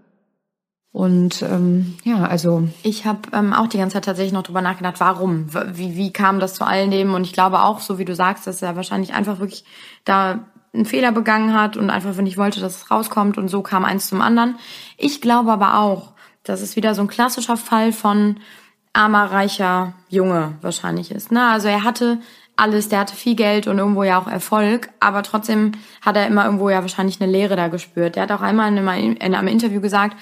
Und 0.92 1.42
ähm, 1.42 1.96
ja, 2.04 2.26
also. 2.26 2.68
Ich 2.84 3.06
habe 3.06 3.22
ähm, 3.34 3.52
auch 3.52 3.68
die 3.68 3.80
ganze 3.80 3.96
Zeit 3.96 4.06
tatsächlich 4.06 4.32
noch 4.32 4.44
drüber 4.44 4.62
nachgedacht, 4.62 5.00
warum? 5.00 5.48
Wie, 5.76 5.96
wie 5.96 6.14
kam 6.14 6.40
das 6.40 6.54
zu 6.54 6.66
all 6.66 6.88
dem? 6.88 7.16
Und 7.16 7.24
ich 7.24 7.34
glaube 7.34 7.64
auch, 7.64 7.80
so 7.80 7.98
wie 7.98 8.06
du 8.06 8.14
sagst, 8.14 8.46
dass 8.46 8.62
er 8.62 8.76
wahrscheinlich 8.76 9.14
einfach 9.14 9.40
wirklich 9.40 9.66
da 10.06 10.46
einen 10.72 10.86
Fehler 10.86 11.12
begangen 11.12 11.54
hat 11.54 11.78
und 11.78 11.90
einfach 11.90 12.18
ich 12.18 12.38
wollte, 12.38 12.60
dass 12.60 12.78
es 12.78 12.92
rauskommt 12.92 13.38
und 13.38 13.48
so 13.48 13.64
kam 13.64 13.86
eins 13.86 14.08
zum 14.08 14.22
anderen. 14.22 14.58
Ich 14.98 15.20
glaube 15.20 15.52
aber 15.52 15.80
auch, 15.80 16.14
dass 16.44 16.62
es 16.62 16.76
wieder 16.76 16.94
so 16.94 17.02
ein 17.02 17.08
klassischer 17.08 17.58
Fall 17.58 17.92
von 17.92 18.38
armer, 18.94 19.32
reicher 19.32 19.94
Junge 20.10 20.54
wahrscheinlich 20.62 21.12
ist. 21.12 21.32
Ne? 21.32 21.46
Also 21.46 21.68
er 21.68 21.84
hatte 21.84 22.20
alles, 22.56 22.90
der 22.90 23.00
hatte 23.00 23.16
viel 23.16 23.36
Geld 23.36 23.68
und 23.68 23.80
irgendwo 23.80 24.04
ja 24.04 24.20
auch 24.20 24.28
Erfolg, 24.28 24.90
aber 25.00 25.24
trotzdem 25.24 25.72
hat 26.02 26.16
er 26.16 26.28
immer 26.28 26.46
irgendwo 26.46 26.70
ja 26.70 26.82
wahrscheinlich 26.82 27.20
eine 27.20 27.32
Leere 27.32 27.56
da 27.56 27.68
gespürt. 27.68 28.16
Der 28.16 28.24
hat 28.24 28.32
auch 28.32 28.42
einmal 28.42 28.72
in 28.72 28.88
einem, 28.88 29.48
Interview 29.48 29.82
gesagt, 29.82 30.16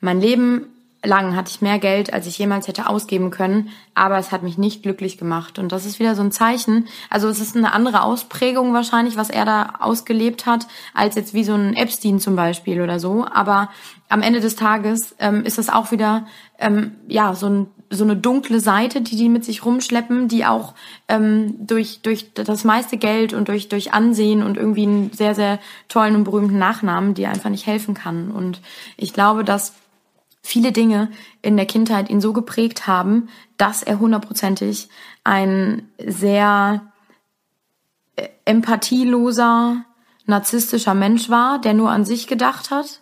mein 0.00 0.20
Leben 0.20 0.66
lang 1.02 1.34
hatte 1.34 1.50
ich 1.50 1.62
mehr 1.62 1.78
Geld, 1.78 2.12
als 2.12 2.26
ich 2.26 2.38
jemals 2.38 2.68
hätte 2.68 2.86
ausgeben 2.86 3.30
können, 3.30 3.70
aber 3.94 4.18
es 4.18 4.32
hat 4.32 4.42
mich 4.42 4.58
nicht 4.58 4.82
glücklich 4.82 5.16
gemacht. 5.16 5.58
Und 5.58 5.72
das 5.72 5.86
ist 5.86 5.98
wieder 5.98 6.14
so 6.14 6.22
ein 6.22 6.32
Zeichen. 6.32 6.88
Also 7.08 7.28
es 7.28 7.40
ist 7.40 7.56
eine 7.56 7.72
andere 7.72 8.02
Ausprägung 8.02 8.74
wahrscheinlich, 8.74 9.16
was 9.16 9.30
er 9.30 9.44
da 9.44 9.74
ausgelebt 9.80 10.46
hat, 10.46 10.66
als 10.94 11.14
jetzt 11.14 11.32
wie 11.32 11.44
so 11.44 11.54
ein 11.54 11.74
Epstein 11.74 12.20
zum 12.20 12.36
Beispiel 12.36 12.82
oder 12.82 13.00
so. 13.00 13.24
Aber 13.24 13.70
am 14.08 14.22
Ende 14.22 14.40
des 14.40 14.56
Tages 14.56 15.14
ähm, 15.18 15.44
ist 15.44 15.56
das 15.56 15.70
auch 15.70 15.90
wieder 15.90 16.26
ähm, 16.58 16.92
ja 17.08 17.34
so 17.34 17.48
ein 17.48 17.66
so 17.92 18.04
eine 18.04 18.16
dunkle 18.16 18.60
Seite, 18.60 19.00
die 19.00 19.16
die 19.16 19.28
mit 19.28 19.44
sich 19.44 19.64
rumschleppen, 19.64 20.28
die 20.28 20.46
auch 20.46 20.74
ähm, 21.08 21.54
durch 21.66 22.02
durch 22.02 22.32
das 22.34 22.62
meiste 22.62 22.98
Geld 22.98 23.32
und 23.32 23.48
durch 23.48 23.68
durch 23.68 23.92
Ansehen 23.92 24.44
und 24.44 24.56
irgendwie 24.56 24.84
einen 24.84 25.12
sehr 25.12 25.34
sehr 25.34 25.58
tollen 25.88 26.14
und 26.14 26.24
berühmten 26.24 26.58
Nachnamen, 26.58 27.14
die 27.14 27.26
einfach 27.26 27.50
nicht 27.50 27.66
helfen 27.66 27.94
kann. 27.94 28.30
Und 28.30 28.60
ich 28.96 29.12
glaube, 29.12 29.42
dass 29.42 29.74
viele 30.50 30.72
Dinge 30.72 31.10
in 31.42 31.56
der 31.56 31.66
Kindheit 31.66 32.10
ihn 32.10 32.20
so 32.20 32.32
geprägt 32.32 32.86
haben, 32.86 33.28
dass 33.56 33.82
er 33.82 34.00
hundertprozentig 34.00 34.88
ein 35.22 35.88
sehr 36.04 36.82
äh, 38.16 38.28
empathieloser, 38.44 39.84
narzisstischer 40.26 40.94
Mensch 40.94 41.30
war, 41.30 41.60
der 41.60 41.74
nur 41.74 41.90
an 41.90 42.04
sich 42.04 42.26
gedacht 42.26 42.70
hat 42.70 43.00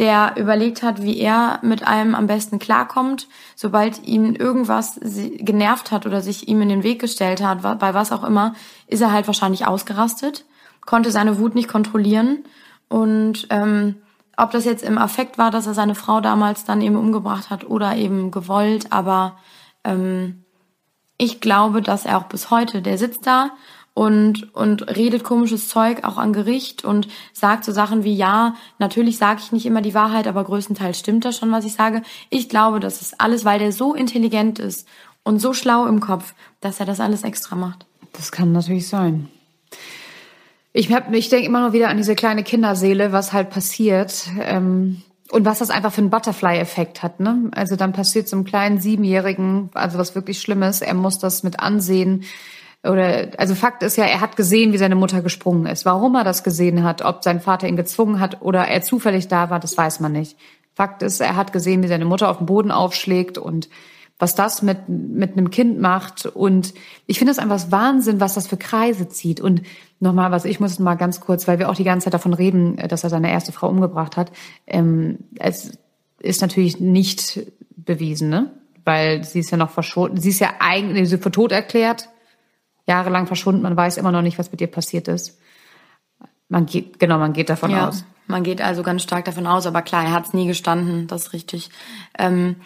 der 0.00 0.34
überlegt 0.38 0.82
hat, 0.82 1.02
wie 1.02 1.18
er 1.18 1.58
mit 1.62 1.86
allem 1.86 2.14
am 2.14 2.26
besten 2.26 2.58
klarkommt. 2.58 3.28
Sobald 3.54 4.02
ihn 4.06 4.34
irgendwas 4.34 4.98
genervt 5.02 5.90
hat 5.90 6.06
oder 6.06 6.22
sich 6.22 6.48
ihm 6.48 6.62
in 6.62 6.70
den 6.70 6.82
Weg 6.82 7.00
gestellt 7.00 7.42
hat, 7.42 7.60
bei 7.78 7.94
was 7.94 8.10
auch 8.10 8.24
immer, 8.24 8.54
ist 8.86 9.02
er 9.02 9.12
halt 9.12 9.26
wahrscheinlich 9.26 9.66
ausgerastet, 9.66 10.46
konnte 10.86 11.10
seine 11.10 11.38
Wut 11.38 11.54
nicht 11.54 11.68
kontrollieren. 11.68 12.44
Und 12.88 13.46
ähm, 13.50 13.96
ob 14.40 14.50
das 14.50 14.64
jetzt 14.64 14.82
im 14.82 14.98
Affekt 14.98 15.38
war, 15.38 15.50
dass 15.50 15.66
er 15.66 15.74
seine 15.74 15.94
Frau 15.94 16.20
damals 16.20 16.64
dann 16.64 16.80
eben 16.80 16.96
umgebracht 16.96 17.50
hat 17.50 17.68
oder 17.68 17.96
eben 17.96 18.30
gewollt, 18.30 18.86
aber 18.90 19.36
ähm, 19.84 20.44
ich 21.18 21.40
glaube, 21.40 21.82
dass 21.82 22.06
er 22.06 22.18
auch 22.18 22.24
bis 22.24 22.50
heute, 22.50 22.80
der 22.80 22.96
sitzt 22.96 23.26
da 23.26 23.50
und, 23.92 24.54
und 24.54 24.96
redet 24.96 25.24
komisches 25.24 25.68
Zeug 25.68 26.04
auch 26.04 26.16
an 26.16 26.32
Gericht 26.32 26.84
und 26.84 27.08
sagt 27.34 27.64
so 27.64 27.72
Sachen 27.72 28.04
wie, 28.04 28.14
ja, 28.14 28.54
natürlich 28.78 29.18
sage 29.18 29.40
ich 29.42 29.52
nicht 29.52 29.66
immer 29.66 29.82
die 29.82 29.94
Wahrheit, 29.94 30.26
aber 30.26 30.44
größtenteils 30.44 30.98
stimmt 30.98 31.26
das 31.26 31.36
schon, 31.36 31.52
was 31.52 31.66
ich 31.66 31.74
sage. 31.74 32.02
Ich 32.30 32.48
glaube, 32.48 32.80
das 32.80 33.02
ist 33.02 33.20
alles, 33.20 33.44
weil 33.44 33.58
der 33.58 33.72
so 33.72 33.94
intelligent 33.94 34.58
ist 34.58 34.88
und 35.22 35.38
so 35.38 35.52
schlau 35.52 35.86
im 35.86 36.00
Kopf, 36.00 36.34
dass 36.60 36.80
er 36.80 36.86
das 36.86 37.00
alles 37.00 37.24
extra 37.24 37.56
macht. 37.56 37.84
Das 38.14 38.32
kann 38.32 38.52
natürlich 38.52 38.88
sein. 38.88 39.28
Ich, 40.72 40.92
hab, 40.92 41.12
ich 41.12 41.28
denke 41.28 41.46
immer 41.46 41.66
noch 41.66 41.72
wieder 41.72 41.88
an 41.88 41.96
diese 41.96 42.14
kleine 42.14 42.44
Kinderseele, 42.44 43.12
was 43.12 43.32
halt 43.32 43.50
passiert. 43.50 44.28
Ähm, 44.42 45.02
und 45.30 45.44
was 45.44 45.60
das 45.60 45.70
einfach 45.70 45.92
für 45.92 46.00
einen 46.00 46.10
Butterfly-Effekt 46.10 47.02
hat, 47.04 47.20
ne? 47.20 47.50
Also 47.54 47.76
dann 47.76 47.92
passiert 47.92 48.28
so 48.28 48.36
einem 48.36 48.44
kleinen 48.44 48.80
Siebenjährigen, 48.80 49.70
also 49.74 49.96
was 49.96 50.16
wirklich 50.16 50.40
Schlimmes, 50.40 50.80
er 50.80 50.94
muss 50.94 51.20
das 51.20 51.44
mit 51.44 51.60
ansehen, 51.60 52.24
oder 52.82 53.28
also 53.36 53.54
Fakt 53.54 53.82
ist 53.82 53.96
ja, 53.96 54.04
er 54.04 54.20
hat 54.20 54.36
gesehen, 54.36 54.72
wie 54.72 54.78
seine 54.78 54.94
Mutter 54.94 55.20
gesprungen 55.20 55.66
ist. 55.66 55.84
Warum 55.84 56.14
er 56.14 56.24
das 56.24 56.42
gesehen 56.42 56.82
hat, 56.82 57.02
ob 57.02 57.22
sein 57.22 57.40
Vater 57.40 57.68
ihn 57.68 57.76
gezwungen 57.76 58.20
hat 58.20 58.40
oder 58.40 58.66
er 58.68 58.80
zufällig 58.82 59.28
da 59.28 59.50
war, 59.50 59.60
das 59.60 59.76
weiß 59.76 60.00
man 60.00 60.12
nicht. 60.12 60.36
Fakt 60.74 61.02
ist, 61.02 61.20
er 61.20 61.36
hat 61.36 61.52
gesehen, 61.52 61.82
wie 61.82 61.88
seine 61.88 62.06
Mutter 62.06 62.30
auf 62.30 62.38
dem 62.38 62.46
Boden 62.46 62.70
aufschlägt 62.70 63.36
und 63.36 63.68
was 64.20 64.34
das 64.36 64.62
mit, 64.62 64.88
mit 64.88 65.32
einem 65.32 65.50
Kind 65.50 65.80
macht. 65.80 66.26
Und 66.26 66.74
ich 67.06 67.18
finde 67.18 67.32
es 67.32 67.38
einfach 67.38 67.70
Wahnsinn, 67.70 68.20
was 68.20 68.34
das 68.34 68.46
für 68.46 68.58
Kreise 68.58 69.08
zieht. 69.08 69.40
Und 69.40 69.62
nochmal, 69.98 70.30
was 70.30 70.44
ich 70.44 70.60
muss 70.60 70.78
mal 70.78 70.94
ganz 70.94 71.20
kurz, 71.20 71.48
weil 71.48 71.58
wir 71.58 71.70
auch 71.70 71.74
die 71.74 71.84
ganze 71.84 72.04
Zeit 72.04 72.14
davon 72.14 72.34
reden, 72.34 72.76
dass 72.76 73.02
er 73.02 73.10
seine 73.10 73.30
erste 73.32 73.50
Frau 73.50 73.68
umgebracht 73.68 74.16
hat. 74.16 74.30
Ähm, 74.66 75.18
es 75.38 75.72
ist 76.20 76.42
natürlich 76.42 76.78
nicht 76.78 77.40
bewiesen, 77.76 78.28
ne? 78.28 78.52
Weil 78.84 79.24
sie 79.24 79.40
ist 79.40 79.50
ja 79.50 79.56
noch 79.56 79.70
verschont, 79.70 80.20
sie 80.22 80.30
ist 80.30 80.38
ja 80.38 80.54
eigentlich, 80.60 81.08
sie 81.08 81.18
für 81.18 81.30
tot 81.30 81.52
erklärt 81.52 82.08
jahrelang 82.86 83.26
verschwunden. 83.26 83.62
Man 83.62 83.76
weiß 83.76 83.96
immer 83.96 84.12
noch 84.12 84.22
nicht, 84.22 84.38
was 84.38 84.50
mit 84.50 84.60
ihr 84.60 84.66
passiert 84.66 85.08
ist. 85.08 85.38
Man 86.48 86.66
geht, 86.66 86.98
genau, 86.98 87.18
man 87.18 87.32
geht 87.32 87.48
davon 87.48 87.70
ja, 87.70 87.88
aus. 87.88 88.04
Man 88.26 88.42
geht 88.42 88.60
also 88.60 88.82
ganz 88.82 89.02
stark 89.02 89.24
davon 89.24 89.46
aus, 89.46 89.66
aber 89.66 89.82
klar, 89.82 90.04
er 90.04 90.12
hat 90.12 90.26
es 90.26 90.34
nie 90.34 90.46
gestanden, 90.46 91.06
das 91.06 91.26
ist 91.26 91.32
richtig. 91.32 91.70
Ähm, 92.18 92.56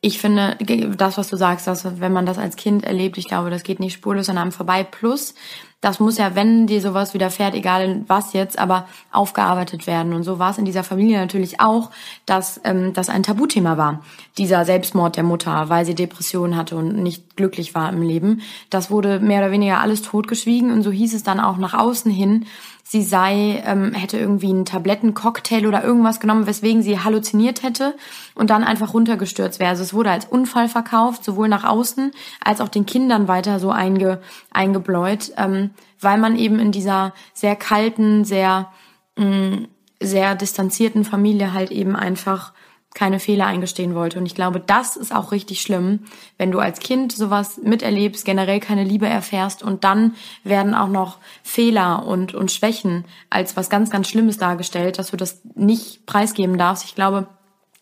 ich 0.00 0.20
finde, 0.20 0.56
das, 0.96 1.18
was 1.18 1.28
du 1.28 1.36
sagst, 1.36 1.66
dass 1.66 2.00
wenn 2.00 2.12
man 2.12 2.24
das 2.24 2.38
als 2.38 2.54
Kind 2.54 2.84
erlebt, 2.84 3.18
ich 3.18 3.26
glaube, 3.26 3.50
das 3.50 3.64
geht 3.64 3.80
nicht 3.80 3.94
spurlos 3.94 4.28
an 4.28 4.38
einem 4.38 4.52
vorbei. 4.52 4.84
Plus, 4.84 5.34
das 5.80 5.98
muss 5.98 6.18
ja, 6.18 6.36
wenn 6.36 6.68
dir 6.68 6.80
sowas 6.80 7.14
widerfährt, 7.14 7.54
egal 7.54 8.04
was 8.06 8.32
jetzt, 8.32 8.60
aber 8.60 8.86
aufgearbeitet 9.10 9.88
werden. 9.88 10.12
Und 10.12 10.22
so 10.22 10.38
war 10.38 10.50
es 10.50 10.58
in 10.58 10.64
dieser 10.64 10.84
Familie 10.84 11.18
natürlich 11.18 11.60
auch, 11.60 11.90
dass 12.26 12.60
ähm, 12.62 12.92
das 12.92 13.08
ein 13.08 13.24
Tabuthema 13.24 13.76
war. 13.76 14.02
Dieser 14.38 14.64
Selbstmord 14.64 15.16
der 15.16 15.24
Mutter, 15.24 15.68
weil 15.68 15.84
sie 15.84 15.94
Depressionen 15.96 16.56
hatte 16.56 16.76
und 16.76 16.96
nicht 16.96 17.36
glücklich 17.36 17.74
war 17.74 17.92
im 17.92 18.02
Leben. 18.02 18.42
Das 18.70 18.92
wurde 18.92 19.18
mehr 19.18 19.40
oder 19.40 19.50
weniger 19.50 19.80
alles 19.80 20.02
totgeschwiegen 20.02 20.72
und 20.72 20.82
so 20.82 20.92
hieß 20.92 21.14
es 21.14 21.24
dann 21.24 21.40
auch 21.40 21.58
nach 21.58 21.74
außen 21.74 22.10
hin, 22.10 22.46
sie 22.88 23.02
sei, 23.02 23.62
ähm, 23.66 23.92
hätte 23.92 24.16
irgendwie 24.16 24.48
einen 24.48 24.64
Tablettencocktail 24.64 25.66
oder 25.66 25.84
irgendwas 25.84 26.20
genommen, 26.20 26.46
weswegen 26.46 26.80
sie 26.80 26.98
halluziniert 26.98 27.62
hätte 27.62 27.94
und 28.34 28.48
dann 28.48 28.64
einfach 28.64 28.94
runtergestürzt 28.94 29.60
wäre. 29.60 29.68
Also 29.68 29.82
es 29.82 29.92
wurde 29.92 30.10
als 30.10 30.24
Unfall 30.24 30.70
verkauft, 30.70 31.22
sowohl 31.22 31.48
nach 31.48 31.64
außen 31.64 32.12
als 32.42 32.62
auch 32.62 32.70
den 32.70 32.86
Kindern 32.86 33.28
weiter 33.28 33.60
so 33.60 33.70
einge, 33.70 34.22
eingebläut, 34.50 35.32
ähm, 35.36 35.70
weil 36.00 36.16
man 36.16 36.36
eben 36.36 36.58
in 36.58 36.72
dieser 36.72 37.12
sehr 37.34 37.56
kalten, 37.56 38.24
sehr, 38.24 38.72
mh, 39.16 39.26
mm, 39.26 39.68
sehr 40.00 40.34
distanzierten 40.34 41.04
Familie 41.04 41.52
halt 41.52 41.70
eben 41.70 41.94
einfach 41.94 42.52
keine 42.94 43.20
Fehler 43.20 43.46
eingestehen 43.46 43.94
wollte. 43.94 44.18
Und 44.18 44.26
ich 44.26 44.34
glaube, 44.34 44.60
das 44.60 44.96
ist 44.96 45.14
auch 45.14 45.30
richtig 45.30 45.60
schlimm, 45.60 46.00
wenn 46.36 46.50
du 46.50 46.58
als 46.58 46.80
Kind 46.80 47.12
sowas 47.12 47.58
miterlebst, 47.62 48.24
generell 48.24 48.60
keine 48.60 48.84
Liebe 48.84 49.06
erfährst 49.06 49.62
und 49.62 49.84
dann 49.84 50.14
werden 50.42 50.74
auch 50.74 50.88
noch 50.88 51.18
Fehler 51.42 52.06
und, 52.06 52.34
und 52.34 52.50
Schwächen 52.50 53.04
als 53.30 53.56
was 53.56 53.70
ganz, 53.70 53.90
ganz 53.90 54.08
Schlimmes 54.08 54.38
dargestellt, 54.38 54.98
dass 54.98 55.10
du 55.10 55.16
das 55.16 55.42
nicht 55.54 56.06
preisgeben 56.06 56.58
darfst. 56.58 56.84
Ich 56.84 56.94
glaube, 56.94 57.28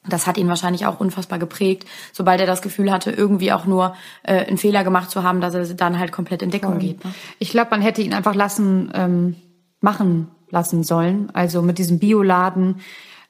das 0.09 0.27
hat 0.27 0.39
ihn 0.39 0.49
wahrscheinlich 0.49 0.87
auch 0.87 1.01
unfassbar 1.01 1.39
geprägt, 1.39 1.87
sobald 2.13 2.41
er 2.41 2.47
das 2.47 2.63
Gefühl 2.63 2.93
hatte, 2.93 3.11
irgendwie 3.11 3.53
auch 3.53 3.65
nur 3.65 3.95
äh, 4.23 4.45
einen 4.45 4.59
Fehler 4.59 4.85
gemacht 4.85 5.11
zu 5.11 5.23
haben, 5.23 5.41
dass 5.41 5.55
er 5.55 5.65
dann 5.75 5.99
halt 5.99 6.13
komplett 6.13 6.43
in 6.43 6.51
Deckung 6.51 6.79
geht. 6.79 7.05
Ne? 7.05 7.13
Ich 7.39 7.51
glaube, 7.51 7.71
man 7.71 7.81
hätte 7.81 8.03
ihn 8.03 8.15
einfach 8.15 8.35
lassen, 8.35 8.91
ähm, 8.95 9.37
machen 9.81 10.29
lassen 10.51 10.85
sollen. 10.85 11.31
Also 11.33 11.63
mit 11.63 11.79
diesem 11.79 11.99
Bioladen 11.99 12.81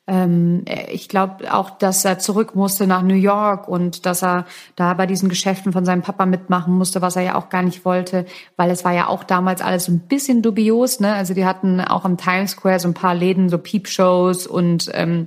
ich 0.09 1.09
glaube 1.09 1.52
auch, 1.52 1.70
dass 1.70 2.04
er 2.04 2.20
zurück 2.20 2.54
musste 2.54 2.86
nach 2.86 3.02
New 3.02 3.14
York 3.14 3.66
und 3.66 4.07
dass 4.07 4.22
er 4.22 4.46
da 4.76 4.94
bei 4.94 5.04
diesen 5.04 5.28
Geschäften 5.28 5.72
von 5.72 5.84
seinem 5.84 6.02
Papa 6.02 6.26
mitmachen 6.26 6.74
musste, 6.74 7.02
was 7.02 7.16
er 7.16 7.22
ja 7.22 7.34
auch 7.34 7.48
gar 7.48 7.64
nicht 7.64 7.84
wollte, 7.84 8.24
weil 8.57 8.70
es 8.70 8.84
war 8.84 8.92
ja 8.92 9.09
auch 9.09 9.24
damals 9.24 9.62
alles 9.62 9.86
so 9.86 9.92
ein 9.92 9.98
bisschen 9.98 10.42
dubios. 10.42 11.00
Ne? 11.00 11.12
Also 11.12 11.34
die 11.34 11.44
hatten 11.44 11.80
auch 11.80 12.04
am 12.04 12.16
Times 12.16 12.52
Square 12.52 12.78
so 12.78 12.86
ein 12.86 12.94
paar 12.94 13.16
Läden, 13.16 13.48
so 13.48 13.59
Peepshows 13.59 14.46
und 14.46 14.88
ähm, 14.94 15.26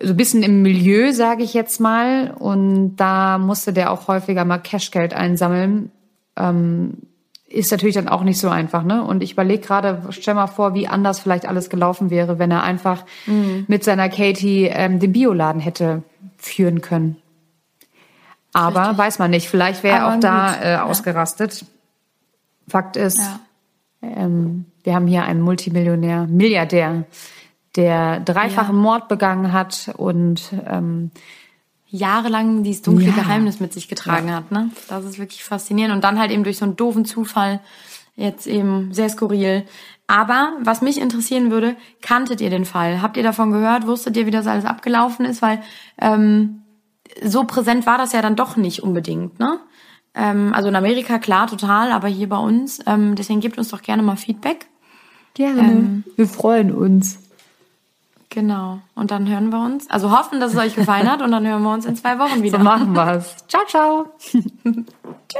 so 0.00 0.10
ein 0.10 0.16
bisschen 0.16 0.44
im 0.44 0.62
Milieu, 0.62 1.12
sage 1.12 1.42
ich 1.42 1.52
jetzt 1.52 1.80
mal. 1.80 2.30
Und 2.38 2.96
da 2.96 3.38
musste 3.38 3.72
der 3.72 3.90
auch 3.90 4.06
häufiger 4.06 4.44
mal 4.44 4.58
Cashgeld 4.58 5.14
einsammeln. 5.14 5.90
Ähm, 6.36 6.98
ist 7.46 7.70
natürlich 7.70 7.94
dann 7.94 8.08
auch 8.08 8.22
nicht 8.22 8.38
so 8.38 8.48
einfach, 8.48 8.84
ne? 8.84 9.04
Und 9.04 9.22
ich 9.22 9.32
überlege 9.32 9.64
gerade, 9.64 10.02
stell 10.10 10.34
mal 10.34 10.46
vor, 10.46 10.74
wie 10.74 10.88
anders 10.88 11.20
vielleicht 11.20 11.46
alles 11.46 11.70
gelaufen 11.70 12.10
wäre, 12.10 12.38
wenn 12.38 12.50
er 12.50 12.62
einfach 12.62 13.04
mhm. 13.26 13.64
mit 13.68 13.84
seiner 13.84 14.08
Katie 14.08 14.64
ähm, 14.66 14.98
den 14.98 15.12
Bioladen 15.12 15.60
hätte 15.60 16.02
führen 16.36 16.80
können. 16.80 17.16
Aber 18.52 18.82
Richtig. 18.82 18.98
weiß 18.98 19.18
man 19.18 19.30
nicht, 19.30 19.48
vielleicht 19.48 19.82
wäre 19.82 19.98
er 19.98 20.08
auch 20.08 20.20
da 20.20 20.54
äh, 20.54 20.72
ja. 20.72 20.84
ausgerastet. 20.84 21.66
Fakt 22.68 22.96
ist, 22.96 23.18
ja. 23.18 23.40
ähm, 24.02 24.66
wir 24.84 24.94
haben 24.94 25.06
hier 25.06 25.24
einen 25.24 25.40
Multimillionär, 25.40 26.26
Milliardär, 26.28 27.04
der 27.76 28.20
dreifachen 28.20 28.76
ja. 28.76 28.82
Mord 28.82 29.08
begangen 29.08 29.52
hat 29.52 29.92
und 29.96 30.52
ähm, 30.66 31.10
jahrelang 31.94 32.64
dieses 32.64 32.82
dunkle 32.82 33.06
ja. 33.06 33.14
Geheimnis 33.14 33.60
mit 33.60 33.72
sich 33.72 33.86
getragen 33.86 34.28
ja. 34.28 34.34
hat. 34.34 34.50
Ne? 34.50 34.70
Das 34.88 35.04
ist 35.04 35.18
wirklich 35.18 35.44
faszinierend. 35.44 35.94
Und 35.94 36.02
dann 36.02 36.18
halt 36.18 36.32
eben 36.32 36.42
durch 36.42 36.58
so 36.58 36.64
einen 36.64 36.74
doofen 36.74 37.04
Zufall 37.04 37.60
jetzt 38.16 38.48
eben 38.48 38.92
sehr 38.92 39.08
skurril. 39.08 39.64
Aber 40.08 40.54
was 40.60 40.82
mich 40.82 41.00
interessieren 41.00 41.52
würde, 41.52 41.76
kanntet 42.02 42.40
ihr 42.40 42.50
den 42.50 42.64
Fall? 42.64 43.00
Habt 43.00 43.16
ihr 43.16 43.22
davon 43.22 43.52
gehört? 43.52 43.86
Wusstet 43.86 44.16
ihr, 44.16 44.26
wie 44.26 44.32
das 44.32 44.48
alles 44.48 44.64
abgelaufen 44.64 45.24
ist? 45.24 45.40
Weil 45.40 45.62
ähm, 46.00 46.62
so 47.22 47.44
präsent 47.44 47.86
war 47.86 47.96
das 47.96 48.12
ja 48.12 48.22
dann 48.22 48.34
doch 48.34 48.56
nicht 48.56 48.82
unbedingt, 48.82 49.38
ne? 49.38 49.60
Ähm, 50.16 50.52
also 50.52 50.68
in 50.68 50.76
Amerika 50.76 51.18
klar, 51.18 51.46
total, 51.46 51.92
aber 51.92 52.08
hier 52.08 52.28
bei 52.28 52.38
uns. 52.38 52.80
Ähm, 52.86 53.14
deswegen 53.14 53.40
gebt 53.40 53.56
uns 53.56 53.68
doch 53.68 53.82
gerne 53.82 54.02
mal 54.02 54.16
Feedback. 54.16 54.66
Gerne. 55.34 55.62
Ähm, 55.62 56.04
Wir 56.16 56.26
freuen 56.26 56.72
uns. 56.72 57.18
Genau. 58.34 58.80
Und 58.96 59.12
dann 59.12 59.28
hören 59.28 59.50
wir 59.50 59.60
uns. 59.60 59.88
Also 59.88 60.10
hoffen, 60.10 60.40
dass 60.40 60.54
es 60.54 60.58
euch 60.58 60.74
gefallen 60.74 61.08
hat 61.08 61.22
und 61.22 61.30
dann 61.30 61.46
hören 61.46 61.62
wir 61.62 61.72
uns 61.72 61.86
in 61.86 61.94
zwei 61.94 62.18
Wochen 62.18 62.42
wieder. 62.42 62.58
So 62.58 62.64
machen 62.64 62.92
wir's. 62.92 63.36
Ciao, 63.46 63.64
ciao. 63.64 64.06
Tschö. 65.28 65.38